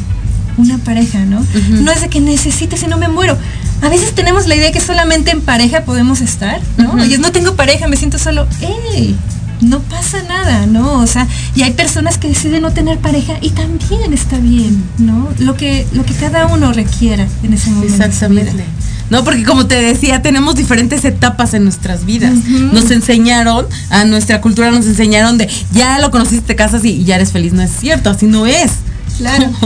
una 0.58 0.78
pareja, 0.78 1.20
¿no? 1.26 1.46
No 1.70 1.92
es 1.92 2.02
de 2.02 2.10
que 2.10 2.20
necesite 2.20 2.78
si 2.78 2.88
no 2.88 2.98
me 2.98 3.08
muero. 3.08 3.38
A 3.82 3.90
veces 3.90 4.14
tenemos 4.16 4.48
la 4.48 4.56
idea 4.56 4.72
que 4.72 4.80
solamente 4.80 5.32
en 5.32 5.42
pareja 5.42 5.84
podemos 5.84 6.22
estar, 6.22 6.62
¿no? 6.78 6.94
Oye, 6.94 7.18
no 7.18 7.32
tengo 7.32 7.56
pareja, 7.56 7.88
me 7.88 7.98
siento 7.98 8.18
solo. 8.18 8.48
¡Ey! 8.62 9.18
No 9.64 9.80
pasa 9.80 10.22
nada, 10.24 10.66
¿no? 10.66 11.00
O 11.00 11.08
sea, 11.08 11.28
y 11.56 11.64
hay 11.64 11.72
personas 11.72 12.18
que 12.18 12.28
deciden 12.28 12.62
no 12.64 12.72
tener 12.72 13.00
pareja 13.00 13.38
y 13.42 13.52
también 13.52 14.14
está 14.14 14.38
bien, 14.38 14.84
¿no? 14.98 15.30
Lo 15.40 15.56
que, 15.56 15.88
lo 15.94 16.06
que 16.06 16.14
cada 16.14 16.48
uno 16.48 16.74
requiera 16.74 17.28
en 17.44 17.54
ese 17.54 17.70
momento. 17.70 17.94
Exactamente. 17.94 18.66
No, 19.10 19.24
porque 19.24 19.44
como 19.44 19.68
te 19.68 19.76
decía, 19.76 20.22
tenemos 20.22 20.56
diferentes 20.56 21.06
etapas 21.06 21.54
en 21.54 21.64
nuestras 21.64 22.06
vidas. 22.06 22.34
Nos 22.34 22.92
enseñaron, 22.92 23.68
a 23.90 24.06
nuestra 24.06 24.42
cultura 24.42 24.72
nos 24.72 24.86
enseñaron 24.86 25.38
de 25.38 25.50
ya 25.72 26.00
lo 26.00 26.12
conociste, 26.12 26.48
te 26.48 26.56
casas 26.56 26.84
y 26.84 27.04
ya 27.04 27.16
eres 27.16 27.32
feliz. 27.32 27.54
No 27.54 27.62
es 27.62 27.72
cierto, 27.72 28.10
así 28.10 28.26
no 28.26 28.46
es. 28.46 28.72
Claro. 29.18 29.50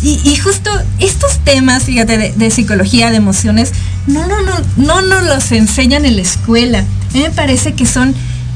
Y, 0.00 0.36
justo 0.36 0.70
estos 1.00 1.38
temas, 1.38 1.82
fíjate, 1.82 2.32
de, 2.36 2.50
psicología, 2.52 3.10
de 3.10 3.16
emociones, 3.16 3.72
no, 4.06 4.28
no, 4.28 4.40
no, 4.42 4.54
no 4.76 5.02
nos 5.02 5.24
los 5.24 5.50
enseñan 5.50 6.04
en 6.04 6.14
la 6.14 6.22
escuela. 6.22 6.78
A 6.78 7.12
mí 7.14 7.22
me 7.22 7.30
parece 7.30 7.72
que 7.72 7.84
son 7.84 8.14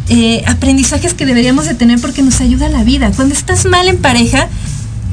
eh, 0.08 0.42
aprendizajes 0.46 1.14
que 1.14 1.26
deberíamos 1.26 1.66
de 1.66 1.74
tener 1.74 2.00
porque 2.00 2.22
nos 2.22 2.40
ayuda 2.40 2.66
a 2.66 2.70
la 2.70 2.84
vida. 2.84 3.12
Cuando 3.14 3.34
estás 3.34 3.64
mal 3.66 3.88
en 3.88 3.98
pareja, 3.98 4.48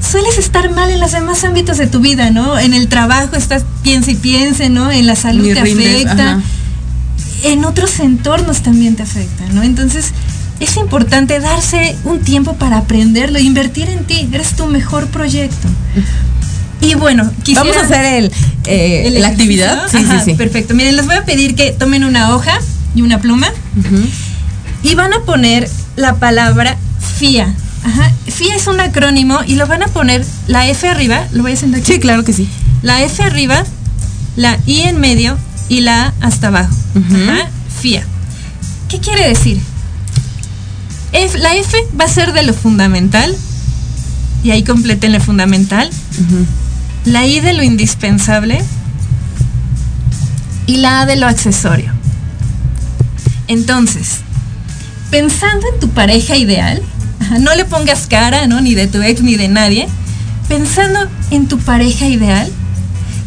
sueles 0.01 0.37
estar 0.37 0.71
mal 0.71 0.89
en 0.89 0.99
los 0.99 1.11
demás 1.11 1.43
ámbitos 1.43 1.77
de 1.77 1.87
tu 1.87 1.99
vida, 1.99 2.31
¿no? 2.31 2.57
En 2.57 2.73
el 2.73 2.87
trabajo 2.87 3.35
estás 3.35 3.63
piensa 3.83 4.11
y 4.11 4.15
piense, 4.15 4.69
¿no? 4.69 4.91
En 4.91 5.05
la 5.05 5.15
salud 5.15 5.45
te 5.53 5.59
afecta. 5.59 6.41
En 7.43 7.63
otros 7.63 7.99
entornos 7.99 8.61
también 8.61 8.95
te 8.95 9.03
afecta, 9.03 9.45
¿no? 9.53 9.63
Entonces, 9.63 10.11
es 10.59 10.75
importante 10.75 11.39
darse 11.39 11.95
un 12.03 12.19
tiempo 12.19 12.55
para 12.55 12.79
aprenderlo, 12.79 13.39
invertir 13.39 13.87
en 13.89 14.03
ti, 14.03 14.27
eres 14.31 14.55
tu 14.55 14.65
mejor 14.65 15.07
proyecto. 15.07 15.67
Y 16.81 16.95
bueno, 16.95 17.29
vamos 17.55 17.77
a 17.77 17.81
hacer 17.81 18.05
el, 18.05 18.31
eh, 18.65 19.17
la 19.19 19.27
actividad. 19.27 19.89
Sí, 19.89 19.99
sí, 19.99 20.17
sí. 20.25 20.33
Perfecto. 20.33 20.73
Miren, 20.73 20.95
les 20.95 21.05
voy 21.05 21.15
a 21.15 21.25
pedir 21.25 21.55
que 21.55 21.71
tomen 21.71 22.03
una 22.03 22.35
hoja 22.35 22.59
y 22.95 23.01
una 23.01 23.19
pluma 23.19 23.51
y 24.83 24.95
van 24.95 25.13
a 25.13 25.21
poner 25.21 25.69
la 25.95 26.15
palabra 26.15 26.77
FIA. 27.17 27.53
Ajá. 27.83 28.11
FIA 28.27 28.55
es 28.55 28.67
un 28.67 28.79
acrónimo 28.79 29.39
y 29.45 29.55
lo 29.55 29.67
van 29.67 29.83
a 29.83 29.87
poner 29.87 30.25
la 30.47 30.67
F 30.67 30.87
arriba, 30.87 31.27
lo 31.31 31.43
voy 31.43 31.51
a 31.51 31.53
hacer 31.55 31.73
aquí. 31.73 31.93
Sí, 31.93 31.99
claro 31.99 32.23
que 32.23 32.33
sí. 32.33 32.49
La 32.81 33.01
F 33.03 33.21
arriba, 33.23 33.63
la 34.35 34.57
I 34.65 34.81
en 34.81 34.99
medio 34.99 35.37
y 35.67 35.81
la 35.81 36.07
A 36.07 36.13
hasta 36.21 36.47
abajo. 36.47 36.75
Ajá. 36.95 37.49
FIA. 37.81 38.03
¿Qué 38.87 38.99
quiere 38.99 39.27
decir? 39.27 39.59
la 41.39 41.55
F 41.55 41.75
va 41.99 42.05
a 42.05 42.07
ser 42.07 42.33
de 42.33 42.43
lo 42.43 42.53
fundamental. 42.53 43.35
Y 44.43 44.51
ahí 44.51 44.63
completen 44.63 45.11
lo 45.11 45.19
fundamental. 45.19 45.89
La 47.05 47.25
I 47.25 47.39
de 47.39 47.53
lo 47.53 47.63
indispensable. 47.63 48.63
Y 50.65 50.77
la 50.77 51.01
A 51.01 51.05
de 51.05 51.15
lo 51.17 51.27
accesorio. 51.27 51.91
Entonces, 53.47 54.19
pensando 55.09 55.65
en 55.73 55.79
tu 55.79 55.89
pareja 55.89 56.35
ideal, 56.35 56.81
no 57.39 57.53
le 57.55 57.65
pongas 57.65 58.07
cara, 58.07 58.47
¿no? 58.47 58.61
Ni 58.61 58.75
de 58.75 58.87
tu 58.87 59.01
ex 59.01 59.21
ni 59.21 59.35
de 59.35 59.47
nadie. 59.47 59.87
Pensando 60.47 60.99
en 61.31 61.47
tu 61.47 61.59
pareja 61.59 62.07
ideal, 62.07 62.51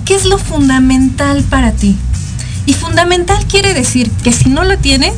¿qué 0.04 0.14
es 0.14 0.24
lo 0.24 0.38
fundamental 0.38 1.44
para 1.44 1.72
ti? 1.72 1.96
Y 2.66 2.74
fundamental 2.74 3.44
quiere 3.46 3.74
decir 3.74 4.10
que 4.22 4.32
si 4.32 4.48
no 4.48 4.64
lo 4.64 4.78
tiene, 4.78 5.12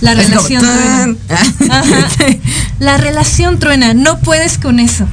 la 0.00 0.14
relación 0.14 0.62
truena. 0.62 1.78
La 2.78 2.96
relación 2.96 3.58
truena, 3.58 3.92
no 3.92 4.18
puedes 4.20 4.56
con 4.56 4.80
eso. 4.80 5.06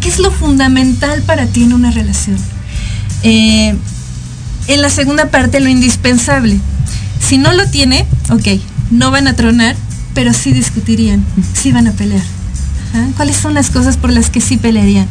¿Qué 0.00 0.08
es 0.08 0.18
lo 0.18 0.32
fundamental 0.32 1.22
para 1.22 1.46
ti 1.46 1.62
en 1.62 1.72
una 1.72 1.92
relación? 1.92 2.36
Eh, 3.22 3.76
en 4.66 4.82
la 4.82 4.90
segunda 4.90 5.30
parte, 5.30 5.60
lo 5.60 5.68
indispensable. 5.68 6.58
Si 7.20 7.38
no 7.38 7.52
lo 7.52 7.68
tiene, 7.70 8.06
ok, 8.30 8.60
no 8.90 9.10
van 9.10 9.28
a 9.28 9.34
tronar, 9.34 9.76
pero 10.14 10.32
sí 10.32 10.52
discutirían, 10.52 11.24
sí 11.54 11.72
van 11.72 11.86
a 11.86 11.92
pelear. 11.92 12.22
¿Cuáles 13.16 13.36
son 13.36 13.54
las 13.54 13.70
cosas 13.70 13.96
por 13.96 14.10
las 14.10 14.30
que 14.30 14.40
sí 14.40 14.56
pelearían? 14.56 15.06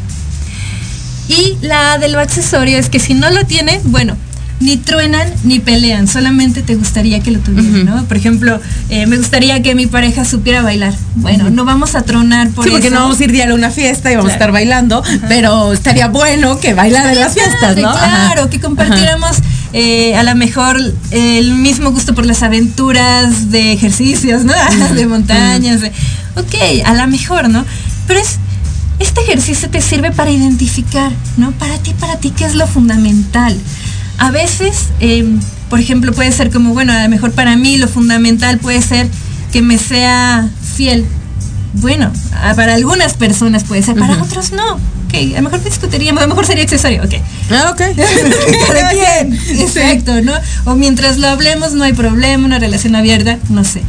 Y 1.28 1.56
la 1.62 1.98
de 1.98 2.08
lo 2.08 2.20
accesorio 2.20 2.76
es 2.76 2.90
que 2.90 2.98
si 2.98 3.14
no 3.14 3.30
lo 3.30 3.44
tiene, 3.46 3.80
bueno, 3.84 4.16
ni 4.60 4.76
truenan 4.76 5.26
ni 5.44 5.58
pelean, 5.58 6.06
solamente 6.06 6.60
te 6.62 6.74
gustaría 6.74 7.20
que 7.20 7.30
lo 7.30 7.38
tuvieran, 7.38 7.86
¿no? 7.86 8.04
Por 8.04 8.18
ejemplo, 8.18 8.60
eh, 8.90 9.06
me 9.06 9.16
gustaría 9.16 9.62
que 9.62 9.74
mi 9.74 9.86
pareja 9.86 10.26
supiera 10.26 10.60
bailar. 10.60 10.92
Bueno, 11.14 11.48
no 11.48 11.64
vamos 11.64 11.94
a 11.94 12.02
tronar 12.02 12.50
por 12.50 12.66
sí, 12.66 12.70
porque 12.70 12.90
no 12.90 13.00
vamos 13.00 13.18
a 13.18 13.24
ir 13.24 13.32
diario 13.32 13.54
a 13.54 13.56
una 13.56 13.70
fiesta 13.70 14.12
y 14.12 14.16
vamos 14.16 14.30
a 14.30 14.34
estar 14.34 14.52
bailando, 14.52 15.02
pero 15.28 15.72
estaría 15.72 16.08
bueno 16.08 16.60
que 16.60 16.74
bailara 16.74 17.12
en 17.12 17.20
las 17.20 17.32
fiestas, 17.32 17.76
¿no? 17.76 17.90
Claro, 17.90 18.50
que 18.50 18.60
compartiéramos 18.60 19.38
eh, 19.72 20.16
a 20.16 20.22
lo 20.22 20.34
mejor 20.34 20.76
el 21.10 21.54
mismo 21.54 21.90
gusto 21.90 22.14
por 22.14 22.26
las 22.26 22.42
aventuras 22.42 23.50
de 23.50 23.72
ejercicios, 23.72 24.44
¿no? 24.44 24.52
de 24.94 25.06
montañas. 25.06 25.82
ok, 26.36 26.84
a 26.84 26.94
lo 26.94 27.06
mejor, 27.06 27.48
¿no? 27.48 27.64
Pero 28.06 28.20
es 28.20 28.38
este 29.00 29.22
ejercicio 29.22 29.70
te 29.70 29.80
sirve 29.80 30.12
para 30.12 30.30
identificar, 30.30 31.10
¿no? 31.38 31.52
Para 31.52 31.78
ti, 31.78 31.94
para 31.98 32.16
ti, 32.18 32.30
¿qué 32.30 32.44
es 32.44 32.54
lo 32.54 32.66
fundamental? 32.66 33.56
A 34.18 34.30
veces, 34.30 34.88
em, 35.00 35.40
por 35.70 35.80
ejemplo, 35.80 36.12
puede 36.12 36.30
ser 36.32 36.50
como, 36.50 36.74
bueno, 36.74 36.92
a 36.92 37.02
lo 37.02 37.08
mejor 37.08 37.32
para 37.32 37.56
mí 37.56 37.78
lo 37.78 37.88
fundamental 37.88 38.58
puede 38.58 38.82
ser 38.82 39.08
que 39.52 39.62
me 39.62 39.78
sea 39.78 40.48
fiel. 40.76 41.06
Bueno, 41.72 42.12
para 42.56 42.74
algunas 42.74 43.14
personas 43.14 43.64
puede 43.64 43.82
ser, 43.82 43.96
para 43.96 44.22
otros 44.22 44.52
no. 44.52 44.78
Ok, 45.10 45.34
a 45.34 45.38
lo 45.38 45.42
mejor 45.42 45.64
discutiríamos, 45.64 46.22
a 46.22 46.26
lo 46.26 46.28
mejor 46.28 46.46
sería 46.46 46.62
accesorio, 46.62 47.02
ok. 47.02 47.14
Ah, 47.50 47.72
ok. 47.72 47.80
bien. 48.92 49.40
Exacto, 49.60 50.22
¿no? 50.22 50.32
O 50.66 50.76
mientras 50.76 51.18
lo 51.18 51.26
hablemos 51.26 51.72
no 51.72 51.82
hay 51.82 51.92
problema, 51.92 52.46
una 52.46 52.60
relación 52.60 52.94
abierta, 52.94 53.36
no 53.48 53.64
sé. 53.64 53.82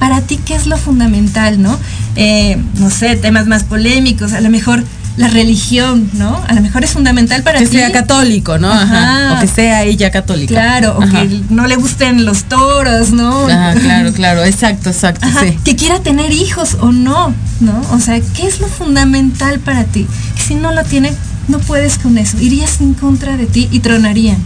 Para 0.00 0.22
ti, 0.22 0.40
¿qué 0.44 0.56
es 0.56 0.66
lo 0.66 0.76
fundamental, 0.76 1.62
no? 1.62 1.78
Eh, 2.16 2.58
no 2.78 2.90
sé, 2.90 3.14
temas 3.14 3.46
más 3.46 3.62
polémicos, 3.62 4.32
a 4.32 4.40
lo 4.40 4.50
mejor 4.50 4.82
la 5.16 5.28
religión, 5.28 6.10
¿no? 6.14 6.42
A 6.46 6.52
lo 6.52 6.60
mejor 6.60 6.84
es 6.84 6.90
fundamental 6.90 7.42
para 7.42 7.58
que 7.58 7.66
ti. 7.66 7.72
Que 7.72 7.78
sea 7.78 7.92
católico, 7.92 8.58
¿no? 8.58 8.70
Ajá. 8.70 9.34
O 9.34 9.40
que 9.40 9.46
sea 9.46 9.84
ella 9.84 10.10
católica. 10.10 10.54
Claro, 10.54 10.98
o 10.98 11.00
que 11.00 11.42
no 11.50 11.66
le 11.66 11.76
gusten 11.76 12.24
los 12.24 12.44
toros, 12.44 13.10
¿no? 13.10 13.46
Ah, 13.48 13.74
claro, 13.80 14.12
claro, 14.12 14.44
exacto, 14.44 14.90
exacto. 14.90 15.26
Sí. 15.40 15.58
Que 15.64 15.76
quiera 15.76 16.00
tener 16.00 16.32
hijos 16.32 16.76
o 16.80 16.92
no, 16.92 17.34
¿no? 17.60 17.80
O 17.92 18.00
sea, 18.00 18.20
¿qué 18.20 18.46
es 18.46 18.60
lo 18.60 18.68
fundamental 18.68 19.58
para 19.60 19.84
ti? 19.84 20.06
si 20.46 20.54
no 20.54 20.72
lo 20.72 20.84
tiene, 20.84 21.12
no 21.48 21.58
puedes 21.58 21.98
con 21.98 22.18
eso. 22.18 22.38
Irías 22.40 22.80
en 22.80 22.94
contra 22.94 23.36
de 23.36 23.46
ti 23.46 23.68
y 23.72 23.80
tronarían. 23.80 24.38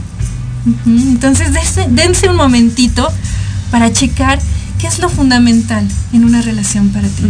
Entonces, 0.87 1.53
dense, 1.53 1.87
dense 1.91 2.29
un 2.29 2.37
momentito 2.37 3.11
para 3.71 3.93
checar 3.93 4.39
qué 4.79 4.87
es 4.87 4.99
lo 4.99 5.09
fundamental 5.09 5.87
en 6.13 6.25
una 6.25 6.41
relación 6.43 6.89
para 6.89 7.09
ti. 7.09 7.25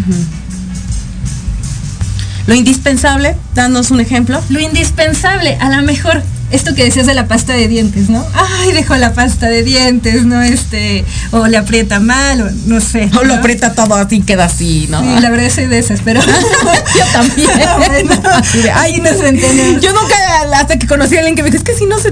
Lo 2.50 2.56
indispensable, 2.56 3.36
danos 3.54 3.92
un 3.92 4.00
ejemplo. 4.00 4.42
Lo 4.48 4.58
indispensable, 4.58 5.56
a 5.60 5.70
lo 5.70 5.82
mejor 5.82 6.20
esto 6.50 6.74
que 6.74 6.82
decías 6.82 7.06
de 7.06 7.14
la 7.14 7.28
pasta 7.28 7.52
de 7.52 7.68
dientes, 7.68 8.08
¿no? 8.08 8.26
Ay, 8.34 8.72
dejó 8.72 8.96
la 8.96 9.12
pasta 9.14 9.46
de 9.46 9.62
dientes, 9.62 10.24
¿no? 10.24 10.42
Este, 10.42 11.04
o 11.30 11.46
le 11.46 11.56
aprieta 11.56 12.00
mal, 12.00 12.40
o 12.40 12.50
no 12.66 12.80
sé. 12.80 13.08
O 13.16 13.22
lo 13.22 13.34
aprieta 13.34 13.72
todo 13.74 13.94
así, 13.94 14.22
queda 14.22 14.46
así, 14.46 14.88
¿no? 14.90 15.00
Sí, 15.00 15.20
la 15.20 15.30
verdad 15.30 15.48
soy 15.48 15.66
de 15.66 15.78
esas, 15.78 16.00
pero. 16.04 16.20
yo 16.96 17.04
también. 17.12 17.50
Ay, 18.74 19.00
no 19.00 19.10
se 19.10 19.80
Yo 19.80 19.92
nunca, 19.92 20.16
hasta 20.56 20.76
que 20.76 20.88
conocí 20.88 21.14
a 21.14 21.20
alguien 21.20 21.36
que 21.36 21.44
me 21.44 21.50
dijo, 21.50 21.62
es 21.62 21.64
que 21.64 21.78
si 21.78 21.86
no 21.86 22.00
se. 22.00 22.10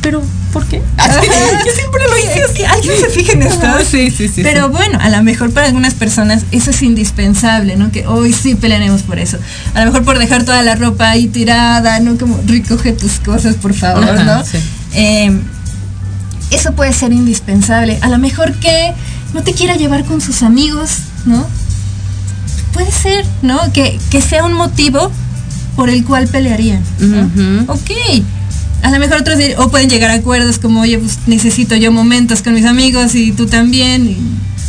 Pero, 0.00 0.22
¿por 0.52 0.66
qué? 0.66 0.82
yo 0.98 1.72
siempre 1.72 2.02
lo 2.08 2.14
dije, 2.14 2.40
es 2.40 2.50
que 2.52 2.66
alguien 2.66 2.94
se 3.00 3.08
fija 3.08 3.32
en 3.32 3.42
esto. 3.42 3.66
sí, 3.90 4.10
sí, 4.10 4.28
sí. 4.28 4.42
Pero 4.42 4.68
bueno, 4.68 4.98
a 5.00 5.08
lo 5.08 5.22
mejor 5.22 5.52
para 5.52 5.66
algunas 5.66 5.94
personas 5.94 6.44
eso 6.52 6.70
es 6.70 6.82
indispensable, 6.82 7.76
¿no? 7.76 7.90
Que 7.90 8.06
hoy 8.06 8.32
sí 8.32 8.54
pelearemos 8.54 9.02
por 9.02 9.18
eso. 9.18 9.38
A 9.74 9.80
lo 9.80 9.86
mejor 9.86 10.04
por 10.04 10.18
dejar 10.18 10.44
toda 10.44 10.62
la 10.62 10.74
ropa 10.74 11.10
ahí 11.10 11.26
tirada, 11.26 11.98
¿no? 12.00 12.16
Como 12.18 12.40
recoge 12.46 12.92
tus 12.92 13.18
cosas, 13.20 13.56
por 13.56 13.74
favor, 13.74 14.22
¿no? 14.22 14.42
Eh, 14.94 15.40
eso 16.50 16.72
puede 16.72 16.92
ser 16.92 17.12
indispensable. 17.12 17.98
A 18.02 18.08
lo 18.08 18.18
mejor 18.18 18.52
que 18.54 18.92
no 19.32 19.42
te 19.42 19.54
quiera 19.54 19.76
llevar 19.76 20.04
con 20.04 20.20
sus 20.20 20.42
amigos, 20.42 20.90
¿no? 21.24 21.46
Puede 22.74 22.90
ser, 22.90 23.24
¿no? 23.42 23.58
Que, 23.72 23.98
que 24.10 24.20
sea 24.20 24.44
un 24.44 24.52
motivo 24.52 25.10
por 25.76 25.88
el 25.88 26.04
cual 26.04 26.28
pelearían. 26.28 26.82
¿no? 27.00 27.72
Ok. 27.72 27.90
A 28.82 28.90
lo 28.90 28.98
mejor 28.98 29.18
otros 29.18 29.38
o 29.58 29.70
pueden 29.70 29.88
llegar 29.88 30.10
a 30.10 30.14
acuerdos 30.14 30.58
como, 30.58 30.80
oye, 30.80 30.98
pues 30.98 31.18
necesito 31.26 31.76
yo 31.76 31.92
momentos 31.92 32.42
con 32.42 32.54
mis 32.54 32.66
amigos 32.66 33.14
y 33.14 33.32
tú 33.32 33.46
también. 33.46 34.06
Y, 34.06 34.16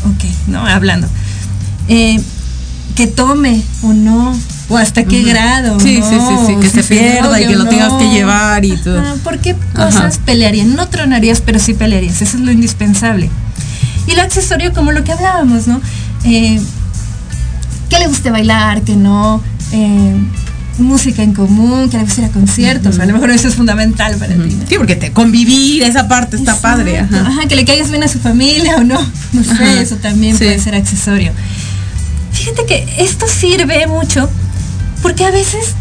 ok, 0.08 0.24
¿no? 0.48 0.66
Hablando. 0.66 1.08
Eh, 1.88 2.20
que 2.96 3.08
tome 3.08 3.62
o 3.82 3.94
no, 3.94 4.38
o 4.70 4.78
hasta 4.78 5.04
qué 5.04 5.24
grado. 5.24 5.80
Sí, 5.80 6.00
¿no? 6.00 6.10
sí, 6.10 6.16
sí, 6.16 6.46
sí, 6.48 6.56
que 6.62 6.70
se, 6.70 6.84
pierda 6.84 7.42
y 7.42 7.48
que 7.48 7.56
lo 7.56 7.66
tengas 7.66 7.94
que 7.94 8.10
llevar 8.10 8.64
y 8.66 8.78
todo. 8.78 9.02
¿Por 9.24 9.40
qué 9.40 9.56
cosas 9.76 10.20
pelearían? 10.20 10.76
No 10.76 10.88
tronarías, 10.88 11.42
pero 11.42 11.60
sí 11.60 11.74
pelearías. 11.74 12.22
Eso 12.22 12.38
es 12.38 12.44
lo 12.44 12.52
indispensable. 12.52 13.30
Y 14.08 14.16
lo 14.16 14.22
accesorio, 14.22 14.74
como 14.74 14.92
lo 14.92 15.04
que 15.04 15.12
hablábamos, 15.12 15.68
¿no? 15.68 15.82
Eh, 16.24 16.62
que 17.90 18.00
le 18.00 18.08
guste 18.08 18.32
bailar, 18.32 18.82
que 18.82 18.96
no. 18.96 19.42
Eh, 19.72 20.16
música 20.78 21.22
en 21.22 21.34
común, 21.34 21.90
que 21.90 21.98
le 21.98 22.04
guste 22.04 22.22
ir 22.22 22.28
a 22.28 22.32
conciertos, 22.32 23.00
a 23.00 23.06
lo 23.06 23.14
mejor 23.14 23.30
eso 23.32 23.48
es 23.48 23.56
fundamental 23.56 24.16
para 24.18 24.34
ti. 24.34 24.58
Sí, 24.68 24.76
porque 24.78 24.96
te 24.96 25.12
convivir, 25.12 25.84
esa 25.84 26.08
parte 26.08 26.36
está 26.36 26.56
padre. 26.60 27.00
Ajá. 27.00 27.28
Ajá. 27.28 27.48
que 27.48 27.56
le 27.56 27.66
caigas 27.66 27.90
bien 27.90 28.04
a 28.04 28.08
su 28.08 28.20
familia 28.20 28.78
o 28.78 28.84
no, 28.84 29.00
no 29.34 29.44
sé, 29.44 29.82
eso 29.82 29.98
también 29.98 30.38
sí. 30.38 30.46
puede 30.46 30.60
ser 30.60 30.76
accesorio. 30.76 31.32
Fíjate 32.32 32.66
que 32.66 32.88
esto 32.98 33.28
sirve 33.28 33.86
mucho 33.88 34.30
porque 35.02 35.26
a 35.26 35.32
veces 35.32 35.76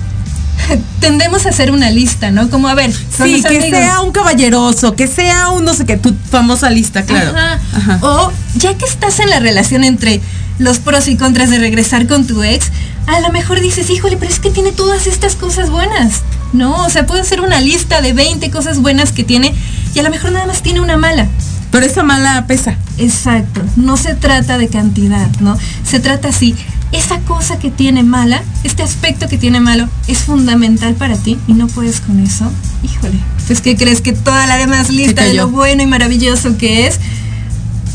tendemos 1.01 1.47
a 1.47 1.51
hacer 1.51 1.71
una 1.71 1.91
lista, 1.91 2.31
¿no? 2.31 2.51
Como 2.51 2.69
a 2.69 2.75
ver, 2.75 2.93
sí, 2.93 3.43
que 3.43 3.61
sea 3.71 4.01
un 4.03 4.13
caballeroso, 4.13 4.95
que 4.95 5.07
sea 5.07 5.51
un 5.51 5.65
no 5.65 5.75
sé 5.75 5.87
qué, 5.87 5.97
tu 5.97 6.15
famosa 6.31 6.71
lista, 6.71 7.05
claro. 7.05 7.31
Ajá. 7.31 7.61
Ajá. 7.75 7.99
O 8.03 8.33
ya 8.57 8.75
que 8.75 8.85
estás 8.85 9.21
en 9.21 9.31
la 9.31 9.41
relación 9.41 9.85
entre 9.85 10.21
los 10.59 10.79
pros 10.79 11.09
y 11.09 11.17
contras 11.17 11.51
de 11.51 11.59
regresar 11.59 12.07
con 12.07 12.27
tu 12.27 12.43
ex, 12.43 12.71
a 13.07 13.21
lo 13.21 13.31
mejor 13.33 13.61
dices, 13.61 13.91
híjole, 13.91 14.17
pero 14.17 14.31
es 14.31 14.39
que 14.39 14.51
tiene 14.51 14.73
todas 14.73 15.07
estas 15.07 15.37
cosas 15.37 15.71
buenas, 15.71 16.23
¿no? 16.53 16.85
O 16.85 16.91
sea, 16.91 17.07
puede 17.07 17.25
ser 17.25 17.41
una 17.41 17.61
lista 17.61 18.01
de 18.01 18.13
20 18.13 18.51
cosas 18.51 18.81
buenas 18.81 19.13
que 19.13 19.25
tiene 19.25 19.55
y 19.95 19.99
a 19.99 20.03
lo 20.03 20.11
mejor 20.11 20.33
nada 20.33 20.47
más 20.47 20.63
tiene 20.63 20.81
una 20.81 20.97
mala. 20.97 21.29
Pero 21.71 21.87
esa 21.87 22.03
mala 22.03 22.47
pesa. 22.47 22.77
Exacto, 22.99 23.63
no 23.77 23.97
se 23.97 24.15
trata 24.15 24.59
de 24.59 24.69
cantidad, 24.69 25.29
¿no? 25.41 25.57
Se 25.85 26.01
trata 26.01 26.29
así, 26.29 26.55
esa 26.93 27.19
cosa 27.21 27.59
que 27.59 27.71
tiene 27.71 28.03
mala, 28.03 28.43
este 28.65 28.83
aspecto 28.83 29.27
que 29.27 29.39
tiene 29.39 29.61
malo, 29.61 29.89
es 30.07 30.19
fundamental 30.19 30.95
para 30.95 31.17
ti 31.17 31.39
y 31.49 31.55
no 31.55 31.67
puedes 31.67 32.01
con 32.01 32.21
eso. 32.21 32.51
Híjole, 32.83 33.19
pues 33.47 33.63
¿qué 33.63 33.77
crees 33.77 34.03
que 34.03 34.13
toda 34.13 34.47
la 34.47 34.59
demás 34.59 34.91
lista 34.91 35.25
de 35.25 35.35
lo 35.35 35.49
bueno 35.49 35.83
y 35.83 35.87
maravilloso 35.87 36.59
que 36.59 36.87
es, 36.87 37.01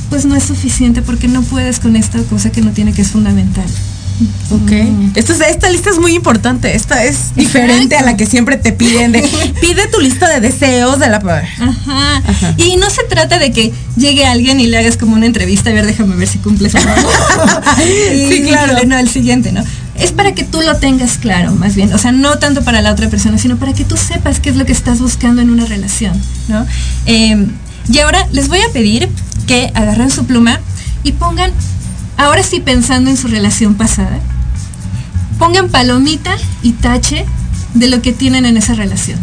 pues 0.10 0.26
no 0.26 0.36
es 0.36 0.44
suficiente 0.44 1.04
porque 1.04 1.28
no 1.28 1.44
puedes 1.44 1.80
con 1.80 1.96
esta 1.96 2.20
cosa 2.24 2.52
que 2.52 2.62
no 2.62 2.72
tiene 2.72 2.94
que 2.94 3.04
es 3.04 3.12
fundamental. 3.12 3.66
Ok. 4.50 4.72
Esto 5.16 5.34
es, 5.34 5.42
esta 5.42 5.70
lista 5.70 5.90
es 5.90 6.00
muy 6.00 6.16
importante. 6.16 6.76
Esta 6.76 7.04
es 7.04 7.36
diferente 7.36 7.96
Exacto. 7.96 8.04
a 8.04 8.12
la 8.12 8.18
que 8.18 8.26
siempre 8.26 8.58
te 8.58 8.72
piden. 8.72 9.12
De, 9.12 9.22
pide 9.62 9.88
tu 9.88 10.00
lista 10.00 10.28
de 10.28 10.40
deseos 10.40 11.00
de 11.00 11.08
la. 11.08 11.18
Ajá. 11.18 12.24
Ajá. 12.26 12.56
Y 12.58 12.78
no 12.78 12.90
se 12.90 13.04
trata 13.04 13.38
de 13.38 13.52
que 13.52 13.74
llegue 13.96 14.26
alguien 14.26 14.60
y 14.60 14.68
le 14.68 14.78
hagas 14.78 14.98
como 14.98 15.16
una 15.16 15.26
entrevista. 15.26 15.70
A 15.70 15.74
ver, 15.74 15.86
déjame 15.86 16.16
ver 16.16 16.28
si 16.28 16.40
cumples 16.40 16.72
sí, 17.78 18.42
claro. 18.44 18.78
No, 18.88 18.98
el 18.98 19.10
siguiente, 19.10 19.52
¿no? 19.52 19.64
Es 19.96 20.12
para 20.12 20.34
que 20.34 20.44
tú 20.44 20.62
lo 20.62 20.78
tengas 20.78 21.18
claro, 21.18 21.54
más 21.54 21.76
bien. 21.76 21.94
O 21.94 21.98
sea, 21.98 22.12
no 22.12 22.38
tanto 22.38 22.64
para 22.64 22.82
la 22.82 22.92
otra 22.92 23.10
persona, 23.10 23.38
sino 23.38 23.58
para 23.58 23.74
que 23.74 23.84
tú 23.84 23.98
sepas 23.98 24.40
qué 24.40 24.50
es 24.50 24.56
lo 24.56 24.66
que 24.66 24.72
estás 24.72 25.00
buscando 25.00 25.42
en 25.42 25.50
una 25.50 25.66
relación, 25.66 26.20
¿no? 26.48 26.66
Eh, 27.06 27.48
y 27.92 28.00
ahora 28.00 28.28
les 28.32 28.48
voy 28.48 28.60
a 28.60 28.72
pedir 28.74 29.10
que 29.48 29.72
agarren 29.74 30.12
su 30.12 30.26
pluma 30.26 30.60
y 31.04 31.14
pongan 31.14 31.52
ahora 32.18 32.44
sí 32.44 32.60
pensando 32.60 33.10
en 33.10 33.18
su 33.18 33.28
relación 33.28 33.76
pasada, 33.76 34.20
pongan 35.40 35.70
palomita 35.70 36.36
y 36.62 36.74
tache 36.74 37.26
de 37.74 37.88
lo 37.88 38.02
que 38.02 38.12
tienen 38.12 38.46
en 38.46 38.58
esa 38.58 38.74
relación, 38.74 39.20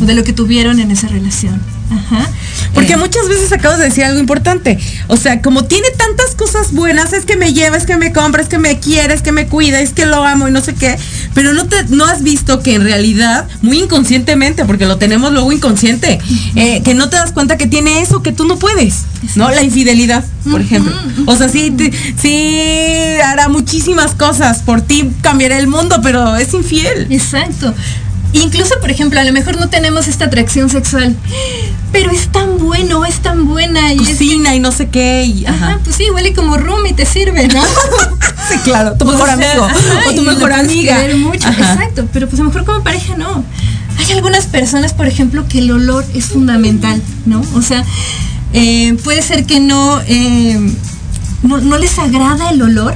o 0.00 0.04
de 0.04 0.14
lo 0.14 0.24
que 0.24 0.32
tuvieron 0.32 0.80
en 0.80 0.90
esa 0.90 1.08
relación. 1.08 1.60
Ajá. 1.90 2.28
Porque 2.74 2.92
eh. 2.92 2.96
muchas 2.96 3.28
veces 3.28 3.50
acabas 3.52 3.78
de 3.78 3.84
decir 3.84 4.04
algo 4.04 4.20
importante. 4.20 4.78
O 5.08 5.16
sea, 5.16 5.40
como 5.40 5.64
tiene 5.64 5.90
tantas 5.90 6.34
cosas 6.34 6.72
buenas, 6.72 7.12
es 7.12 7.24
que 7.24 7.36
me 7.36 7.54
lleva, 7.54 7.76
es 7.76 7.86
que 7.86 7.96
me 7.96 8.12
compra, 8.12 8.42
es 8.42 8.48
que 8.48 8.58
me 8.58 8.78
quiere, 8.78 9.14
es 9.14 9.22
que 9.22 9.32
me 9.32 9.46
cuida, 9.46 9.80
es 9.80 9.92
que 9.92 10.06
lo 10.06 10.24
amo 10.24 10.48
y 10.48 10.52
no 10.52 10.60
sé 10.60 10.74
qué. 10.74 10.96
Pero 11.38 11.54
no 11.54 11.66
te, 11.66 11.84
no 11.84 12.04
has 12.04 12.24
visto 12.24 12.64
que 12.64 12.74
en 12.74 12.82
realidad, 12.82 13.46
muy 13.62 13.78
inconscientemente, 13.78 14.64
porque 14.64 14.86
lo 14.86 14.96
tenemos 14.98 15.32
luego 15.32 15.52
inconsciente, 15.52 16.18
eh, 16.56 16.82
que 16.82 16.94
no 16.94 17.10
te 17.10 17.16
das 17.16 17.30
cuenta 17.30 17.56
que 17.56 17.68
tiene 17.68 18.00
eso 18.00 18.24
que 18.24 18.32
tú 18.32 18.44
no 18.44 18.58
puedes. 18.58 19.04
¿No? 19.36 19.48
La 19.48 19.62
infidelidad, 19.62 20.24
por 20.50 20.60
ejemplo. 20.60 20.92
O 21.26 21.36
sea, 21.36 21.48
sí, 21.48 21.70
te, 21.70 21.92
sí 22.20 23.20
hará 23.24 23.48
muchísimas 23.48 24.16
cosas 24.16 24.62
por 24.62 24.80
ti, 24.80 25.12
cambiará 25.20 25.60
el 25.60 25.68
mundo, 25.68 26.00
pero 26.02 26.34
es 26.34 26.52
infiel. 26.54 27.06
Exacto. 27.08 27.72
Incluso, 28.32 28.74
por 28.80 28.90
ejemplo, 28.90 29.18
a 29.18 29.24
lo 29.24 29.32
mejor 29.32 29.58
no 29.58 29.68
tenemos 29.68 30.06
esta 30.06 30.26
atracción 30.26 30.68
sexual, 30.68 31.16
pero 31.92 32.10
es 32.10 32.28
tan 32.28 32.58
bueno, 32.58 33.04
es 33.04 33.20
tan 33.20 33.46
buena. 33.46 33.92
Y 33.94 33.98
Cocina 33.98 34.50
es 34.50 34.50
que... 34.50 34.56
y 34.56 34.60
no 34.60 34.72
sé 34.72 34.88
qué. 34.88 35.24
Y, 35.24 35.46
ajá. 35.46 35.70
ajá. 35.70 35.80
pues 35.82 35.96
sí, 35.96 36.10
huele 36.10 36.34
como 36.34 36.56
rum 36.58 36.84
y 36.86 36.92
te 36.92 37.06
sirve, 37.06 37.48
¿no? 37.48 37.62
sí, 38.50 38.58
claro, 38.64 38.94
tu 38.96 39.06
mejor 39.06 39.22
o 39.30 39.36
sea, 39.36 39.50
amigo 39.50 39.64
ajá, 39.64 40.08
o 40.08 40.14
tu 40.14 40.22
mejor 40.22 40.52
amiga. 40.52 40.98
Mucho. 41.16 41.48
Exacto, 41.48 42.06
pero 42.12 42.28
pues 42.28 42.40
a 42.40 42.44
lo 42.44 42.50
mejor 42.50 42.66
como 42.66 42.82
pareja 42.82 43.16
no. 43.16 43.44
Hay 43.98 44.12
algunas 44.12 44.46
personas, 44.46 44.92
por 44.92 45.06
ejemplo, 45.06 45.46
que 45.48 45.58
el 45.58 45.70
olor 45.70 46.04
es 46.14 46.26
fundamental, 46.26 47.02
¿no? 47.26 47.42
O 47.54 47.62
sea, 47.62 47.84
eh, 48.52 48.96
puede 49.02 49.22
ser 49.22 49.44
que 49.44 49.58
no, 49.58 50.00
eh, 50.06 50.58
no, 51.42 51.58
no 51.58 51.78
les 51.78 51.98
agrada 51.98 52.50
el 52.50 52.62
olor, 52.62 52.94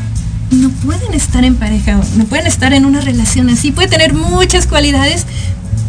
no 0.52 0.68
pueden 0.70 1.14
estar 1.14 1.44
en 1.44 1.56
pareja, 1.56 1.98
no 2.16 2.24
pueden 2.26 2.46
estar 2.46 2.72
en 2.72 2.84
una 2.84 3.00
relación 3.00 3.48
así. 3.48 3.72
Puede 3.72 3.88
tener 3.88 4.14
muchas 4.14 4.66
cualidades, 4.66 5.26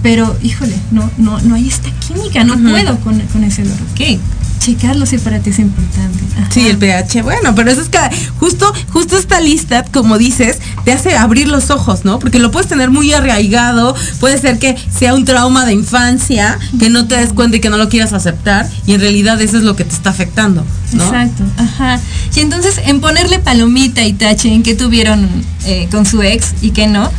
pero 0.02 0.36
híjole, 0.42 0.76
no, 0.92 1.10
no, 1.18 1.40
no 1.42 1.56
hay 1.56 1.68
esta 1.68 1.90
química, 2.08 2.44
no 2.44 2.54
uh 2.54 2.58
-huh. 2.58 2.72
puedo 2.72 3.00
con, 3.02 3.20
con, 3.20 3.44
ese 3.44 3.64
olor. 3.64 3.78
Ok, 3.92 4.20
checarlo 4.64 5.06
si 5.06 5.18
para 5.18 5.40
ti 5.40 5.50
es 5.50 5.60
importante. 5.60 6.20
Ajá. 6.38 6.50
Sí, 6.52 6.68
el 6.68 6.78
pH, 6.78 7.22
bueno, 7.22 7.54
pero 7.56 7.70
eso 7.70 7.82
es 7.82 7.90
que 7.90 8.00
justo, 8.40 8.72
justo 8.92 9.18
esta 9.18 9.40
lista, 9.40 9.84
como 9.84 10.18
dices, 10.18 10.60
te 10.86 10.94
hace 10.94 11.16
abrir 11.18 11.48
los 11.48 11.70
ojos, 11.70 12.06
¿no? 12.06 12.20
Porque 12.20 12.40
lo 12.40 12.50
puedes 12.52 12.70
tener 12.70 12.90
muy 12.90 13.12
arraigado, 13.14 13.96
puede 14.20 14.38
ser 14.38 14.60
que 14.60 14.76
sea 14.98 15.14
un 15.14 15.26
trauma 15.26 15.66
de 15.66 15.74
infancia, 15.74 16.58
que 16.80 16.90
no 16.90 17.08
te 17.08 17.18
des 17.18 17.34
cuenta 17.34 17.58
y 17.58 17.60
que 17.60 17.70
no 17.70 17.78
lo 17.78 17.90
quieras 17.90 18.14
aceptar, 18.14 18.70
y 18.86 18.94
en 18.94 19.02
realidad 19.02 19.42
eso 19.42 19.58
es 19.58 19.64
lo 19.64 19.76
que 19.76 19.84
te 19.84 19.94
está 19.94 20.12
afectando, 20.12 20.66
¿no? 20.94 21.04
Exacto, 21.04 21.44
ajá. 21.58 22.00
Y 22.36 22.40
entonces 22.40 22.80
en 22.86 23.02
ponerle 23.02 23.40
palomita 23.40 24.04
y 24.04 24.14
tache 24.14 24.54
en 24.54 24.64
que 24.64 24.76
tuvieron 24.76 25.28
eh, 25.66 25.88
con 25.92 26.06
su 26.06 26.22
ex 26.24 26.54
y 26.62 26.72
que 26.72 26.88
no, 26.88 27.12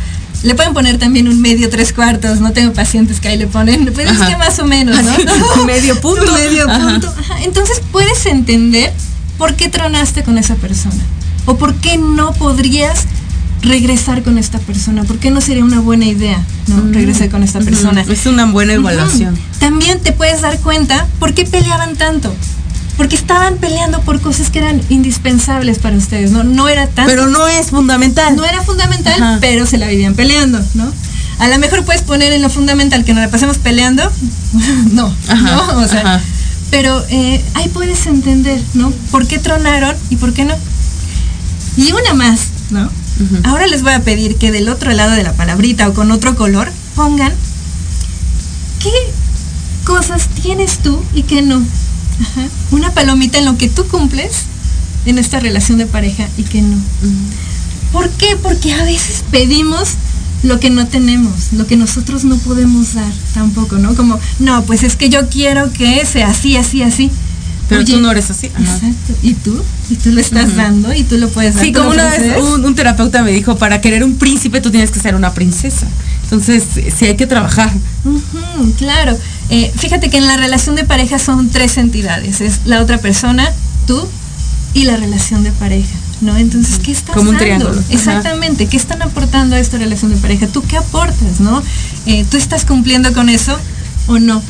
le 0.45 0.53
pueden 0.53 0.73
poner 0.73 0.99
también 0.99 1.27
un 1.27 1.41
medio 1.41 1.69
tres 1.69 1.91
cuartos, 1.91 2.39
no 2.39 2.51
tengo 2.51 2.71
pacientes 2.71 3.19
que 3.19 3.29
ahí 3.29 3.37
le 3.37 3.47
ponen, 3.47 3.91
pues 3.93 4.11
es 4.11 4.17
que 4.17 4.37
más 4.37 4.59
o 4.59 4.65
menos, 4.65 4.95
¿no? 5.03 5.65
medio 5.65 5.99
punto. 5.99 6.31
medio 6.33 6.67
punto. 6.67 7.13
Ajá. 7.17 7.41
Entonces 7.43 7.81
puedes 7.91 8.25
entender 8.27 8.93
por 9.39 9.55
qué 9.55 9.69
tronaste 9.69 10.23
con 10.23 10.37
esa 10.37 10.55
persona 10.55 11.03
o 11.45 11.57
por 11.57 11.73
qué 11.75 11.97
no 11.97 12.33
podrías 12.33 13.05
regresar 13.63 14.21
con 14.21 14.37
esta 14.37 14.59
persona, 14.59 15.03
por 15.03 15.17
qué 15.17 15.31
no 15.31 15.41
sería 15.41 15.63
una 15.63 15.79
buena 15.79 16.05
idea, 16.05 16.39
¿no? 16.67 16.77
Mm. 16.77 16.93
Regresar 16.93 17.29
con 17.29 17.41
esta 17.41 17.59
persona. 17.59 18.05
Es 18.07 18.27
una 18.27 18.45
buena 18.45 18.73
evaluación. 18.73 19.35
También 19.59 19.99
te 19.99 20.11
puedes 20.11 20.41
dar 20.41 20.59
cuenta 20.59 21.07
por 21.19 21.33
qué 21.33 21.45
peleaban 21.45 21.95
tanto. 21.95 22.33
Porque 22.97 23.15
estaban 23.15 23.57
peleando 23.57 24.01
por 24.01 24.21
cosas 24.21 24.49
que 24.49 24.59
eran 24.59 24.81
indispensables 24.89 25.79
para 25.79 25.97
ustedes, 25.97 26.31
¿no? 26.31 26.43
No 26.43 26.69
era 26.69 26.87
tan 26.87 27.07
Pero 27.07 27.27
no 27.27 27.47
es 27.47 27.67
fundamental. 27.71 28.35
no 28.35 28.45
era 28.45 28.61
fundamental, 28.63 29.21
Ajá. 29.21 29.37
pero 29.41 29.65
se 29.65 29.77
la 29.77 29.87
vivían 29.87 30.13
peleando, 30.15 30.61
¿no? 30.75 30.91
A 31.39 31.47
lo 31.49 31.59
mejor 31.59 31.83
puedes 31.83 32.01
poner 32.03 32.31
en 32.31 32.41
lo 32.41 32.49
fundamental 32.49 33.03
que 33.03 33.13
nos 33.13 33.21
la 33.23 33.29
pasemos 33.29 33.57
peleando, 33.57 34.09
no, 34.93 35.13
Ajá, 35.27 35.51
¿no? 35.73 35.79
O 35.79 35.87
sea, 35.87 35.99
ajá. 36.01 36.21
pero 36.71 37.03
eh, 37.09 37.43
ahí 37.55 37.67
puedes 37.69 38.05
entender, 38.05 38.61
¿no? 38.73 38.91
¿Por 39.11 39.27
qué 39.27 39.39
tronaron 39.39 39.93
y 40.09 40.15
por 40.15 40.31
qué 40.33 40.45
no? 40.45 40.55
Y 41.75 41.91
una 41.91 42.13
más, 42.13 42.39
¿no? 42.69 42.89
Ahora 43.43 43.67
les 43.67 43.81
voy 43.81 43.91
a 43.93 44.01
pedir 44.01 44.37
que 44.37 44.51
del 44.53 44.67
otro 44.69 44.91
lado 44.93 45.11
de 45.11 45.23
la 45.23 45.33
palabrita 45.33 45.87
o 45.89 45.93
con 45.93 46.11
otro 46.11 46.35
color 46.35 46.69
pongan 46.95 47.33
qué 48.81 48.91
cosas 49.85 50.27
tienes 50.41 50.79
tú 50.79 51.01
y 51.13 51.23
qué 51.23 51.41
no. 51.41 51.61
Ajá. 52.21 52.47
Una 52.71 52.93
palomita 52.93 53.39
en 53.39 53.45
lo 53.45 53.57
que 53.57 53.69
tú 53.69 53.85
cumples 53.87 54.43
en 55.05 55.17
esta 55.17 55.39
relación 55.39 55.77
de 55.77 55.85
pareja 55.85 56.27
y 56.37 56.43
que 56.43 56.61
no. 56.61 56.77
¿Por 57.91 58.09
qué? 58.11 58.37
Porque 58.41 58.73
a 58.73 58.83
veces 58.83 59.23
pedimos 59.31 59.95
lo 60.43 60.59
que 60.59 60.69
no 60.69 60.87
tenemos, 60.87 61.53
lo 61.53 61.65
que 61.65 61.75
nosotros 61.75 62.23
no 62.23 62.37
podemos 62.37 62.93
dar 62.93 63.11
tampoco, 63.33 63.77
¿no? 63.77 63.95
Como, 63.95 64.19
no, 64.39 64.63
pues 64.63 64.83
es 64.83 64.95
que 64.95 65.09
yo 65.09 65.27
quiero 65.29 65.71
que 65.71 66.05
sea 66.05 66.29
así, 66.29 66.57
así, 66.57 66.81
así. 66.83 67.11
Pero 67.67 67.81
Oye, 67.81 67.93
tú 67.93 67.99
no 67.99 68.11
eres 68.11 68.29
así. 68.29 68.51
Ajá. 68.53 68.75
Exacto. 68.75 69.13
¿Y 69.23 69.33
tú? 69.33 69.59
¿Y 69.89 69.95
tú 69.95 70.11
lo 70.11 70.21
estás 70.21 70.55
dando? 70.55 70.93
¿Y 70.93 71.03
tú 71.03 71.17
lo 71.17 71.29
puedes 71.29 71.55
dar? 71.55 71.63
Sí, 71.63 71.71
¿Tú 71.71 71.79
como 71.79 71.91
una 71.91 72.09
vez 72.09 72.37
un, 72.39 72.63
un 72.63 72.75
terapeuta 72.75 73.23
me 73.23 73.31
dijo, 73.31 73.57
para 73.57 73.81
querer 73.81 74.03
un 74.03 74.17
príncipe 74.17 74.61
tú 74.61 74.69
tienes 74.69 74.91
que 74.91 74.99
ser 74.99 75.15
una 75.15 75.33
princesa. 75.33 75.87
Entonces, 76.23 76.63
sí 76.97 77.05
hay 77.05 77.15
que 77.15 77.27
trabajar. 77.27 77.71
Claro. 78.77 79.17
Eh, 79.49 79.71
fíjate 79.77 80.09
que 80.09 80.17
en 80.17 80.27
la 80.27 80.37
relación 80.37 80.75
de 80.75 80.83
pareja 80.83 81.19
son 81.19 81.49
tres 81.49 81.77
entidades. 81.77 82.41
Es 82.41 82.61
la 82.65 82.81
otra 82.81 82.97
persona, 82.97 83.51
tú 83.85 84.07
y 84.73 84.83
la 84.85 84.97
relación 84.97 85.43
de 85.43 85.51
pareja. 85.51 85.95
¿No? 86.21 86.37
Entonces, 86.37 86.79
¿qué 86.79 86.91
estás 86.93 87.13
Como 87.13 87.31
un 87.31 87.37
dando? 87.37 87.43
triángulo. 87.43 87.79
Ajá. 87.79 87.93
Exactamente. 87.93 88.67
¿Qué 88.67 88.77
están 88.77 89.01
aportando 89.01 89.55
a 89.57 89.59
esta 89.59 89.77
relación 89.77 90.11
de 90.11 90.17
pareja? 90.17 90.47
¿Tú 90.47 90.63
qué 90.63 90.77
aportas? 90.77 91.39
¿No? 91.39 91.61
Eh, 92.05 92.25
¿Tú 92.31 92.37
estás 92.37 92.63
cumpliendo 92.65 93.11
con 93.13 93.27
eso 93.29 93.57
o 94.07 94.17
no? 94.17 94.41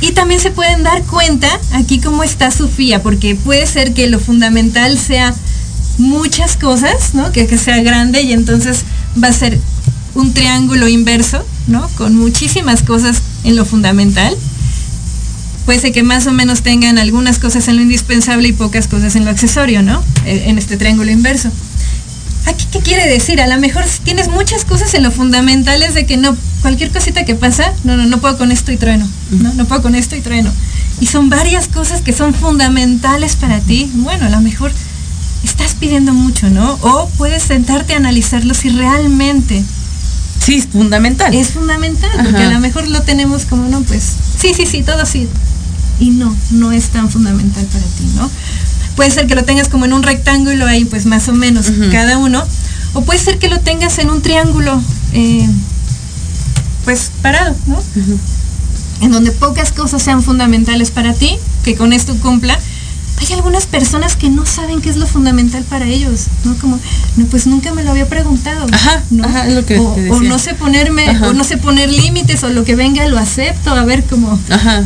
Y 0.00 0.12
también 0.12 0.40
se 0.40 0.50
pueden 0.50 0.82
dar 0.82 1.02
cuenta 1.04 1.48
aquí 1.72 2.00
cómo 2.00 2.24
está 2.24 2.50
Sofía, 2.50 3.02
porque 3.02 3.36
puede 3.36 3.66
ser 3.66 3.94
que 3.94 4.08
lo 4.08 4.18
fundamental 4.18 4.98
sea 4.98 5.34
muchas 5.98 6.56
cosas, 6.56 7.14
¿no? 7.14 7.30
Que, 7.32 7.46
que 7.46 7.58
sea 7.58 7.82
grande 7.82 8.22
y 8.22 8.32
entonces 8.32 8.80
va 9.22 9.28
a 9.28 9.32
ser 9.32 9.60
un 10.14 10.32
triángulo 10.34 10.88
inverso, 10.88 11.44
¿no? 11.66 11.88
Con 11.96 12.16
muchísimas 12.16 12.82
cosas 12.82 13.22
en 13.44 13.56
lo 13.56 13.64
fundamental. 13.64 14.36
Puede 15.66 15.80
ser 15.80 15.92
que 15.92 16.02
más 16.02 16.26
o 16.26 16.32
menos 16.32 16.62
tengan 16.62 16.98
algunas 16.98 17.38
cosas 17.38 17.68
en 17.68 17.76
lo 17.76 17.82
indispensable 17.82 18.48
y 18.48 18.52
pocas 18.52 18.88
cosas 18.88 19.14
en 19.16 19.24
lo 19.24 19.30
accesorio, 19.30 19.82
¿no? 19.82 20.02
Eh, 20.24 20.44
En 20.46 20.58
este 20.58 20.76
triángulo 20.76 21.10
inverso. 21.10 21.50
¿Aquí 22.46 22.66
qué 22.72 22.80
quiere 22.80 23.06
decir? 23.06 23.40
A 23.40 23.46
lo 23.46 23.58
mejor 23.60 23.84
tienes 24.02 24.28
muchas 24.28 24.64
cosas 24.64 24.94
en 24.94 25.02
lo 25.02 25.10
fundamental 25.10 25.82
es 25.82 25.94
de 25.94 26.06
que 26.06 26.16
no, 26.16 26.36
cualquier 26.62 26.90
cosita 26.90 27.24
que 27.24 27.34
pasa, 27.34 27.72
no, 27.84 27.96
no, 27.96 28.06
no 28.06 28.18
puedo 28.18 28.38
con 28.38 28.50
esto 28.50 28.72
y 28.72 28.76
trueno, 28.76 29.06
¿no? 29.30 29.52
No 29.54 29.66
puedo 29.66 29.82
con 29.82 29.94
esto 29.94 30.16
y 30.16 30.20
trueno. 30.20 30.50
Y 31.00 31.06
son 31.06 31.28
varias 31.28 31.68
cosas 31.68 32.00
que 32.00 32.12
son 32.12 32.34
fundamentales 32.34 33.36
para 33.36 33.60
ti. 33.60 33.90
Bueno, 33.94 34.26
a 34.26 34.30
lo 34.30 34.40
mejor 34.40 34.72
estás 35.44 35.74
pidiendo 35.74 36.12
mucho, 36.14 36.50
¿no? 36.50 36.78
O 36.82 37.08
puedes 37.16 37.42
sentarte 37.42 37.94
a 37.94 37.98
analizarlo 37.98 38.54
si 38.54 38.70
realmente 38.70 39.62
Sí, 40.44 40.56
es 40.56 40.66
fundamental. 40.66 41.34
es 41.34 41.50
fundamental, 41.50 42.10
porque 42.24 42.42
a 42.42 42.50
lo 42.50 42.60
mejor 42.60 42.88
lo 42.88 43.02
tenemos 43.02 43.44
como, 43.44 43.68
no, 43.68 43.82
pues, 43.82 44.02
sí, 44.38 44.52
sí, 44.54 44.66
sí, 44.66 44.82
todo 44.82 45.04
sí. 45.04 45.28
Y 45.98 46.10
no, 46.10 46.34
no 46.50 46.72
es 46.72 46.88
tan 46.88 47.10
fundamental 47.10 47.64
para 47.66 47.84
ti, 47.84 48.04
¿no? 48.16 48.30
Puede 48.96 49.10
ser 49.10 49.26
que 49.26 49.34
lo 49.34 49.44
tengas 49.44 49.68
como 49.68 49.84
en 49.84 49.92
un 49.92 50.02
rectángulo 50.02 50.66
ahí, 50.66 50.84
pues 50.84 51.06
más 51.06 51.28
o 51.28 51.32
menos 51.32 51.70
cada 51.92 52.18
uno. 52.18 52.42
O 52.94 53.02
puede 53.02 53.20
ser 53.20 53.38
que 53.38 53.48
lo 53.48 53.60
tengas 53.60 53.98
en 53.98 54.10
un 54.10 54.20
triángulo, 54.22 54.82
eh, 55.12 55.46
pues 56.84 57.10
parado, 57.22 57.54
¿no? 57.66 57.82
En 59.00 59.10
donde 59.12 59.30
pocas 59.32 59.72
cosas 59.72 60.02
sean 60.02 60.22
fundamentales 60.22 60.90
para 60.90 61.14
ti, 61.14 61.36
que 61.64 61.76
con 61.76 61.92
esto 61.92 62.16
cumpla. 62.16 62.58
Hay 63.20 63.32
algunas 63.34 63.66
personas 63.66 64.16
que 64.16 64.30
no 64.30 64.46
saben 64.46 64.80
qué 64.80 64.88
es 64.88 64.96
lo 64.96 65.06
fundamental 65.06 65.62
para 65.64 65.86
ellos, 65.86 66.26
¿no? 66.44 66.56
Como, 66.56 66.78
no, 67.16 67.26
pues 67.26 67.46
nunca 67.46 67.72
me 67.72 67.84
lo 67.84 67.90
había 67.90 68.08
preguntado. 68.08 68.66
Ajá, 68.72 69.02
¿no? 69.10 69.24
ajá, 69.24 69.46
lo 69.46 69.64
que 69.66 69.78
o, 69.78 70.20
no 70.22 70.38
sé 70.38 70.54
ponerme, 70.54 71.08
Ajá. 71.08 71.28
o 71.28 71.32
no 71.34 71.44
sé 71.44 71.58
poner 71.58 71.90
límites, 71.90 72.42
o 72.44 72.48
lo 72.48 72.64
que 72.64 72.74
venga 72.76 73.06
lo 73.08 73.18
acepto, 73.18 73.70
a 73.72 73.84
ver 73.84 74.04
cómo, 74.04 74.38
Ajá. 74.48 74.84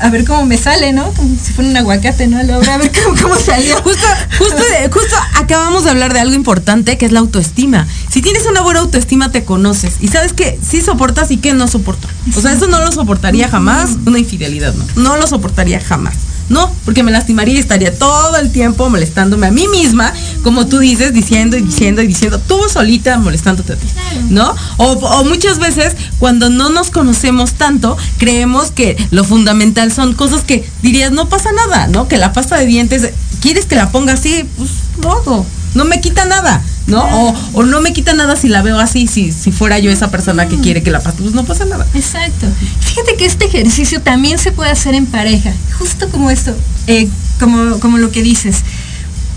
a 0.00 0.10
ver 0.10 0.24
cómo 0.24 0.46
me 0.46 0.56
sale, 0.56 0.92
¿no? 0.92 1.10
Como 1.12 1.36
si 1.42 1.52
fuera 1.52 1.70
un 1.70 1.76
aguacate, 1.76 2.26
¿no? 2.26 2.42
Luego, 2.42 2.62
a 2.70 2.78
ver 2.78 2.90
cómo, 3.04 3.20
cómo 3.20 3.36
salió. 3.36 3.76
Justo, 3.82 4.06
justo, 4.38 5.16
acabamos 5.34 5.84
de 5.84 5.90
hablar 5.90 6.14
de 6.14 6.20
algo 6.20 6.34
importante 6.34 6.96
que 6.96 7.04
es 7.04 7.12
la 7.12 7.20
autoestima. 7.20 7.86
Si 8.10 8.22
tienes 8.22 8.46
una 8.46 8.62
buena 8.62 8.80
autoestima 8.80 9.30
te 9.30 9.44
conoces 9.44 9.96
y 10.00 10.08
sabes 10.08 10.32
que 10.32 10.58
sí 10.66 10.80
soportas 10.80 11.30
y 11.30 11.36
que 11.36 11.52
no 11.52 11.68
soporto. 11.68 12.08
O 12.34 12.40
sea, 12.40 12.52
eso 12.52 12.66
no 12.66 12.80
lo 12.80 12.90
soportaría 12.92 13.48
jamás, 13.48 13.90
una 14.06 14.18
infidelidad, 14.18 14.74
no. 14.74 14.84
No 15.02 15.16
lo 15.18 15.26
soportaría 15.26 15.80
jamás. 15.80 16.14
No, 16.48 16.70
porque 16.84 17.02
me 17.02 17.10
lastimaría 17.10 17.54
y 17.54 17.58
estaría 17.58 17.96
todo 17.96 18.36
el 18.36 18.52
tiempo 18.52 18.88
molestándome 18.90 19.46
a 19.46 19.50
mí 19.50 19.66
misma, 19.68 20.12
como 20.42 20.66
tú 20.66 20.78
dices, 20.78 21.12
diciendo 21.12 21.56
y 21.56 21.62
diciendo 21.62 22.02
y 22.02 22.06
diciendo, 22.06 22.38
tú 22.38 22.58
solita 22.70 23.18
molestándote 23.18 23.72
a 23.72 23.76
ti, 23.76 23.86
¿no? 24.28 24.54
O, 24.76 24.92
o 24.92 25.24
muchas 25.24 25.58
veces 25.58 25.96
cuando 26.18 26.50
no 26.50 26.68
nos 26.70 26.90
conocemos 26.90 27.54
tanto, 27.54 27.96
creemos 28.18 28.70
que 28.70 28.96
lo 29.10 29.24
fundamental 29.24 29.90
son 29.92 30.12
cosas 30.12 30.42
que 30.42 30.68
dirías, 30.82 31.12
no 31.12 31.28
pasa 31.28 31.50
nada, 31.52 31.86
¿no? 31.86 32.08
Que 32.08 32.18
la 32.18 32.32
pasta 32.32 32.58
de 32.58 32.66
dientes, 32.66 33.10
¿quieres 33.40 33.64
que 33.64 33.76
la 33.76 33.90
ponga 33.90 34.12
así? 34.14 34.44
Pues 34.56 34.70
hago. 35.02 35.46
No 35.74 35.84
me 35.84 36.00
quita 36.00 36.24
nada, 36.24 36.62
¿no? 36.86 37.02
O, 37.02 37.34
o 37.52 37.62
no 37.64 37.80
me 37.80 37.92
quita 37.92 38.14
nada 38.14 38.36
si 38.36 38.48
la 38.48 38.62
veo 38.62 38.78
así, 38.78 39.06
si, 39.06 39.32
si 39.32 39.50
fuera 39.50 39.78
yo 39.78 39.90
esa 39.90 40.10
persona 40.10 40.48
que 40.48 40.58
quiere 40.58 40.82
que 40.82 40.90
la 40.90 41.00
pasta, 41.00 41.20
pues 41.22 41.34
no 41.34 41.44
pasa 41.44 41.64
nada. 41.64 41.86
Exacto. 41.94 42.46
Fíjate 42.80 43.16
que 43.16 43.26
este 43.26 43.46
ejercicio 43.46 44.00
también 44.00 44.38
se 44.38 44.52
puede 44.52 44.70
hacer 44.70 44.94
en 44.94 45.06
pareja, 45.06 45.52
justo 45.78 46.08
como 46.10 46.30
esto, 46.30 46.54
eh, 46.86 47.08
como, 47.40 47.80
como 47.80 47.98
lo 47.98 48.10
que 48.10 48.22
dices. 48.22 48.58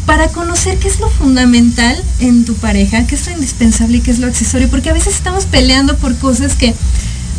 Para 0.06 0.30
conocer 0.30 0.78
qué 0.78 0.88
es 0.88 1.00
lo 1.00 1.10
fundamental 1.10 2.02
en 2.20 2.46
tu 2.46 2.56
pareja, 2.56 3.06
qué 3.08 3.16
es 3.16 3.26
lo 3.26 3.34
indispensable 3.34 3.98
y 3.98 4.02
qué 4.02 4.12
es 4.12 4.20
lo 4.20 4.28
accesorio, 4.28 4.70
porque 4.70 4.90
a 4.90 4.94
veces 4.94 5.16
estamos 5.16 5.46
peleando 5.46 5.98
por 5.98 6.16
cosas 6.18 6.56
que 6.56 6.74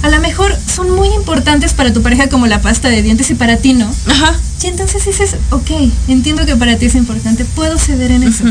a 0.02 0.08
lo 0.10 0.20
mejor 0.20 0.56
son 0.66 0.90
muy 0.90 1.08
importantes 1.08 1.72
para 1.72 1.92
tu 1.92 2.02
pareja 2.02 2.28
como 2.28 2.46
la 2.46 2.60
pasta 2.60 2.88
de 2.88 3.02
dientes 3.02 3.30
y 3.30 3.34
para 3.34 3.56
ti 3.56 3.72
no. 3.74 3.90
Ajá. 4.06 4.38
Y 4.62 4.66
entonces 4.66 5.04
dices, 5.04 5.36
ok, 5.50 5.70
entiendo 6.08 6.44
que 6.44 6.56
para 6.56 6.76
ti 6.76 6.86
es 6.86 6.94
importante, 6.94 7.44
puedo 7.44 7.78
ceder 7.78 8.10
en 8.10 8.24
eso. 8.24 8.44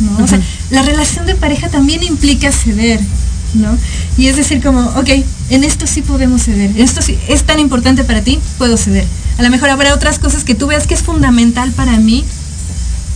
¿No? 0.00 0.24
O 0.24 0.26
sea, 0.28 0.40
la 0.70 0.82
relación 0.82 1.26
de 1.26 1.34
pareja 1.34 1.68
también 1.68 2.02
implica 2.02 2.52
ceder, 2.52 3.00
¿no? 3.54 3.76
Y 4.16 4.26
es 4.28 4.36
decir, 4.36 4.62
como, 4.62 4.80
ok, 4.80 5.08
en 5.50 5.64
esto 5.64 5.86
sí 5.86 6.02
podemos 6.02 6.42
ceder, 6.42 6.70
esto 6.80 7.02
sí 7.02 7.18
es 7.28 7.44
tan 7.44 7.58
importante 7.58 8.04
para 8.04 8.22
ti, 8.22 8.38
puedo 8.58 8.76
ceder. 8.76 9.06
A 9.38 9.42
lo 9.42 9.50
mejor 9.50 9.70
habrá 9.70 9.94
otras 9.94 10.18
cosas 10.18 10.44
que 10.44 10.54
tú 10.54 10.66
veas 10.66 10.86
que 10.86 10.94
es 10.94 11.02
fundamental 11.02 11.70
para 11.72 11.96
mí, 11.98 12.24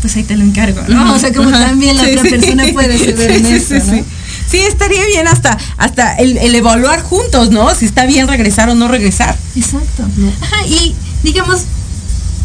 pues 0.00 0.16
ahí 0.16 0.24
te 0.24 0.36
lo 0.36 0.42
encargo, 0.44 0.80
¿no? 0.88 1.12
O 1.14 1.18
sea, 1.18 1.32
como 1.32 1.50
también 1.50 1.96
la 1.96 2.04
Sí, 2.04 2.10
otra 2.12 2.22
sí. 2.24 2.30
persona 2.30 2.64
puede 2.72 2.98
ceder 2.98 3.30
en 3.32 3.46
Sí, 3.46 3.52
eso, 3.54 3.66
sí, 3.68 3.74
¿no? 3.86 3.92
sí. 3.98 4.04
Sí, 4.50 4.58
estaría 4.58 5.04
bien 5.06 5.28
hasta, 5.28 5.56
hasta 5.78 6.14
el, 6.16 6.36
el 6.36 6.54
evaluar 6.54 7.00
juntos, 7.02 7.50
¿no? 7.50 7.72
Si 7.74 7.84
está 7.86 8.04
bien 8.06 8.26
regresar 8.28 8.68
o 8.68 8.74
no 8.74 8.88
regresar. 8.88 9.36
Exacto. 9.56 10.04
Ajá, 10.42 10.66
y 10.66 10.94
digamos, 11.22 11.62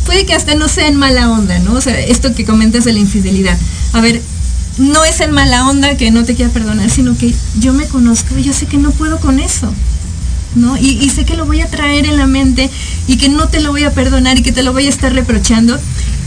puede 0.07 0.25
que 0.25 0.33
hasta 0.33 0.55
no 0.55 0.69
sea 0.69 0.87
en 0.87 0.95
mala 0.95 1.29
onda, 1.29 1.59
¿no? 1.59 1.73
O 1.73 1.81
sea, 1.81 1.99
esto 1.99 2.33
que 2.33 2.45
comentas 2.45 2.85
de 2.85 2.93
la 2.93 2.99
infidelidad. 2.99 3.57
A 3.91 3.99
ver, 3.99 4.21
no 4.77 5.03
es 5.03 5.19
en 5.19 5.31
mala 5.31 5.67
onda 5.67 5.97
que 5.97 6.09
no 6.11 6.23
te 6.23 6.33
quiera 6.33 6.51
perdonar, 6.51 6.89
sino 6.89 7.15
que 7.17 7.33
yo 7.59 7.73
me 7.73 7.85
conozco 7.87 8.37
y 8.37 8.43
yo 8.43 8.53
sé 8.53 8.67
que 8.67 8.77
no 8.77 8.91
puedo 8.91 9.19
con 9.19 9.39
eso. 9.39 9.71
¿No? 10.55 10.77
Y, 10.77 11.07
sé 11.09 11.25
que 11.25 11.35
lo 11.35 11.45
voy 11.45 11.61
a 11.61 11.67
traer 11.67 12.05
en 12.05 12.17
la 12.17 12.25
mente 12.25 12.71
y 13.05 13.17
que 13.17 13.29
no 13.29 13.47
te 13.49 13.59
lo 13.59 13.71
voy 13.71 13.83
a 13.83 13.91
perdonar 13.91 14.39
y 14.39 14.41
que 14.41 14.51
te 14.51 14.63
lo 14.63 14.73
voy 14.73 14.87
a 14.87 14.89
estar 14.89 15.13
reprochando 15.13 15.77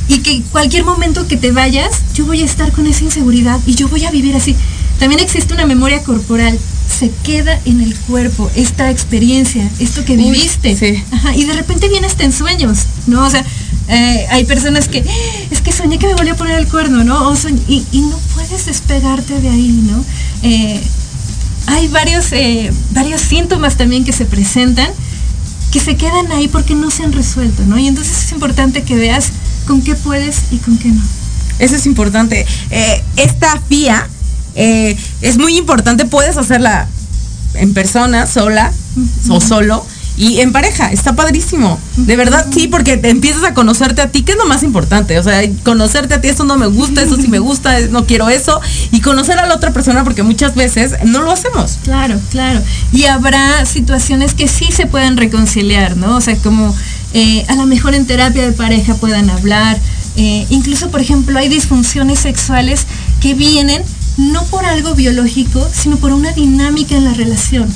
y 0.06 0.18
que 0.18 0.42
cualquier 0.52 0.84
momento 0.84 1.26
que 1.26 1.36
te 1.36 1.50
vayas, 1.50 2.02
yo 2.14 2.26
voy 2.26 2.42
a 2.42 2.44
estar 2.44 2.70
con 2.70 2.86
esa 2.86 3.02
inseguridad 3.02 3.58
y 3.66 3.74
yo 3.74 3.88
voy 3.88 4.04
a 4.04 4.10
vivir 4.10 4.36
así. 4.36 4.54
También 5.00 5.20
existe 5.20 5.54
una 5.54 5.66
memoria 5.66 6.04
corporal. 6.04 6.56
Se 6.98 7.10
queda 7.24 7.58
en 7.64 7.80
el 7.80 7.94
cuerpo 7.94 8.50
esta 8.54 8.90
experiencia, 8.90 9.70
esto 9.78 10.04
que 10.04 10.16
viviste. 10.16 10.76
sí. 10.76 11.02
Ajá, 11.12 11.34
y 11.34 11.44
de 11.44 11.54
repente 11.54 11.88
vienes 11.88 12.14
en 12.18 12.32
sueños, 12.32 12.80
¿no? 13.06 13.26
O 13.26 13.30
sea, 13.30 13.44
eh, 13.90 14.26
hay 14.30 14.44
personas 14.44 14.86
que, 14.86 15.04
es 15.50 15.60
que 15.60 15.72
soñé 15.72 15.98
que 15.98 16.06
me 16.06 16.14
volvió 16.14 16.34
a 16.34 16.36
poner 16.36 16.58
el 16.58 16.68
cuerno, 16.68 17.02
¿no? 17.02 17.28
O 17.28 17.34
y, 17.66 17.84
y 17.90 18.00
no 18.02 18.16
puedes 18.34 18.66
despegarte 18.66 19.40
de 19.40 19.48
ahí, 19.48 19.84
¿no? 19.90 20.04
Eh, 20.42 20.80
hay 21.66 21.88
varios, 21.88 22.32
eh, 22.32 22.72
varios 22.92 23.20
síntomas 23.20 23.76
también 23.76 24.04
que 24.04 24.12
se 24.12 24.24
presentan 24.24 24.88
que 25.72 25.78
se 25.78 25.96
quedan 25.96 26.32
ahí 26.32 26.48
porque 26.48 26.74
no 26.74 26.90
se 26.90 27.04
han 27.04 27.12
resuelto, 27.12 27.64
¿no? 27.64 27.78
Y 27.78 27.86
entonces 27.86 28.24
es 28.24 28.32
importante 28.32 28.82
que 28.82 28.96
veas 28.96 29.30
con 29.68 29.82
qué 29.82 29.94
puedes 29.94 30.42
y 30.50 30.56
con 30.56 30.76
qué 30.78 30.88
no. 30.88 31.02
Eso 31.60 31.76
es 31.76 31.86
importante. 31.86 32.44
Esta 33.16 33.60
FIA 33.68 34.08
eh, 34.54 34.96
es 35.20 35.38
muy 35.38 35.56
importante. 35.56 36.04
Puedes 36.06 36.36
hacerla 36.36 36.88
en 37.54 37.74
persona, 37.74 38.26
sola 38.26 38.72
o 39.28 39.40
solo. 39.40 39.84
Y 40.16 40.40
en 40.40 40.52
pareja, 40.52 40.92
está 40.92 41.14
padrísimo. 41.14 41.78
De 41.96 42.14
verdad, 42.14 42.46
sí, 42.52 42.68
porque 42.68 42.98
te 42.98 43.08
empiezas 43.08 43.42
a 43.42 43.54
conocerte 43.54 44.02
a 44.02 44.08
ti, 44.10 44.22
que 44.22 44.32
es 44.32 44.38
lo 44.38 44.44
más 44.44 44.62
importante. 44.62 45.18
O 45.18 45.22
sea, 45.22 45.40
conocerte 45.64 46.12
a 46.12 46.20
ti, 46.20 46.28
eso 46.28 46.44
no 46.44 46.58
me 46.58 46.66
gusta, 46.66 47.00
eso 47.00 47.16
sí 47.16 47.28
me 47.28 47.38
gusta, 47.38 47.80
no 47.90 48.04
quiero 48.04 48.28
eso. 48.28 48.60
Y 48.92 49.00
conocer 49.00 49.38
a 49.38 49.46
la 49.46 49.54
otra 49.54 49.72
persona, 49.72 50.04
porque 50.04 50.22
muchas 50.22 50.54
veces 50.54 50.92
no 51.04 51.22
lo 51.22 51.32
hacemos. 51.32 51.78
Claro, 51.84 52.20
claro. 52.30 52.60
Y 52.92 53.04
habrá 53.04 53.64
situaciones 53.64 54.34
que 54.34 54.46
sí 54.46 54.66
se 54.70 54.84
pueden 54.84 55.16
reconciliar, 55.16 55.96
¿no? 55.96 56.16
O 56.16 56.20
sea, 56.20 56.36
como 56.36 56.74
eh, 57.14 57.46
a 57.48 57.54
lo 57.54 57.64
mejor 57.64 57.94
en 57.94 58.06
terapia 58.06 58.42
de 58.42 58.52
pareja 58.52 58.94
puedan 58.96 59.30
hablar. 59.30 59.78
eh, 60.16 60.44
incluso, 60.50 60.90
por 60.90 61.00
ejemplo, 61.00 61.38
hay 61.38 61.48
disfunciones 61.48 62.18
sexuales 62.18 62.86
que 63.22 63.32
vienen 63.32 63.82
no 64.20 64.44
por 64.44 64.64
algo 64.66 64.94
biológico, 64.94 65.66
sino 65.72 65.96
por 65.96 66.12
una 66.12 66.32
dinámica 66.32 66.96
en 66.96 67.04
la 67.04 67.14
relación. 67.14 67.68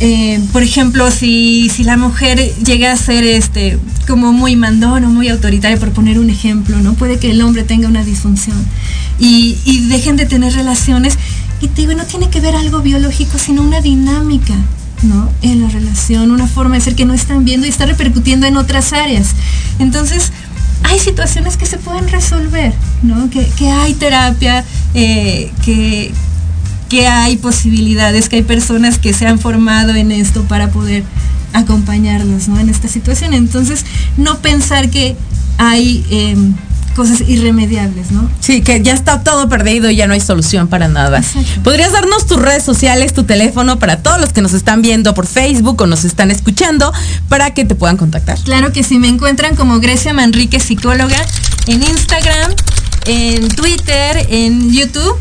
Eh, 0.00 0.40
por 0.52 0.62
ejemplo, 0.62 1.10
si, 1.10 1.68
si 1.68 1.84
la 1.84 1.96
mujer 1.96 2.54
llega 2.64 2.92
a 2.92 2.96
ser 2.96 3.24
este 3.24 3.78
como 4.06 4.32
muy 4.32 4.56
mandón 4.56 5.04
o 5.04 5.10
muy 5.10 5.28
autoritaria, 5.28 5.78
por 5.78 5.92
poner 5.92 6.18
un 6.18 6.30
ejemplo, 6.30 6.80
¿no? 6.80 6.94
Puede 6.94 7.18
que 7.18 7.30
el 7.30 7.42
hombre 7.42 7.64
tenga 7.64 7.86
una 7.86 8.02
disfunción 8.02 8.56
y, 9.18 9.56
y 9.64 9.88
dejen 9.88 10.16
de 10.16 10.26
tener 10.26 10.54
relaciones. 10.54 11.18
Y 11.60 11.68
te 11.68 11.82
digo, 11.82 11.94
no 11.94 12.04
tiene 12.04 12.30
que 12.30 12.40
ver 12.40 12.56
algo 12.56 12.80
biológico, 12.80 13.38
sino 13.38 13.62
una 13.62 13.82
dinámica, 13.82 14.54
¿no? 15.02 15.30
En 15.42 15.60
la 15.62 15.68
relación, 15.68 16.30
una 16.30 16.46
forma 16.46 16.76
de 16.76 16.80
ser 16.80 16.94
que 16.94 17.04
no 17.04 17.12
están 17.12 17.44
viendo 17.44 17.66
y 17.66 17.70
está 17.70 17.84
repercutiendo 17.84 18.46
en 18.46 18.56
otras 18.56 18.94
áreas. 18.94 19.34
Entonces, 19.78 20.32
hay 20.82 20.98
situaciones 20.98 21.56
que 21.56 21.66
se 21.66 21.78
pueden 21.78 22.08
resolver, 22.08 22.72
¿no? 23.02 23.30
Que, 23.30 23.44
que 23.46 23.70
hay 23.70 23.94
terapia, 23.94 24.64
eh, 24.94 25.50
que, 25.64 26.12
que 26.88 27.06
hay 27.06 27.36
posibilidades, 27.36 28.28
que 28.28 28.36
hay 28.36 28.42
personas 28.42 28.98
que 28.98 29.12
se 29.12 29.26
han 29.26 29.38
formado 29.38 29.94
en 29.94 30.10
esto 30.12 30.42
para 30.44 30.70
poder 30.70 31.04
acompañarnos 31.52 32.48
¿no? 32.48 32.58
en 32.58 32.68
esta 32.68 32.88
situación. 32.88 33.34
Entonces, 33.34 33.84
no 34.16 34.38
pensar 34.38 34.90
que 34.90 35.16
hay 35.58 36.04
eh, 36.10 36.36
cosas 36.94 37.22
irremediables, 37.26 38.10
¿no? 38.10 38.30
Sí, 38.40 38.62
que 38.62 38.82
ya 38.82 38.92
está 38.92 39.22
todo 39.22 39.48
perdido 39.48 39.90
y 39.90 39.96
ya 39.96 40.06
no 40.06 40.14
hay 40.14 40.20
solución 40.20 40.68
para 40.68 40.88
nada. 40.88 41.18
Exacto. 41.18 41.62
¿Podrías 41.62 41.92
darnos 41.92 42.26
tus 42.26 42.40
redes 42.40 42.62
sociales, 42.62 43.12
tu 43.12 43.24
teléfono 43.24 43.78
para 43.78 44.02
todos 44.02 44.20
los 44.20 44.32
que 44.32 44.42
nos 44.42 44.52
están 44.52 44.82
viendo 44.82 45.14
por 45.14 45.26
Facebook 45.26 45.80
o 45.80 45.86
nos 45.86 46.04
están 46.04 46.30
escuchando 46.30 46.92
para 47.28 47.54
que 47.54 47.64
te 47.64 47.74
puedan 47.74 47.96
contactar? 47.96 48.38
Claro 48.40 48.72
que 48.72 48.82
sí, 48.82 48.98
me 48.98 49.08
encuentran 49.08 49.56
como 49.56 49.80
Grecia 49.80 50.12
Manrique 50.12 50.60
Psicóloga 50.60 51.18
en 51.66 51.82
Instagram, 51.82 52.52
en 53.06 53.48
Twitter, 53.48 54.26
en 54.28 54.70
YouTube. 54.70 55.16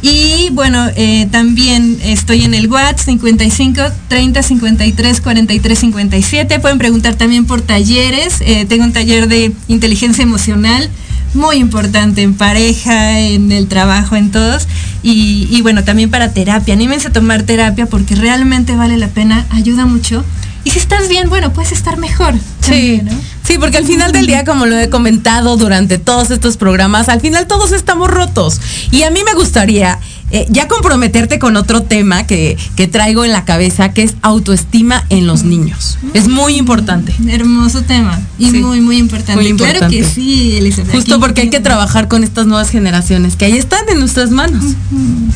Y 0.00 0.50
bueno, 0.52 0.86
eh, 0.94 1.26
también 1.30 1.98
estoy 2.02 2.44
en 2.44 2.54
el 2.54 2.68
WhatsApp 2.68 2.98
55 2.98 3.82
30 4.08 4.42
53 4.42 5.20
43 5.20 5.78
57. 5.78 6.60
Pueden 6.60 6.78
preguntar 6.78 7.16
también 7.16 7.46
por 7.46 7.62
talleres. 7.62 8.40
Eh, 8.40 8.64
tengo 8.68 8.84
un 8.84 8.92
taller 8.92 9.28
de 9.28 9.52
inteligencia 9.66 10.22
emocional 10.22 10.88
muy 11.34 11.56
importante 11.56 12.22
en 12.22 12.34
pareja, 12.34 13.18
en 13.18 13.50
el 13.50 13.66
trabajo, 13.66 14.14
en 14.14 14.30
todos. 14.30 14.68
Y, 15.02 15.48
y 15.50 15.62
bueno, 15.62 15.82
también 15.82 16.10
para 16.10 16.32
terapia. 16.32 16.74
Anímense 16.74 17.08
a 17.08 17.12
tomar 17.12 17.42
terapia 17.42 17.86
porque 17.86 18.14
realmente 18.14 18.76
vale 18.76 18.96
la 18.98 19.08
pena, 19.08 19.46
ayuda 19.50 19.84
mucho. 19.84 20.24
Y 20.68 20.70
si 20.70 20.80
estás 20.80 21.08
bien, 21.08 21.30
bueno, 21.30 21.50
puedes 21.54 21.72
estar 21.72 21.96
mejor. 21.96 22.34
Sí, 22.60 23.00
¿no? 23.02 23.10
sí, 23.42 23.56
porque 23.58 23.78
al 23.78 23.86
final 23.86 24.12
del 24.12 24.26
día, 24.26 24.44
como 24.44 24.66
lo 24.66 24.78
he 24.78 24.90
comentado 24.90 25.56
durante 25.56 25.96
todos 25.96 26.30
estos 26.30 26.58
programas, 26.58 27.08
al 27.08 27.22
final 27.22 27.46
todos 27.46 27.72
estamos 27.72 28.10
rotos. 28.10 28.60
Y 28.90 29.04
a 29.04 29.10
mí 29.10 29.20
me 29.24 29.32
gustaría 29.32 29.98
eh, 30.30 30.46
ya 30.50 30.68
comprometerte 30.68 31.38
con 31.38 31.56
otro 31.56 31.84
tema 31.84 32.26
que, 32.26 32.58
que 32.76 32.86
traigo 32.86 33.24
en 33.24 33.32
la 33.32 33.46
cabeza, 33.46 33.94
que 33.94 34.02
es 34.02 34.16
autoestima 34.20 35.06
en 35.08 35.26
los 35.26 35.42
niños. 35.44 35.96
Es 36.12 36.28
muy 36.28 36.56
importante. 36.56 37.14
Hermoso 37.26 37.80
tema 37.80 38.20
y 38.38 38.50
Sí. 38.50 38.58
muy, 38.58 38.82
muy 38.82 38.98
importante. 38.98 39.42
Muy 39.42 39.56
Claro 39.56 39.88
que 39.88 40.04
sí, 40.04 40.58
Elizabeth. 40.58 40.92
Justo 40.92 41.14
Aquí- 41.14 41.20
porque 41.22 41.40
hay 41.40 41.48
que 41.48 41.60
trabajar 41.60 42.08
con 42.08 42.24
estas 42.24 42.46
nuevas 42.46 42.68
generaciones 42.68 43.36
que 43.36 43.46
ahí 43.46 43.56
están 43.56 43.88
en 43.88 44.00
nuestras 44.00 44.28
manos. 44.32 44.62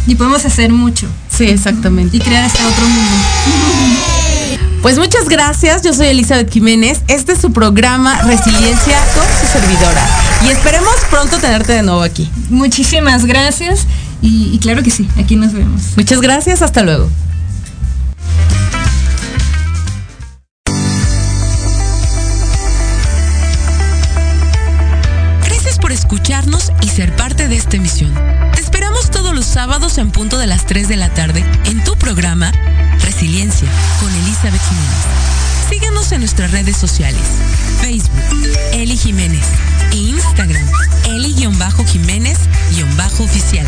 Y 0.07 0.15
podemos 0.15 0.45
hacer 0.45 0.73
mucho 0.75 1.09
Sí, 1.35 1.45
exactamente. 1.45 2.19
y 2.19 2.21
crear 2.21 2.45
hasta 2.45 2.69
otro 2.69 2.87
mundo. 2.87 4.03
Pues 4.83 4.99
muchas 4.99 5.29
gracias, 5.29 5.83
yo 5.83 5.93
soy 5.95 6.09
Elizabeth 6.09 6.53
Jiménez. 6.53 7.03
Este 7.07 7.33
es 7.33 7.41
su 7.41 7.53
programa 7.53 8.21
Resiliencia 8.23 8.99
con 9.15 9.25
su 9.41 9.47
servidora. 9.53 10.05
Y 10.45 10.49
esperemos 10.49 10.93
pronto 11.09 11.39
tenerte 11.39 11.73
de 11.73 11.85
nuevo 11.85 12.03
aquí. 12.03 12.29
Muchísimas 12.51 13.25
gracias 13.25 13.87
y, 14.21 14.51
y 14.53 14.59
claro 14.59 14.83
que 14.83 14.91
sí, 14.91 15.09
aquí 15.17 15.37
nos 15.37 15.53
vemos. 15.53 15.83
Muchas 15.97 16.21
gracias, 16.21 16.63
hasta 16.63 16.83
luego. 16.83 17.09
Gracias 25.45 25.79
por 25.79 25.93
escucharnos 25.93 26.73
y 26.81 26.89
ser 26.89 27.15
parte 27.15 27.47
de 27.47 27.55
esta 27.55 27.77
emisión. 27.77 28.13
Te 28.53 28.61
esperamos 28.93 29.11
todos 29.11 29.35
los 29.35 29.47
sábados 29.47 29.97
en 29.99 30.11
punto 30.11 30.39
de 30.39 30.47
las 30.47 30.65
3 30.67 30.89
de 30.89 30.97
la 30.97 31.13
tarde 31.13 31.45
en 31.67 31.85
tu 31.85 31.95
programa 31.97 32.51
Resiliencia 33.01 33.69
con 34.01 34.11
Elizabeth 34.15 34.63
Jiménez. 34.69 34.95
Síguenos 35.69 36.11
en 36.13 36.21
nuestras 36.21 36.51
redes 36.51 36.77
sociales. 36.77 37.21
Facebook, 37.81 38.23
Eli 38.73 38.97
Jiménez. 38.97 39.45
E 39.93 39.97
Instagram, 39.97 40.67
Eli-Jiménez-oficial. 41.07 43.67